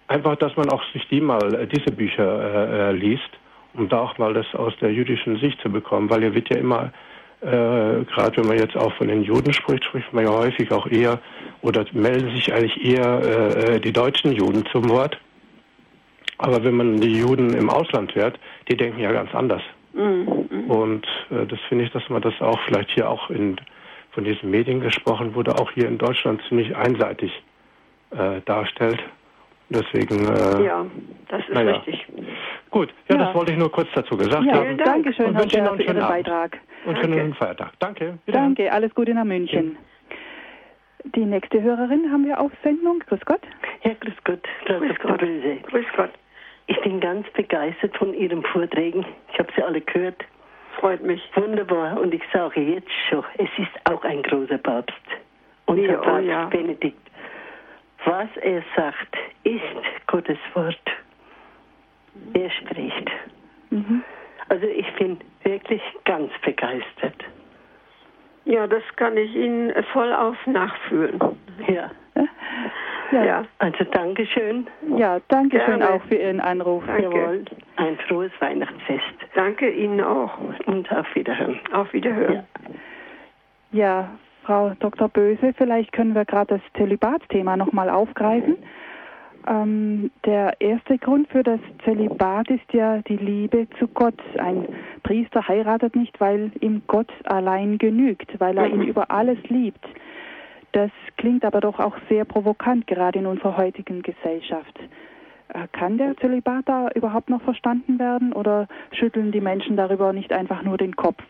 einfach, 0.07 0.37
dass 0.37 0.57
man 0.57 0.71
auch 0.71 0.83
sich 0.93 1.07
die 1.09 1.21
mal, 1.21 1.67
diese 1.67 1.95
Bücher 1.95 2.93
liest, 2.93 3.29
um 3.75 3.89
da 3.91 4.01
auch 4.01 4.17
mal 4.17 4.33
das 4.33 4.47
aus 4.55 4.73
der 4.81 4.93
jüdischen 4.93 5.39
Sicht 5.39 5.61
zu 5.61 5.71
bekommen, 5.71 6.09
weil 6.09 6.21
hier 6.21 6.35
wird 6.35 6.49
ja 6.49 6.57
immer 6.57 6.93
äh, 7.41 8.05
gerade 8.05 8.37
wenn 8.37 8.49
man 8.49 8.59
jetzt 8.59 8.77
auch 8.77 8.93
von 8.95 9.09
den 9.09 9.23
Juden 9.23 9.53
spricht, 9.53 9.85
spricht 9.85 10.13
man 10.13 10.25
ja 10.25 10.33
häufig 10.33 10.73
auch 10.73 10.87
eher 10.89 11.21
oder 11.63 11.85
melden 11.93 12.31
sich 12.35 12.53
eigentlich 12.53 12.85
eher 12.85 13.21
äh, 13.23 13.77
äh, 13.77 13.81
die 13.81 13.93
deutschen 13.93 14.33
Juden 14.33 14.65
zum 14.73 14.89
Wort. 14.89 15.19
Aber 16.39 16.63
wenn 16.65 16.77
man 16.77 17.01
die 17.01 17.19
Juden 17.19 17.55
im 17.55 17.71
Ausland 17.71 18.15
hört, 18.15 18.39
die 18.69 18.77
denken 18.77 19.01
ja 19.01 19.13
ganz 19.13 19.35
anders. 19.35 19.63
Mhm. 19.93 20.29
Und 20.69 21.07
äh, 21.31 21.47
das 21.47 21.59
finde 21.69 21.85
ich, 21.85 21.93
dass 21.93 22.09
man 22.09 22.23
das 22.23 22.35
auch 22.41 22.59
vielleicht 22.67 22.91
hier 22.91 23.09
auch 23.09 23.31
in 23.31 23.57
von 24.13 24.25
diesen 24.25 24.51
Medien 24.51 24.81
gesprochen 24.81 25.35
wurde, 25.35 25.61
auch 25.61 25.71
hier 25.71 25.87
in 25.87 25.99
Deutschland 25.99 26.43
ziemlich 26.49 26.75
einseitig 26.75 27.31
äh, 28.11 28.41
darstellt. 28.47 28.99
Deswegen. 29.69 30.25
Ja, 30.65 30.87
das 31.29 31.41
ist 31.43 31.55
naja. 31.55 31.77
richtig. 31.77 32.07
Gut, 32.71 32.93
ja, 33.09 33.17
ja, 33.17 33.25
das 33.25 33.35
wollte 33.35 33.53
ich 33.53 33.59
nur 33.59 33.73
kurz 33.73 33.89
dazu 33.95 34.17
gesagt 34.17 34.45
ja, 34.45 34.55
haben. 34.55 34.77
Danke 34.79 35.13
schön, 35.13 35.35
Herr 35.35 35.49
Scher, 35.49 35.75
für 35.75 35.83
Ihren 35.83 36.01
Beitrag. 36.01 36.59
Und 36.85 36.97
Danke. 36.99 37.13
schönen 37.13 37.35
Feiertag. 37.35 37.73
Danke. 37.79 38.19
Danke, 38.27 38.71
alles 38.73 38.95
Gute 38.95 39.15
nach 39.15 39.25
München. 39.25 39.73
Ja. 39.73 40.17
Die 41.15 41.25
nächste 41.25 41.63
Hörerin 41.63 42.11
haben 42.13 42.27
wir 42.27 42.39
auf 42.39 42.53
Sendung. 42.63 42.99
Grüß 43.01 43.21
Gott. 43.25 43.41
Ja, 43.85 43.93
grüß 43.99 44.15
Gott. 44.25 44.47
Grüß 44.67 44.99
Gott. 45.01 45.19
Böse. 45.19 45.57
Grüß 45.71 45.87
Gott. 45.97 46.11
Ich 46.67 46.79
bin 46.83 47.01
ganz 47.01 47.27
begeistert 47.31 47.97
von 47.97 48.13
Ihren 48.13 48.43
Vorträgen. 48.43 49.07
Ich 49.33 49.39
habe 49.39 49.49
sie 49.57 49.63
alle 49.63 49.81
gehört. 49.81 50.23
Freut 50.79 51.03
mich. 51.03 51.23
Wunderbar. 51.35 51.99
Und 51.99 52.13
ich 52.13 52.23
sage 52.33 52.61
jetzt 52.61 52.91
schon, 53.09 53.25
es 53.39 53.49
ist 53.59 53.91
auch 53.91 54.05
ein 54.05 54.23
großer 54.23 54.59
Papst. 54.59 54.95
Unser 55.67 55.83
Ja, 55.93 56.01
oh 56.01 56.03
Papst 56.03 56.29
ja. 56.29 56.45
Benedikt. 56.47 57.11
Was 58.05 58.29
er 58.43 58.63
sagt, 58.77 59.17
ist 59.45 60.07
Gottes 60.07 60.39
Wort. 60.55 60.77
Er 62.35 62.51
spricht. 62.51 63.11
Mhm. 63.71 64.03
Also 64.49 64.67
ich 64.67 64.91
bin 64.95 65.19
wirklich 65.43 65.83
ganz 66.05 66.31
begeistert. 66.45 67.25
Ja, 68.45 68.67
das 68.67 68.83
kann 68.97 69.17
ich 69.17 69.35
Ihnen 69.35 69.73
vollauf 69.93 70.37
nachfühlen. 70.47 71.19
Ja. 71.69 71.91
Ja, 72.15 72.25
ja. 73.13 73.25
Ja, 73.25 73.45
Also 73.59 73.85
Dankeschön. 73.85 74.67
danke 75.29 75.61
schön 75.61 75.79
Gerne. 75.81 75.91
auch 75.91 76.03
für 76.05 76.17
Ihren 76.17 76.41
Anruf. 76.41 76.85
Danke. 76.87 77.03
Jawohl. 77.05 77.45
Ein 77.77 77.97
frohes 78.09 78.33
Weihnachtsfest. 78.41 79.03
danke 79.35 79.71
Ihnen 79.71 80.01
auch. 80.03 80.37
Und 80.67 80.91
auf 80.93 81.07
Wiederhören. 81.15 81.59
Auf 81.73 81.93
Wiederhören. 81.93 82.35
Ja. 82.35 82.45
Ja, 83.71 84.09
Frau 84.45 84.73
Dr. 84.81 85.09
Böse, 85.09 85.53
vielleicht 85.57 85.93
können 85.93 86.15
wir 86.15 86.25
gerade 86.25 86.55
das 86.59 86.61
Zölibatsthema 86.77 87.57
nochmal 87.57 87.91
aufgreifen. 87.91 88.57
Ähm, 89.49 90.11
der 90.27 90.61
erste 90.61 90.99
Grund 90.99 91.29
für 91.29 91.43
das 91.43 91.61
Zölibat 91.85 92.51
ist 92.51 92.71
ja 92.73 93.01
die 93.03 93.17
Liebe 93.17 93.67
zu 93.79 93.89
Gott. 93.89 94.19
Ein 94.37 94.69
Priester 95.03 95.47
heiratet 95.49 95.97
nicht, 95.97 96.21
weil 96.21 96.51
ihm 96.61 96.83
Gott 96.87 97.11
allein 97.25 97.79
genügt, 97.79 98.39
weil 98.41 98.59
er 98.59 98.67
ihn 98.67 98.83
über 98.83 99.11
alles 99.11 99.39
liebt. 99.49 99.85
Das 100.73 100.91
klingt 101.17 101.45
aber 101.45 101.61
doch 101.61 101.79
auch 101.79 101.97
sehr 102.11 102.27
provokant, 102.27 102.87
gerade 102.87 103.21
in 103.21 103.27
unserer 103.27 103.57
heutigen 103.57 104.03
Gesellschaft. 104.03 104.79
Äh, 105.55 105.67
Kann 105.73 105.97
der 105.97 106.17
Zölibat 106.19 106.69
da 106.69 106.91
überhaupt 106.95 107.31
noch 107.31 107.43
verstanden 107.43 107.99
werden 107.99 108.35
oder 108.35 108.69
schütteln 108.93 109.33
die 109.33 109.41
Menschen 109.41 109.77
darüber 109.77 110.13
nicht 110.13 110.33
einfach 110.33 110.63
nur 110.63 110.77
den 110.77 110.95
Kopf? 110.95 111.23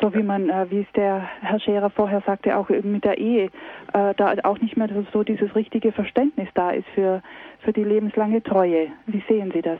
So 0.00 0.12
wie 0.14 0.22
man, 0.22 0.48
äh, 0.48 0.70
wie 0.70 0.80
es 0.80 0.92
der 0.94 1.28
Herr 1.42 1.60
Scherer 1.60 1.90
vorher 1.90 2.22
sagte, 2.22 2.56
auch 2.56 2.70
eben 2.70 2.92
mit 2.92 3.04
der 3.04 3.18
Ehe, 3.18 3.50
äh, 3.92 4.14
da 4.16 4.34
auch 4.44 4.58
nicht 4.58 4.76
mehr 4.76 4.88
so 5.12 5.22
dieses 5.22 5.54
richtige 5.54 5.92
Verständnis 5.92 6.48
da 6.54 6.70
ist 6.70 6.88
für, 6.94 7.22
für 7.60 7.72
die 7.72 7.84
lebenslange 7.84 8.42
Treue. 8.42 8.88
Wie 9.06 9.22
sehen 9.28 9.52
Sie 9.52 9.62
das? 9.62 9.78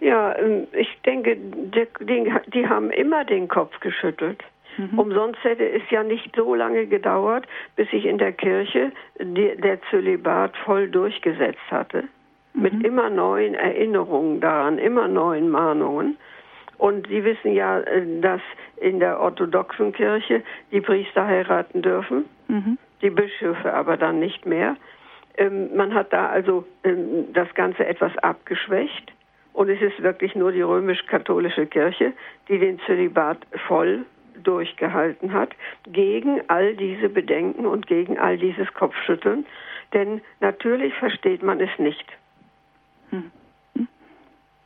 Ja, 0.00 0.36
ähm, 0.38 0.66
ich 0.72 0.88
denke, 1.04 1.36
die, 1.36 1.86
die, 2.00 2.32
die 2.48 2.68
haben 2.68 2.90
immer 2.90 3.24
den 3.24 3.48
Kopf 3.48 3.78
geschüttelt. 3.80 4.42
Mhm. 4.76 4.98
Umsonst 4.98 5.42
hätte 5.42 5.68
es 5.68 5.82
ja 5.90 6.02
nicht 6.02 6.34
so 6.36 6.54
lange 6.54 6.86
gedauert, 6.86 7.46
bis 7.76 7.90
sich 7.90 8.04
in 8.04 8.18
der 8.18 8.32
Kirche 8.32 8.92
die, 9.20 9.56
der 9.56 9.80
Zölibat 9.90 10.56
voll 10.64 10.88
durchgesetzt 10.88 11.70
hatte. 11.70 12.04
Mit 12.52 12.82
immer 12.84 13.10
neuen 13.10 13.54
Erinnerungen 13.54 14.40
daran, 14.40 14.78
immer 14.78 15.08
neuen 15.08 15.50
Mahnungen. 15.50 16.16
Und 16.78 17.08
Sie 17.08 17.24
wissen 17.24 17.52
ja, 17.52 17.80
äh, 17.80 18.20
dass 18.20 18.40
in 18.76 19.00
der 19.00 19.20
orthodoxen 19.20 19.92
Kirche 19.92 20.42
die 20.72 20.80
Priester 20.80 21.26
heiraten 21.26 21.82
dürfen, 21.82 22.24
Mhm. 22.48 22.78
die 23.02 23.10
Bischöfe 23.10 23.72
aber 23.72 23.96
dann 23.96 24.20
nicht 24.20 24.46
mehr. 24.46 24.76
Ähm, 25.38 25.74
man 25.76 25.94
hat 25.94 26.12
da 26.12 26.28
also 26.28 26.64
ähm, 26.84 27.32
das 27.32 27.52
Ganze 27.54 27.86
etwas 27.86 28.16
abgeschwächt. 28.18 29.12
Und 29.52 29.70
es 29.70 29.80
ist 29.80 30.02
wirklich 30.02 30.34
nur 30.34 30.52
die 30.52 30.60
römisch-katholische 30.60 31.66
Kirche, 31.66 32.12
die 32.48 32.58
den 32.58 32.78
Zölibat 32.80 33.38
voll 33.66 34.04
durchgehalten 34.42 35.32
hat, 35.32 35.50
gegen 35.86 36.42
all 36.48 36.74
diese 36.76 37.08
Bedenken 37.08 37.64
und 37.64 37.86
gegen 37.86 38.18
all 38.18 38.36
dieses 38.36 38.72
Kopfschütteln. 38.74 39.46
Denn 39.94 40.20
natürlich 40.40 40.92
versteht 40.94 41.42
man 41.42 41.58
es 41.60 41.70
nicht. 41.78 42.06
Hm. 43.10 43.30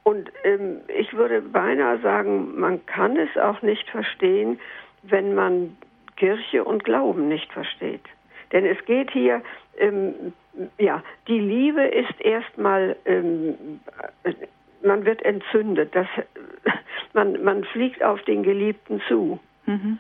Und 0.03 0.31
ähm, 0.45 0.81
ich 0.89 1.13
würde 1.13 1.43
beinahe 1.43 1.99
sagen, 1.99 2.59
man 2.59 2.85
kann 2.87 3.17
es 3.17 3.37
auch 3.37 3.63
nicht 3.63 3.89
verstehen, 3.91 4.59
wenn 5.03 5.35
man 5.35 5.77
Kirche 6.17 6.65
und 6.65 6.85
Glauben 6.85 7.29
nicht 7.29 7.53
versteht. 7.53 8.05
Denn 8.53 8.65
es 8.65 8.85
geht 8.85 9.11
hier, 9.11 9.43
ähm, 9.79 10.33
ja, 10.79 11.03
die 11.29 11.39
Liebe 11.39 11.83
ist 11.83 12.21
erstmal, 12.21 12.97
ähm, 13.05 13.81
äh, 14.25 14.35
man 14.83 15.05
wird 15.05 15.23
entzündet, 15.23 15.95
das, 15.95 16.07
man, 17.13 17.43
man 17.43 17.65
fliegt 17.65 18.03
auf 18.03 18.23
den 18.23 18.43
Geliebten 18.43 19.01
zu. 19.09 19.39
Mhm. 19.67 19.99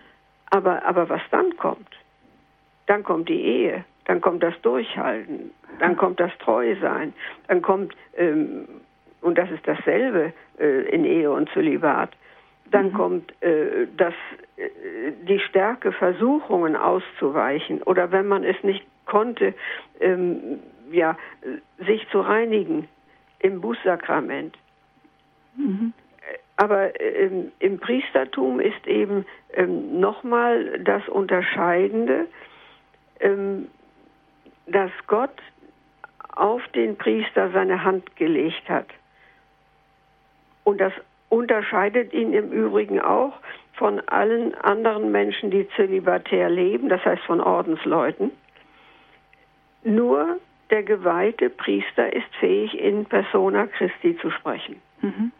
Aber, 0.50 0.84
aber 0.84 1.08
was 1.08 1.22
dann 1.30 1.56
kommt? 1.56 1.88
Dann 2.86 3.04
kommt 3.04 3.28
die 3.28 3.40
Ehe, 3.40 3.84
dann 4.06 4.20
kommt 4.20 4.42
das 4.42 4.60
Durchhalten, 4.62 5.52
dann 5.78 5.96
kommt 5.96 6.18
das 6.18 6.36
Treusein, 6.38 7.14
dann 7.46 7.62
kommt, 7.62 7.94
ähm, 8.16 8.66
und 9.20 9.38
das 9.38 9.50
ist 9.50 9.66
dasselbe 9.66 10.32
äh, 10.58 10.88
in 10.88 11.04
Ehe 11.04 11.30
und 11.30 11.50
Zölibat, 11.50 12.10
dann 12.70 12.92
kommt 12.92 13.32
äh, 13.42 13.86
das, 13.96 14.14
äh, 14.56 15.12
die 15.22 15.40
Stärke, 15.40 15.92
Versuchungen 15.92 16.76
auszuweichen 16.76 17.82
oder 17.82 18.12
wenn 18.12 18.28
man 18.28 18.44
es 18.44 18.62
nicht 18.62 18.84
konnte, 19.06 19.54
ähm, 20.00 20.60
ja, 20.90 21.16
äh, 21.42 21.84
sich 21.84 22.08
zu 22.10 22.20
reinigen 22.20 22.88
im 23.40 23.60
Bußsakrament. 23.60 24.56
Mhm. 25.56 25.92
Aber 26.56 27.00
ähm, 27.00 27.52
im 27.58 27.78
Priestertum 27.78 28.60
ist 28.60 28.86
eben 28.86 29.24
ähm, 29.54 29.98
nochmal 29.98 30.78
das 30.80 31.08
Unterscheidende, 31.08 32.26
ähm, 33.18 33.68
dass 34.66 34.90
Gott 35.06 35.34
auf 36.36 36.62
den 36.68 36.96
Priester 36.96 37.50
seine 37.50 37.82
Hand 37.82 38.14
gelegt 38.16 38.68
hat. 38.68 38.86
Und 40.64 40.80
das 40.80 40.92
unterscheidet 41.28 42.12
ihn 42.12 42.32
im 42.32 42.50
Übrigen 42.50 43.00
auch 43.00 43.34
von 43.74 44.00
allen 44.08 44.54
anderen 44.56 45.10
Menschen, 45.10 45.50
die 45.50 45.68
zölibatär 45.76 46.50
leben, 46.50 46.88
das 46.88 47.04
heißt 47.04 47.22
von 47.22 47.40
Ordensleuten. 47.40 48.30
Nur 49.82 50.38
der 50.70 50.82
geweihte 50.82 51.48
Priester 51.50 52.12
ist 52.12 52.34
fähig, 52.38 52.78
in 52.78 53.06
persona 53.06 53.66
Christi 53.66 54.16
zu 54.18 54.30
sprechen. 54.30 54.80
Mhm. 55.00 55.32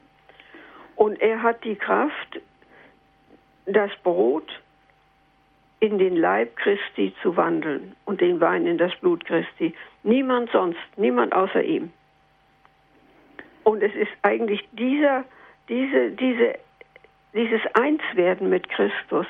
Und 0.97 1.21
er 1.21 1.43
hat 1.43 1.65
die 1.65 1.77
Kraft, 1.77 2.41
das 3.67 3.91
Brot 4.03 4.51
in 5.81 5.99
den 5.99 6.17
Leib 6.17 6.57
Christi 6.57 7.15
zu 7.23 7.37
wandeln 7.37 7.97
und 8.05 8.21
den 8.21 8.41
Wein 8.41 8.67
in 8.67 8.79
das 8.79 8.95
Blut 8.97 9.25
Christi. 9.25 9.75
Niemand 10.03 10.51
sonst, 10.51 10.79
niemand 10.97 11.33
außer 11.33 11.63
ihm. 11.63 11.93
Und 13.71 13.85
es 13.85 13.95
ist 13.95 14.11
eigentlich 14.23 14.69
dieser, 14.73 15.23
diese, 15.69 16.11
diese, 16.11 16.59
dieses 17.33 17.61
Einswerden 17.75 18.51
mit 18.51 18.69
Christus, 18.69 19.27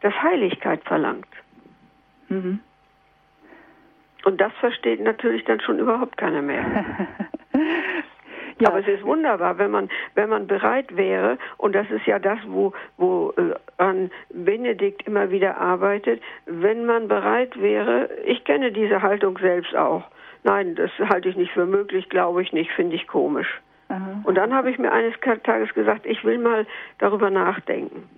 das 0.00 0.12
Heiligkeit 0.20 0.82
verlangt. 0.82 1.28
Mhm. 2.28 2.58
Und 4.24 4.40
das 4.40 4.52
versteht 4.54 5.00
natürlich 5.00 5.44
dann 5.44 5.60
schon 5.60 5.78
überhaupt 5.78 6.16
keiner 6.16 6.42
mehr. 6.42 6.64
ja, 8.58 8.70
Aber 8.70 8.80
es 8.80 8.88
ist 8.88 9.04
wunderbar, 9.04 9.56
wenn 9.58 9.70
man, 9.70 9.88
wenn 10.16 10.30
man 10.30 10.48
bereit 10.48 10.96
wäre, 10.96 11.38
und 11.56 11.76
das 11.76 11.88
ist 11.90 12.06
ja 12.06 12.18
das, 12.18 12.40
wo, 12.48 12.72
wo 12.96 13.32
äh, 13.36 13.54
an 13.76 14.10
Benedikt 14.30 15.06
immer 15.06 15.30
wieder 15.30 15.58
arbeitet, 15.58 16.20
wenn 16.46 16.86
man 16.86 17.06
bereit 17.06 17.56
wäre, 17.60 18.10
ich 18.24 18.42
kenne 18.42 18.72
diese 18.72 19.00
Haltung 19.00 19.38
selbst 19.38 19.76
auch. 19.76 20.02
Nein, 20.44 20.74
das 20.76 20.90
halte 20.98 21.28
ich 21.30 21.36
nicht 21.36 21.52
für 21.52 21.66
möglich, 21.66 22.08
glaube 22.08 22.42
ich 22.42 22.52
nicht, 22.52 22.70
finde 22.72 22.94
ich 22.96 23.06
komisch. 23.08 23.60
Aha. 23.88 24.20
Und 24.24 24.36
dann 24.36 24.54
habe 24.54 24.70
ich 24.70 24.78
mir 24.78 24.92
eines 24.92 25.14
Tages 25.42 25.72
gesagt, 25.74 26.06
ich 26.06 26.22
will 26.24 26.38
mal 26.38 26.66
darüber 26.98 27.30
nachdenken, 27.30 28.08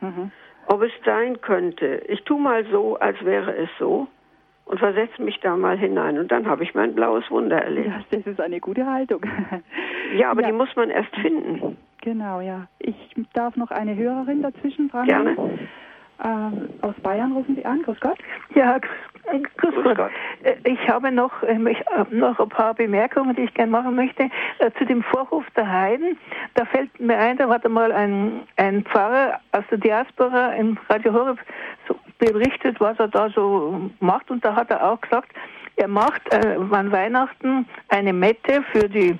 Mhm. 0.00 0.30
ob 0.66 0.82
es 0.82 0.92
sein 1.04 1.40
könnte. 1.40 2.02
Ich 2.08 2.22
tue 2.24 2.40
mal 2.40 2.64
so, 2.72 2.96
als 2.98 3.22
wäre 3.24 3.54
es 3.56 3.68
so 3.78 4.06
und 4.66 4.78
versetze 4.78 5.22
mich 5.22 5.40
da 5.40 5.56
mal 5.56 5.76
hinein. 5.78 6.18
Und 6.18 6.32
dann 6.32 6.46
habe 6.46 6.62
ich 6.64 6.74
mein 6.74 6.94
blaues 6.94 7.30
Wunder 7.30 7.58
erlebt. 7.62 7.86
Ja, 7.88 8.00
das 8.10 8.26
ist 8.26 8.40
eine 8.40 8.60
gute 8.60 8.86
Haltung. 8.86 9.20
Ja, 10.14 10.30
aber 10.30 10.42
Ja. 10.42 10.48
die 10.48 10.52
muss 10.52 10.68
man 10.76 10.90
erst 10.90 11.14
finden. 11.16 11.76
Genau, 12.02 12.40
ja. 12.40 12.68
Ich 12.78 12.94
darf 13.32 13.56
noch 13.56 13.70
eine 13.72 13.96
Hörerin 13.96 14.42
dazwischen 14.42 14.88
fragen. 14.90 15.08
Gerne. 15.08 15.36
Ähm, 16.22 16.68
aus 16.82 16.94
Bayern 17.02 17.32
rufen 17.32 17.56
Sie 17.56 17.64
an. 17.64 17.82
Grüß 17.82 17.98
Gott. 18.00 18.18
Ja, 18.54 18.78
grüß, 18.78 18.90
grüß 19.56 19.74
Gott. 19.82 19.96
Gott. 19.96 20.10
Äh, 20.42 20.54
Ich 20.64 20.88
habe 20.88 21.10
noch, 21.10 21.32
ähm, 21.46 21.66
ich 21.66 21.78
habe 21.96 22.14
noch 22.16 22.38
ein 22.38 22.48
paar 22.48 22.74
Bemerkungen, 22.74 23.34
die 23.36 23.42
ich 23.42 23.54
gerne 23.54 23.70
machen 23.72 23.94
möchte. 23.94 24.24
Äh, 24.58 24.70
Zu 24.78 24.84
dem 24.84 25.02
Vorhof 25.02 25.44
der 25.56 25.70
Heiden, 25.70 26.18
da 26.54 26.64
fällt 26.64 26.98
mir 27.00 27.16
ein, 27.18 27.36
da 27.36 27.48
hat 27.48 27.64
einmal 27.64 27.92
ein, 27.92 28.42
ein 28.56 28.84
Pfarrer 28.84 29.40
aus 29.52 29.64
der 29.70 29.78
Diaspora 29.78 30.54
im 30.54 30.78
Radio 30.88 31.12
Horeb 31.12 31.38
so 31.88 31.96
berichtet, 32.18 32.80
was 32.80 32.98
er 32.98 33.08
da 33.08 33.28
so 33.30 33.90
macht. 34.00 34.30
Und 34.30 34.44
da 34.44 34.54
hat 34.54 34.70
er 34.70 34.84
auch 34.90 35.00
gesagt, 35.00 35.32
er 35.76 35.88
macht 35.88 36.22
äh, 36.32 36.56
an 36.70 36.92
Weihnachten 36.92 37.66
eine 37.88 38.12
Mette 38.12 38.62
für 38.72 38.88
die 38.88 39.18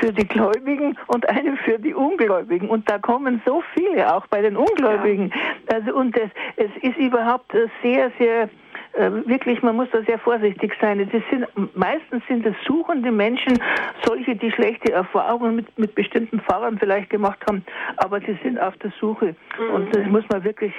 für 0.00 0.12
die 0.12 0.26
Gläubigen 0.26 0.98
und 1.06 1.28
eine 1.28 1.56
für 1.58 1.78
die 1.78 1.94
Ungläubigen. 1.94 2.68
Und 2.68 2.90
da 2.90 2.98
kommen 2.98 3.40
so 3.46 3.62
viele, 3.74 4.12
auch 4.12 4.26
bei 4.26 4.42
den 4.42 4.56
Ungläubigen. 4.56 5.32
Also 5.72 5.94
und 5.94 6.16
es, 6.16 6.30
es 6.56 6.70
ist 6.82 6.96
überhaupt 6.96 7.54
äh, 7.54 7.68
sehr, 7.82 8.10
sehr 8.18 8.42
äh, 8.44 8.48
wirklich, 8.94 9.62
man 9.62 9.76
muss 9.76 9.88
da 9.90 10.02
sehr 10.02 10.18
vorsichtig 10.18 10.74
sein. 10.80 10.98
Das 11.10 11.22
sind, 11.30 11.46
meistens 11.76 12.22
sind 12.28 12.44
es 12.46 12.54
suchende 12.66 13.10
Menschen, 13.10 13.58
solche, 14.04 14.36
die 14.36 14.50
schlechte 14.50 14.92
Erfahrungen 14.92 15.56
mit, 15.56 15.78
mit 15.78 15.94
bestimmten 15.94 16.40
Pfarrern 16.40 16.78
vielleicht 16.78 17.10
gemacht 17.10 17.38
haben, 17.48 17.64
aber 17.96 18.20
sie 18.20 18.38
sind 18.42 18.60
auf 18.60 18.76
der 18.78 18.92
Suche. 19.00 19.34
Und 19.74 19.94
das 19.94 20.06
muss 20.06 20.24
man 20.30 20.44
wirklich 20.44 20.72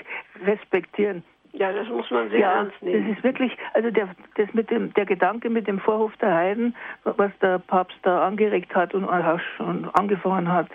respektieren. 0.45 1.24
Ja, 1.55 1.72
das 1.72 1.88
muss 1.88 2.09
man 2.09 2.30
sehr 2.32 2.39
Ja, 2.39 2.51
ernst 2.53 2.74
das 2.82 2.89
nehmen. 2.89 3.14
ist 3.14 3.24
wirklich, 3.24 3.55
also 3.76 3.91
der, 3.91 4.09
das 4.36 4.51
mit 4.53 4.72
dem, 4.72 4.91
der 4.95 5.05
Gedanke 5.05 5.51
mit 5.51 5.68
dem 5.68 5.80
Vorhof 5.80 6.11
der 6.18 6.34
Heiden, 6.34 6.76
was 7.03 7.32
der 7.43 7.59
Papst 7.59 7.97
da 8.01 8.26
angeregt 8.26 8.74
hat 8.74 8.95
und 8.95 9.05
auch 9.05 9.39
schon 9.57 9.88
angefangen 9.93 10.51
hat, 10.51 10.68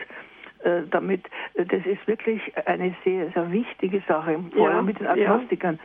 äh, 0.64 0.82
damit, 0.90 1.24
äh, 1.54 1.64
das 1.64 1.84
ist 1.86 2.06
wirklich 2.06 2.40
eine 2.66 2.94
sehr, 3.04 3.30
sehr 3.30 3.52
wichtige 3.52 4.02
Sache, 4.08 4.38
vor 4.52 4.68
Ja, 4.68 4.76
allem 4.76 4.86
mit 4.86 4.98
den 4.98 5.06
ja. 5.06 5.12
Agnostikern. 5.12 5.78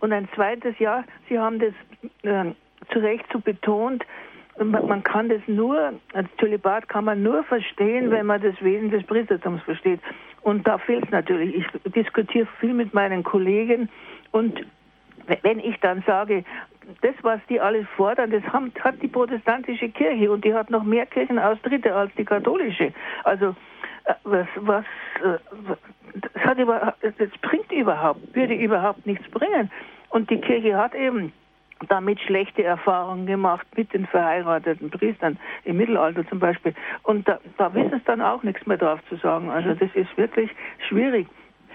Und 0.00 0.12
ein 0.12 0.28
zweites, 0.34 0.78
ja, 0.78 1.04
Sie 1.28 1.38
haben 1.38 1.58
das 1.58 1.74
äh, 2.22 2.52
zu 2.92 2.98
Recht 2.98 3.24
so 3.32 3.40
betont, 3.40 4.04
man, 4.58 4.86
man 4.86 5.02
kann 5.02 5.28
das 5.28 5.40
nur, 5.46 5.92
als 6.14 6.28
Zölibat 6.38 6.88
kann 6.88 7.04
man 7.04 7.22
nur 7.22 7.44
verstehen, 7.44 8.10
wenn 8.10 8.26
man 8.26 8.42
das 8.42 8.60
Wesen 8.62 8.90
des 8.90 9.04
Priestertums 9.04 9.62
versteht. 9.62 10.00
Und 10.42 10.66
da 10.66 10.78
fehlt 10.78 11.04
es 11.04 11.10
natürlich. 11.10 11.54
Ich 11.56 11.92
diskutiere 11.92 12.46
viel 12.60 12.74
mit 12.74 12.94
meinen 12.94 13.22
Kollegen 13.22 13.88
und 14.32 14.64
wenn 15.42 15.58
ich 15.58 15.78
dann 15.80 16.02
sage, 16.06 16.44
das, 17.02 17.14
was 17.22 17.40
die 17.48 17.60
alles 17.60 17.86
fordern, 17.96 18.30
das 18.30 18.42
haben, 18.52 18.72
hat 18.80 19.00
die 19.02 19.08
protestantische 19.08 19.88
Kirche 19.88 20.30
und 20.30 20.44
die 20.44 20.54
hat 20.54 20.70
noch 20.70 20.84
mehr 20.84 21.06
Kirchenaustritte 21.06 21.94
als 21.94 22.12
die 22.16 22.24
katholische. 22.24 22.92
Also 23.24 23.54
äh, 24.04 24.14
was, 24.24 24.46
was, 24.56 24.84
äh, 25.22 25.38
das, 26.14 26.44
hat 26.44 26.58
über, 26.58 26.94
das 27.00 27.30
bringt 27.42 27.70
überhaupt, 27.72 28.34
würde 28.34 28.54
überhaupt 28.54 29.06
nichts 29.06 29.28
bringen. 29.30 29.70
Und 30.10 30.30
die 30.30 30.40
Kirche 30.40 30.76
hat 30.76 30.94
eben 30.94 31.32
damit 31.88 32.20
schlechte 32.20 32.64
Erfahrungen 32.64 33.26
gemacht 33.26 33.66
mit 33.76 33.92
den 33.92 34.06
verheirateten 34.06 34.90
Priestern 34.90 35.38
im 35.64 35.76
Mittelalter 35.76 36.26
zum 36.28 36.40
Beispiel. 36.40 36.74
Und 37.04 37.28
da, 37.28 37.38
da 37.56 37.72
wissen 37.74 37.94
es 37.94 38.04
dann 38.04 38.20
auch 38.20 38.42
nichts 38.42 38.66
mehr 38.66 38.78
drauf 38.78 39.00
zu 39.08 39.16
sagen. 39.16 39.50
Also 39.50 39.74
das 39.74 39.90
ist 39.94 40.16
wirklich 40.16 40.50
schwierig. 40.88 41.28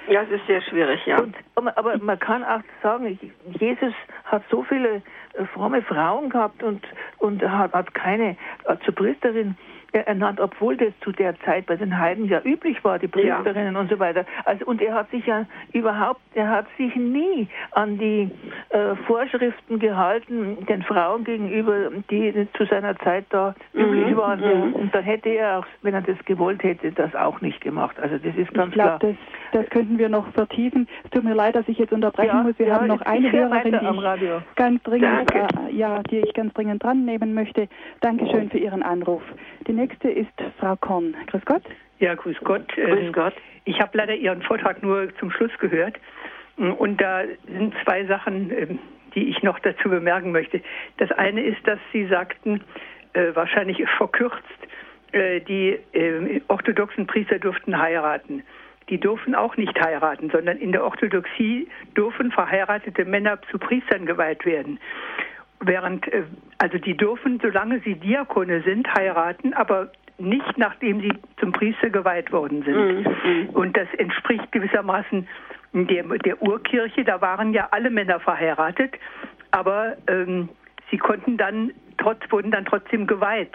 Ja, 0.07 0.21
es 0.23 0.29
ist 0.31 0.45
sehr 0.47 0.61
schwierig, 0.61 1.05
ja. 1.05 1.19
Und, 1.19 1.35
aber, 1.55 1.97
man 1.97 2.19
kann 2.19 2.43
auch 2.43 2.61
sagen, 2.81 3.17
Jesus 3.59 3.93
hat 4.25 4.43
so 4.49 4.63
viele 4.63 5.01
äh, 5.33 5.45
fromme 5.53 5.81
Frauen 5.81 6.29
gehabt 6.29 6.61
und, 6.61 6.85
und 7.19 7.41
hat, 7.41 7.73
hat 7.73 7.93
keine 7.93 8.35
äh, 8.65 8.75
zur 8.83 8.95
Priesterin 8.95 9.55
ernannt, 9.93 10.39
obwohl 10.39 10.75
das 10.77 10.93
zu 11.01 11.11
der 11.11 11.39
Zeit 11.41 11.65
bei 11.67 11.75
den 11.75 11.97
Heiden 11.97 12.25
ja 12.25 12.41
üblich 12.43 12.83
war, 12.83 12.99
die 12.99 13.05
Ja. 13.05 13.35
Priesterinnen 13.37 13.75
und 13.75 13.89
so 13.89 13.99
weiter. 13.99 14.25
Also 14.45 14.65
und 14.65 14.81
er 14.81 14.93
hat 14.95 15.09
sich 15.11 15.25
ja 15.25 15.45
überhaupt, 15.71 16.21
er 16.33 16.49
hat 16.49 16.65
sich 16.77 16.95
nie 16.95 17.47
an 17.71 17.97
die 17.97 18.29
äh, 18.69 18.95
Vorschriften 19.07 19.79
gehalten 19.79 20.65
den 20.67 20.81
Frauen 20.83 21.23
gegenüber, 21.23 21.89
die 22.09 22.47
zu 22.57 22.65
seiner 22.65 22.97
Zeit 22.99 23.25
da 23.29 23.53
üblich 23.73 24.07
Mhm, 24.11 24.17
waren. 24.17 24.39
mhm. 24.39 24.73
Und 24.73 24.95
dann 24.95 25.03
hätte 25.03 25.29
er 25.29 25.59
auch, 25.59 25.65
wenn 25.81 25.93
er 25.93 26.01
das 26.01 26.17
gewollt 26.25 26.63
hätte, 26.63 26.91
das 26.91 27.13
auch 27.15 27.41
nicht 27.41 27.61
gemacht. 27.61 27.95
Also 27.99 28.17
das 28.17 28.35
ist 28.35 28.53
ganz 28.53 28.69
Ich 28.69 28.73
glaube, 28.73 28.99
klar. 28.99 28.99
das, 28.99 29.15
das 29.51 29.69
könnten 29.69 29.97
wir 29.97 30.09
noch 30.09 30.27
vertiefen. 30.33 30.87
Es 31.03 31.11
tut 31.11 31.23
mir 31.23 31.33
leid, 31.35 31.55
dass 31.55 31.67
ich 31.67 31.77
jetzt 31.77 31.93
unterbrechen 31.93 32.27
Ja, 32.37 32.43
muss. 32.43 32.57
Wir 32.57 32.67
ja, 32.67 32.75
haben 32.75 32.87
noch 32.87 33.01
eine 33.01 33.31
Hörerin, 33.31 33.77
die 33.79 33.85
ich 33.97 34.03
Radio. 34.03 34.41
ganz 34.55 34.81
dringend, 34.83 35.33
äh, 35.35 35.47
ja, 35.71 36.01
die 36.03 36.19
ich 36.19 36.33
ganz 36.33 36.53
dringend 36.53 36.83
dran 36.83 37.05
nehmen 37.05 37.33
möchte. 37.33 37.67
Dankeschön 38.01 38.49
für 38.49 38.57
Ihren 38.57 38.83
Anruf. 38.83 39.21
Die 39.67 39.73
nächste 39.84 40.09
ist 40.09 40.31
Frau 40.59 40.75
Korn. 40.77 41.15
Grüß 41.27 41.43
Gott. 41.45 41.63
Ja, 41.99 42.15
grüß 42.15 42.38
Gott. 42.43 42.67
Grüß 42.69 43.07
Ähm, 43.07 43.11
Gott. 43.11 43.34
Ich 43.65 43.79
habe 43.79 43.97
leider 43.97 44.15
Ihren 44.15 44.41
Vortrag 44.41 44.81
nur 44.81 45.09
zum 45.17 45.31
Schluss 45.31 45.51
gehört. 45.59 45.95
Und 46.57 47.01
da 47.01 47.23
sind 47.47 47.73
zwei 47.84 48.05
Sachen, 48.05 48.51
ähm, 48.51 48.79
die 49.15 49.29
ich 49.29 49.43
noch 49.43 49.59
dazu 49.59 49.89
bemerken 49.89 50.31
möchte. 50.31 50.61
Das 50.97 51.11
eine 51.11 51.43
ist, 51.43 51.65
dass 51.67 51.79
Sie 51.91 52.05
sagten, 52.07 52.61
äh, 53.13 53.36
wahrscheinlich 53.36 53.84
verkürzt, 53.97 54.38
äh, 55.11 55.41
die 55.41 55.79
äh, 55.93 56.41
orthodoxen 56.47 57.05
Priester 57.05 57.39
dürften 57.39 57.77
heiraten. 57.77 58.43
Die 58.89 58.99
dürfen 58.99 59.36
auch 59.36 59.55
nicht 59.57 59.79
heiraten, 59.79 60.29
sondern 60.29 60.57
in 60.57 60.71
der 60.71 60.84
Orthodoxie 60.84 61.67
dürfen 61.95 62.31
verheiratete 62.31 63.05
Männer 63.05 63.39
zu 63.49 63.57
Priestern 63.57 64.05
geweiht 64.05 64.45
werden. 64.45 64.79
Während, 65.66 66.07
äh, 66.07 66.24
also 66.57 66.78
die 66.78 66.95
dürfen, 66.95 67.39
solange 67.41 67.80
sie 67.82 67.95
Diakone 67.95 68.61
sind, 68.61 68.88
heiraten, 68.93 69.53
aber 69.53 69.91
nicht 70.18 70.57
nachdem 70.57 71.01
sie 71.01 71.11
zum 71.39 71.51
Priester 71.51 71.89
geweiht 71.89 72.32
worden 72.32 72.64
sind. 72.64 73.03
Mhm. 73.26 73.49
Und 73.49 73.76
das 73.76 73.88
entspricht 73.97 74.51
gewissermaßen 74.51 75.28
der, 75.74 76.03
der 76.03 76.41
Urkirche. 76.41 77.03
Da 77.03 77.22
waren 77.22 77.53
ja 77.53 77.68
alle 77.72 77.89
Männer 77.89 78.20
verheiratet, 78.20 78.93
aber 79.51 79.97
ähm, 80.07 80.49
sie 80.91 80.97
konnten 80.97 81.38
dann 81.38 81.72
trotz, 81.97 82.20
wurden 82.30 82.51
dann 82.51 82.66
trotzdem 82.66 83.07
geweiht. 83.07 83.53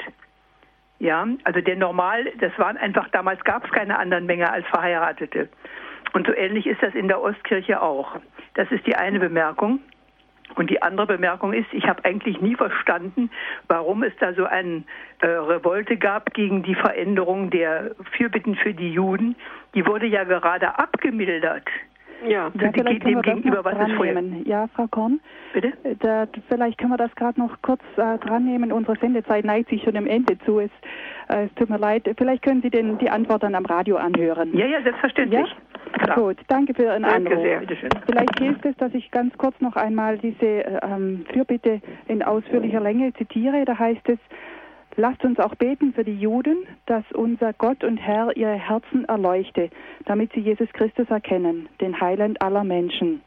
Ja, 0.99 1.27
also 1.45 1.61
der 1.61 1.77
Normal, 1.77 2.27
das 2.41 2.51
waren 2.59 2.77
einfach, 2.77 3.09
damals 3.11 3.43
gab 3.45 3.65
es 3.65 3.71
keine 3.71 3.99
anderen 3.99 4.27
Männer 4.27 4.53
als 4.53 4.67
Verheiratete. 4.67 5.49
Und 6.13 6.27
so 6.27 6.35
ähnlich 6.35 6.67
ist 6.67 6.83
das 6.83 6.95
in 6.95 7.07
der 7.07 7.21
Ostkirche 7.23 7.81
auch. 7.81 8.17
Das 8.55 8.69
ist 8.73 8.85
die 8.87 8.97
eine 8.97 9.21
Bemerkung. 9.21 9.81
Und 10.55 10.71
die 10.71 10.83
andere 10.83 11.07
Bemerkung 11.07 11.53
ist, 11.53 11.67
ich 11.73 11.87
habe 11.87 12.05
eigentlich 12.05 12.41
nie 12.41 12.55
verstanden, 12.55 13.31
warum 13.69 14.03
es 14.03 14.13
da 14.19 14.33
so 14.33 14.45
eine 14.45 14.85
äh, 15.21 15.27
Revolte 15.27 15.97
gab 15.97 16.33
gegen 16.35 16.63
die 16.63 16.75
Veränderung 16.75 17.51
der 17.51 17.95
Fürbitten 18.17 18.57
für 18.57 18.75
die 18.75 18.93
Juden. 18.93 19.37
Die 19.75 19.87
wurde 19.87 20.07
ja 20.07 20.25
gerade 20.25 20.79
abgemildert. 20.79 21.65
Ja. 22.27 22.31
Ja, 22.31 22.51
die- 22.55 22.81
vielleicht 22.81 23.05
dem 23.05 23.23
gegenüber, 23.23 23.65
was 23.65 23.75
dran 23.75 23.93
vorher? 23.97 24.15
nehmen. 24.21 24.45
Ja, 24.47 24.67
Frau 24.75 24.87
Korn. 24.89 25.21
Bitte? 25.53 25.73
Da, 26.01 26.27
vielleicht 26.49 26.79
können 26.79 26.91
wir 26.91 26.97
das 26.97 27.15
gerade 27.15 27.39
noch 27.41 27.61
kurz 27.63 27.81
äh, 27.97 28.19
dran 28.19 28.45
nehmen. 28.45 28.73
Unsere 28.73 28.97
Sendezeit 28.99 29.45
neigt 29.45 29.69
sich 29.71 29.83
schon 29.83 29.95
dem 29.95 30.07
Ende 30.07 30.39
zu. 30.41 30.59
Es, 30.61 30.71
äh, 31.29 31.45
es 31.45 31.55
tut 31.55 31.71
mir 31.71 31.79
leid. 31.79 32.09
Vielleicht 32.17 32.43
können 32.43 32.61
Sie 32.63 32.71
den, 32.71 32.99
die 32.99 33.09
Antwort 33.11 33.43
dann 33.43 33.55
am 33.55 33.65
Radio 33.67 33.97
anhören. 33.97 34.57
Ja, 34.57 34.67
ja, 34.67 34.83
selbstverständlich. 34.83 35.55
Klar. 36.03 36.17
Gut, 36.17 36.37
danke 36.49 36.75
für 36.75 36.83
Ihren 36.85 37.03
Danke 37.05 37.31
Anruf. 37.31 37.45
sehr. 37.45 37.61
Bitteschön. 37.61 37.91
Vielleicht 38.07 38.39
hilft 38.39 38.65
es, 38.67 38.77
dass 38.77 38.93
ich 38.95 39.11
ganz 39.11 39.37
kurz 39.39 39.59
noch 39.61 39.77
einmal 39.77 40.19
diese 40.19 40.45
äh, 40.65 40.79
ähm, 40.83 41.25
Fürbitte 41.33 41.81
in 42.09 42.23
ausführlicher 42.23 42.81
Länge 42.81 43.13
zitiere. 43.15 43.65
Da 43.65 43.79
heißt 43.79 44.07
es, 44.09 44.19
lasst 44.99 45.25
uns 45.25 45.39
auch 45.39 45.55
beten 45.55 45.93
für 45.95 46.05
die 46.05 46.19
Juden, 46.19 46.67
dass 46.87 47.05
unser 47.13 47.53
Gott 47.53 47.85
und 47.85 47.97
Herr 47.97 48.37
ihre 48.37 48.55
Herzen 48.55 49.05
erleuchte, 49.05 49.71
damit 50.05 50.33
sie 50.33 50.41
Jesus 50.41 50.69
Christus 50.73 51.09
erkennen, 51.09 51.69
den 51.81 51.99
Heiland 52.01 52.43
aller 52.43 52.65
Menschen. 52.65 53.23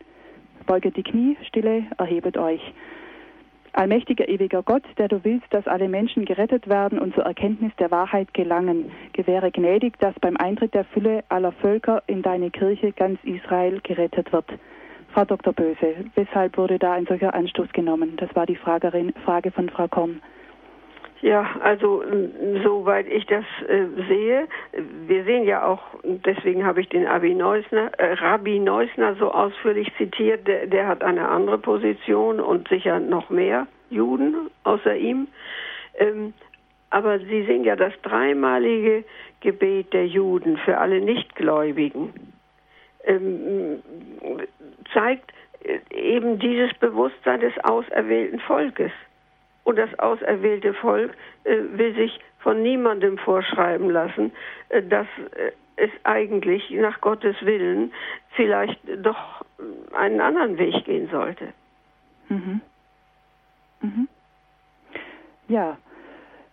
Beuget 0.67 0.97
die 0.97 1.03
Knie, 1.03 1.38
stille, 1.47 1.86
erhebet 1.97 2.38
euch. 2.38 2.61
Allmächtiger, 3.74 4.28
ewiger 4.28 4.63
Gott, 4.63 4.84
der 4.97 5.07
du 5.07 5.24
willst, 5.24 5.47
dass 5.51 5.65
alle 5.65 5.88
Menschen 5.88 6.26
gerettet 6.26 6.67
werden 6.67 6.99
und 6.99 7.15
zur 7.15 7.24
Erkenntnis 7.24 7.72
der 7.80 7.89
Wahrheit 7.89 8.34
gelangen, 8.34 8.91
gewähre 9.13 9.49
gnädig, 9.49 9.97
dass 9.99 10.13
beim 10.19 10.36
Eintritt 10.36 10.74
der 10.74 10.84
Fülle 10.84 11.24
aller 11.30 11.53
Völker 11.53 12.03
in 12.05 12.22
deine 12.22 12.51
Kirche 12.51 12.91
ganz 12.91 13.17
Israel 13.24 13.80
gerettet 13.82 14.34
wird. 14.34 14.45
Frau 15.13 15.24
Dr. 15.24 15.53
Böse, 15.53 16.05
weshalb 16.15 16.57
wurde 16.57 16.80
da 16.80 16.93
ein 16.93 17.05
solcher 17.05 17.34
Anstoß 17.34 17.72
genommen? 17.72 18.17
Das 18.17 18.34
war 18.36 18.45
die 18.45 18.57
Fragerin, 18.57 19.13
Frage 19.24 19.51
von 19.51 19.69
Frau 19.69 19.88
Korn. 19.88 20.22
Ja, 21.22 21.47
also 21.61 22.01
m, 22.01 22.61
soweit 22.63 23.07
ich 23.07 23.26
das 23.28 23.45
äh, 23.67 23.86
sehe, 24.07 24.47
wir 25.07 25.24
sehen 25.24 25.43
ja 25.43 25.65
auch, 25.65 25.82
deswegen 26.03 26.65
habe 26.65 26.82
ich 26.82 26.89
den 26.89 27.05
Abi 27.05 27.36
Neusner, 27.36 27.91
äh, 27.99 28.13
Rabbi 28.13 28.59
Neusner 28.59 29.15
so 29.15 29.32
ausführlich 29.32 29.91
zitiert, 29.97 30.47
der, 30.47 30.65
der 30.65 30.88
hat 30.88 31.03
eine 31.03 31.30
andere 31.30 31.59
Position 31.59 32.39
und 32.39 32.67
sicher 32.69 32.99
noch 32.99 33.30
mehr 33.30 33.67
Juden 33.91 34.49
außer 34.63 34.95
ihm. 34.95 35.28
Ähm, 35.99 36.34
aber 36.89 37.19
Sie 37.19 37.43
sehen 37.45 37.63
ja 37.63 37.76
das 37.76 37.93
dreimalige 38.01 39.03
Gebet 39.41 39.93
der 39.93 40.07
Juden 40.07 40.57
für 40.57 40.80
alle 40.80 41.01
Nichtgläubigen 41.01 42.13
ähm, 43.05 43.82
zeigt 44.93 45.32
äh, 45.63 45.80
eben 45.91 46.39
dieses 46.39 46.74
Bewusstsein 46.76 47.41
des 47.41 47.53
auserwählten 47.63 48.39
Volkes. 48.39 48.91
Und 49.64 49.78
das 49.78 49.97
auserwählte 49.99 50.74
Volk 50.74 51.14
äh, 51.43 51.57
will 51.74 51.93
sich 51.95 52.20
von 52.39 52.62
niemandem 52.62 53.18
vorschreiben 53.18 53.89
lassen, 53.89 54.32
äh, 54.70 54.82
dass 54.82 55.07
äh, 55.36 55.51
es 55.76 55.91
eigentlich 56.03 56.70
nach 56.72 57.01
Gottes 57.01 57.36
Willen 57.41 57.91
vielleicht 58.32 58.80
doch 59.03 59.43
einen 59.93 60.22
anderen 60.22 60.57
Weg 60.57 60.86
gehen 60.86 61.09
sollte. 61.09 61.53
Mhm. 62.30 62.62
Mhm. 63.82 64.07
Ja, 65.47 65.78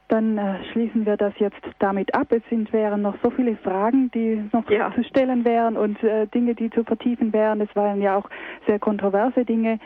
dann 0.08 0.38
äh, 0.38 0.64
schließen 0.72 1.04
wir 1.04 1.16
das 1.18 1.34
jetzt 1.38 1.60
damit 1.78 2.14
ab. 2.14 2.28
Es 2.30 2.42
sind, 2.48 2.72
wären 2.72 3.02
noch 3.02 3.16
so 3.22 3.30
viele 3.30 3.56
Fragen, 3.56 4.10
die 4.12 4.42
noch 4.52 4.68
Ja. 4.70 4.92
zu 4.94 5.04
stellen 5.04 5.44
wären 5.44 5.76
und 5.76 6.02
äh, 6.02 6.26
Dinge, 6.26 6.54
die 6.54 6.70
zu 6.70 6.82
vertiefen 6.84 7.32
wären. 7.32 7.60
Es 7.60 7.74
waren 7.76 8.00
ja 8.00 8.16
auch 8.16 8.28
sehr 8.66 8.78
kontroverse 8.78 9.44
Dinge. 9.44 9.78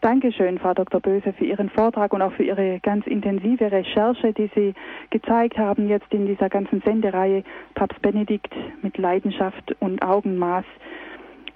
Dankeschön, 0.00 0.58
Frau 0.58 0.72
Dr. 0.72 0.98
Böse, 1.00 1.34
für 1.34 1.44
Ihren 1.44 1.68
Vortrag 1.68 2.14
und 2.14 2.22
auch 2.22 2.32
für 2.32 2.42
Ihre 2.42 2.80
ganz 2.80 3.06
intensive 3.06 3.70
Recherche, 3.70 4.32
die 4.32 4.50
Sie 4.54 4.72
gezeigt 5.10 5.58
haben 5.58 5.88
jetzt 5.88 6.10
in 6.10 6.26
dieser 6.26 6.48
ganzen 6.48 6.80
Sendereihe 6.80 7.44
Papst 7.74 8.00
Benedikt 8.00 8.54
mit 8.80 8.96
Leidenschaft 8.96 9.76
und 9.80 10.02
Augenmaß. 10.02 10.64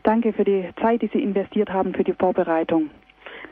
Danke 0.02 0.34
für 0.34 0.44
die 0.44 0.68
Zeit, 0.82 1.00
die 1.00 1.06
Sie 1.06 1.22
investiert 1.22 1.72
haben 1.72 1.94
für 1.94 2.04
die 2.04 2.12
Vorbereitung. 2.12 2.90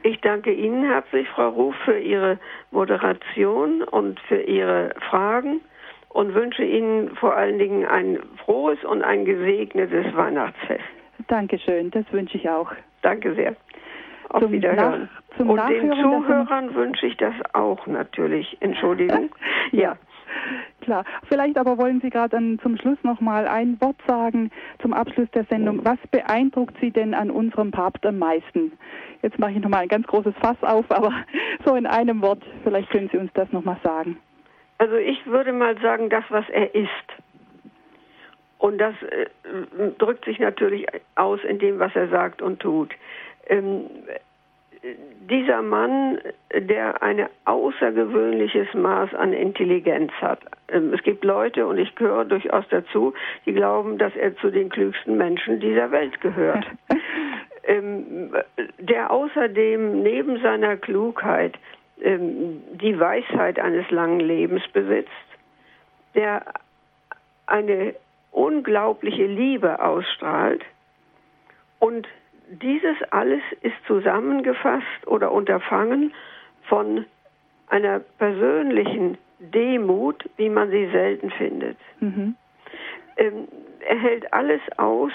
Ich 0.02 0.20
danke 0.20 0.52
Ihnen 0.52 0.84
herzlich, 0.84 1.26
Frau 1.30 1.48
Ruf, 1.48 1.74
für 1.86 1.98
Ihre 1.98 2.38
Moderation 2.70 3.82
und 3.82 4.20
für 4.20 4.42
Ihre 4.42 4.94
Fragen 5.08 5.62
und 6.10 6.34
wünsche 6.34 6.64
Ihnen 6.64 7.16
vor 7.16 7.34
allen 7.34 7.58
Dingen 7.58 7.86
ein 7.86 8.18
frohes 8.44 8.82
und 8.84 9.02
ein 9.02 9.24
gesegnetes 9.24 10.14
Weihnachtsfest. 10.14 10.84
Dankeschön, 11.28 11.90
das 11.90 12.04
wünsche 12.12 12.36
ich 12.36 12.50
auch. 12.50 12.70
Danke 13.00 13.34
sehr. 13.34 13.56
Auf 14.32 14.42
Zum 14.42 14.52
Wiederhören. 14.52 15.02
Nach- 15.02 15.36
zum 15.36 15.50
und 15.50 15.68
den 15.68 15.92
Zuhörern 15.92 16.74
wünsche 16.74 17.06
ich 17.06 17.16
das 17.18 17.34
auch 17.52 17.86
natürlich. 17.86 18.56
Entschuldigung. 18.60 19.30
ja. 19.72 19.96
Klar. 20.80 21.04
Vielleicht 21.28 21.58
aber 21.58 21.76
wollen 21.76 22.00
Sie 22.00 22.08
gerade 22.08 22.38
zum 22.62 22.76
Schluss 22.78 22.96
noch 23.02 23.20
mal 23.20 23.46
ein 23.46 23.78
Wort 23.80 23.96
sagen 24.06 24.50
zum 24.80 24.94
Abschluss 24.94 25.30
der 25.32 25.44
Sendung. 25.44 25.84
Was 25.84 25.98
beeindruckt 26.10 26.74
Sie 26.80 26.90
denn 26.90 27.12
an 27.12 27.30
unserem 27.30 27.70
Papst 27.70 28.04
am 28.06 28.18
meisten? 28.18 28.72
Jetzt 29.20 29.38
mache 29.38 29.52
ich 29.52 29.60
noch 29.60 29.68
mal 29.68 29.80
ein 29.80 29.88
ganz 29.88 30.06
großes 30.06 30.34
Fass 30.40 30.56
auf, 30.62 30.90
aber 30.90 31.12
so 31.64 31.76
in 31.76 31.86
einem 31.86 32.22
Wort. 32.22 32.42
Vielleicht 32.64 32.90
können 32.90 33.10
Sie 33.12 33.18
uns 33.18 33.30
das 33.34 33.52
noch 33.52 33.64
mal 33.64 33.78
sagen. 33.84 34.16
Also 34.78 34.96
ich 34.96 35.26
würde 35.26 35.52
mal 35.52 35.78
sagen, 35.80 36.08
das, 36.08 36.24
was 36.30 36.48
er 36.48 36.74
ist. 36.74 36.88
Und 38.58 38.78
das 38.78 38.94
äh, 39.02 39.26
drückt 39.98 40.24
sich 40.24 40.38
natürlich 40.38 40.86
aus 41.16 41.40
in 41.44 41.58
dem, 41.58 41.78
was 41.78 41.94
er 41.94 42.08
sagt 42.08 42.40
und 42.40 42.60
tut. 42.60 42.94
Ähm, 43.46 43.86
dieser 45.30 45.62
Mann, 45.62 46.18
der 46.52 47.02
ein 47.02 47.28
außergewöhnliches 47.44 48.74
Maß 48.74 49.14
an 49.14 49.32
Intelligenz 49.32 50.10
hat. 50.20 50.40
Ähm, 50.68 50.92
es 50.92 51.02
gibt 51.02 51.24
Leute, 51.24 51.66
und 51.66 51.78
ich 51.78 51.94
gehöre 51.94 52.24
durchaus 52.24 52.64
dazu, 52.70 53.14
die 53.46 53.52
glauben, 53.52 53.98
dass 53.98 54.14
er 54.16 54.36
zu 54.36 54.50
den 54.50 54.68
klügsten 54.68 55.16
Menschen 55.16 55.60
dieser 55.60 55.90
Welt 55.92 56.20
gehört. 56.20 56.66
ähm, 57.64 58.34
der 58.78 59.10
außerdem 59.10 60.02
neben 60.02 60.40
seiner 60.40 60.76
Klugheit 60.76 61.54
ähm, 62.00 62.62
die 62.72 62.98
Weisheit 62.98 63.60
eines 63.60 63.88
langen 63.90 64.20
Lebens 64.20 64.62
besitzt, 64.72 65.10
der 66.16 66.42
eine 67.46 67.94
unglaubliche 68.32 69.26
Liebe 69.26 69.80
ausstrahlt 69.80 70.62
und 71.78 72.08
dieses 72.60 72.96
alles 73.10 73.42
ist 73.62 73.74
zusammengefasst 73.86 75.06
oder 75.06 75.32
unterfangen 75.32 76.12
von 76.64 77.06
einer 77.68 78.00
persönlichen 78.00 79.16
Demut, 79.38 80.28
wie 80.36 80.48
man 80.48 80.70
sie 80.70 80.88
selten 80.90 81.30
findet. 81.30 81.78
Mhm. 82.00 82.36
Ähm, 83.16 83.48
er 83.80 83.98
hält 83.98 84.32
alles 84.32 84.60
aus, 84.76 85.12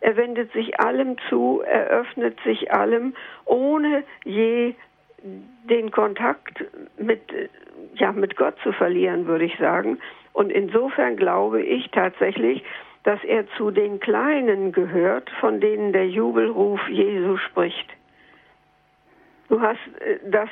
er 0.00 0.16
wendet 0.16 0.52
sich 0.52 0.80
allem 0.80 1.16
zu, 1.28 1.62
er 1.64 1.86
öffnet 1.86 2.38
sich 2.44 2.72
allem, 2.72 3.14
ohne 3.44 4.04
je 4.24 4.74
den 5.22 5.90
Kontakt 5.90 6.64
mit, 6.98 7.32
äh, 7.32 7.48
ja, 7.94 8.12
mit 8.12 8.36
Gott 8.36 8.56
zu 8.62 8.72
verlieren, 8.72 9.26
würde 9.26 9.44
ich 9.44 9.56
sagen. 9.58 9.98
Und 10.32 10.50
insofern 10.50 11.16
glaube 11.16 11.62
ich 11.62 11.90
tatsächlich, 11.90 12.64
dass 13.04 13.22
er 13.24 13.46
zu 13.56 13.70
den 13.70 14.00
Kleinen 14.00 14.72
gehört, 14.72 15.30
von 15.40 15.60
denen 15.60 15.92
der 15.92 16.08
Jubelruf 16.08 16.80
Jesu 16.88 17.36
spricht. 17.38 17.88
Du 19.48 19.60
hast 19.60 19.78
äh, 20.00 20.18
das, 20.30 20.48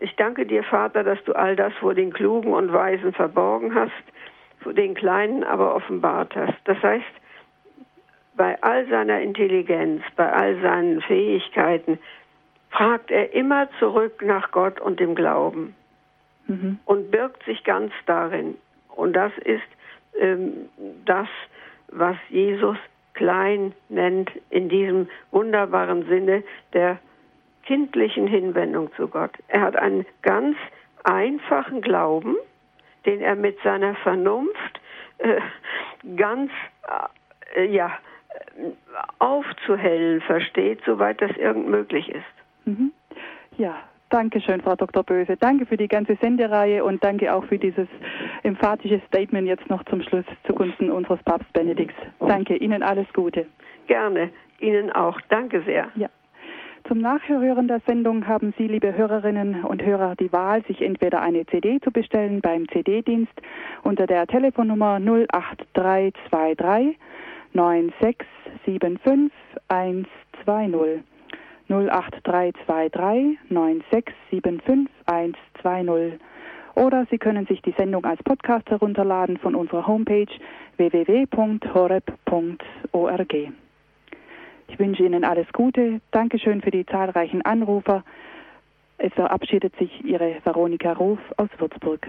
ich 0.00 0.14
danke 0.16 0.46
dir, 0.46 0.62
Vater, 0.64 1.04
dass 1.04 1.22
du 1.24 1.32
all 1.34 1.56
das 1.56 1.72
vor 1.74 1.94
den 1.94 2.12
Klugen 2.12 2.52
und 2.52 2.72
Weisen 2.72 3.12
verborgen 3.12 3.74
hast, 3.74 3.92
vor 4.60 4.72
den 4.72 4.94
Kleinen 4.94 5.44
aber 5.44 5.74
offenbart 5.74 6.34
hast. 6.34 6.58
Das 6.64 6.82
heißt, 6.82 7.04
bei 8.36 8.60
all 8.62 8.86
seiner 8.88 9.20
Intelligenz, 9.20 10.02
bei 10.16 10.32
all 10.32 10.60
seinen 10.60 11.00
Fähigkeiten, 11.02 11.98
fragt 12.70 13.12
er 13.12 13.32
immer 13.32 13.68
zurück 13.78 14.22
nach 14.24 14.50
Gott 14.50 14.80
und 14.80 14.98
dem 14.98 15.14
Glauben 15.14 15.76
Mhm. 16.46 16.78
und 16.84 17.10
birgt 17.10 17.42
sich 17.44 17.64
ganz 17.64 17.92
darin. 18.06 18.56
Und 18.88 19.14
das 19.14 19.32
ist 19.44 19.62
ähm, 20.18 20.68
das, 21.04 21.28
was 21.94 22.16
Jesus 22.28 22.76
klein 23.14 23.72
nennt, 23.88 24.30
in 24.50 24.68
diesem 24.68 25.08
wunderbaren 25.30 26.06
Sinne 26.06 26.42
der 26.72 26.98
kindlichen 27.64 28.26
Hinwendung 28.26 28.92
zu 28.94 29.08
Gott. 29.08 29.30
Er 29.48 29.62
hat 29.62 29.76
einen 29.76 30.04
ganz 30.22 30.56
einfachen 31.04 31.80
Glauben, 31.80 32.36
den 33.06 33.20
er 33.20 33.36
mit 33.36 33.58
seiner 33.62 33.94
Vernunft 33.96 34.80
äh, 35.18 35.40
ganz 36.16 36.50
äh, 37.54 37.64
ja, 37.66 37.92
aufzuhellen 39.18 40.20
versteht, 40.20 40.80
soweit 40.84 41.20
das 41.22 41.36
irgend 41.36 41.68
möglich 41.68 42.08
ist. 42.08 42.24
Mhm. 42.64 42.92
Ja, 43.56 43.76
danke 44.14 44.40
schön, 44.40 44.60
Frau 44.60 44.76
Dr. 44.76 45.02
Böse. 45.02 45.36
Danke 45.36 45.66
für 45.66 45.76
die 45.76 45.88
ganze 45.88 46.14
Sendereihe 46.22 46.84
und 46.84 47.02
danke 47.02 47.34
auch 47.34 47.44
für 47.46 47.58
dieses 47.58 47.88
emphatische 48.44 49.00
Statement 49.08 49.48
jetzt 49.48 49.68
noch 49.68 49.84
zum 49.86 50.02
Schluss 50.02 50.24
zugunsten 50.46 50.88
unseres 50.90 51.20
Papst 51.24 51.52
Benedikts. 51.52 51.96
Danke, 52.20 52.56
Ihnen 52.56 52.84
alles 52.84 53.06
Gute. 53.12 53.46
Gerne. 53.88 54.30
Ihnen 54.60 54.92
auch. 54.92 55.20
Danke 55.30 55.62
sehr. 55.62 55.88
Ja. 55.96 56.08
Zum 56.86 56.98
Nachhören 57.00 57.66
der 57.66 57.80
Sendung 57.86 58.28
haben 58.28 58.54
Sie, 58.56 58.68
liebe 58.68 58.96
Hörerinnen 58.96 59.64
und 59.64 59.82
Hörer, 59.82 60.14
die 60.14 60.32
Wahl, 60.32 60.62
sich 60.64 60.80
entweder 60.80 61.20
eine 61.20 61.44
CD 61.46 61.80
zu 61.80 61.90
bestellen 61.90 62.40
beim 62.40 62.68
CD-Dienst 62.68 63.32
unter 63.82 64.06
der 64.06 64.28
Telefonnummer 64.28 65.00
08323 65.00 66.96
9675 67.52 69.32
120. 69.68 71.13
08323 71.68 73.38
9675 73.48 74.90
120. 75.06 76.20
Oder 76.74 77.06
Sie 77.10 77.18
können 77.18 77.46
sich 77.46 77.62
die 77.62 77.74
Sendung 77.78 78.04
als 78.04 78.22
Podcast 78.22 78.68
herunterladen 78.68 79.38
von 79.38 79.54
unserer 79.54 79.86
Homepage 79.86 80.26
www.horeb.org. 80.76 81.34
Ich 84.68 84.78
wünsche 84.78 85.04
Ihnen 85.04 85.24
alles 85.24 85.46
Gute. 85.52 86.00
Dankeschön 86.10 86.60
für 86.62 86.72
die 86.72 86.84
zahlreichen 86.86 87.42
Anrufer. 87.42 88.02
Es 88.98 89.12
verabschiedet 89.12 89.76
sich 89.76 90.04
Ihre 90.04 90.36
Veronika 90.44 90.92
Ruf 90.92 91.20
aus 91.36 91.48
Würzburg. 91.58 92.08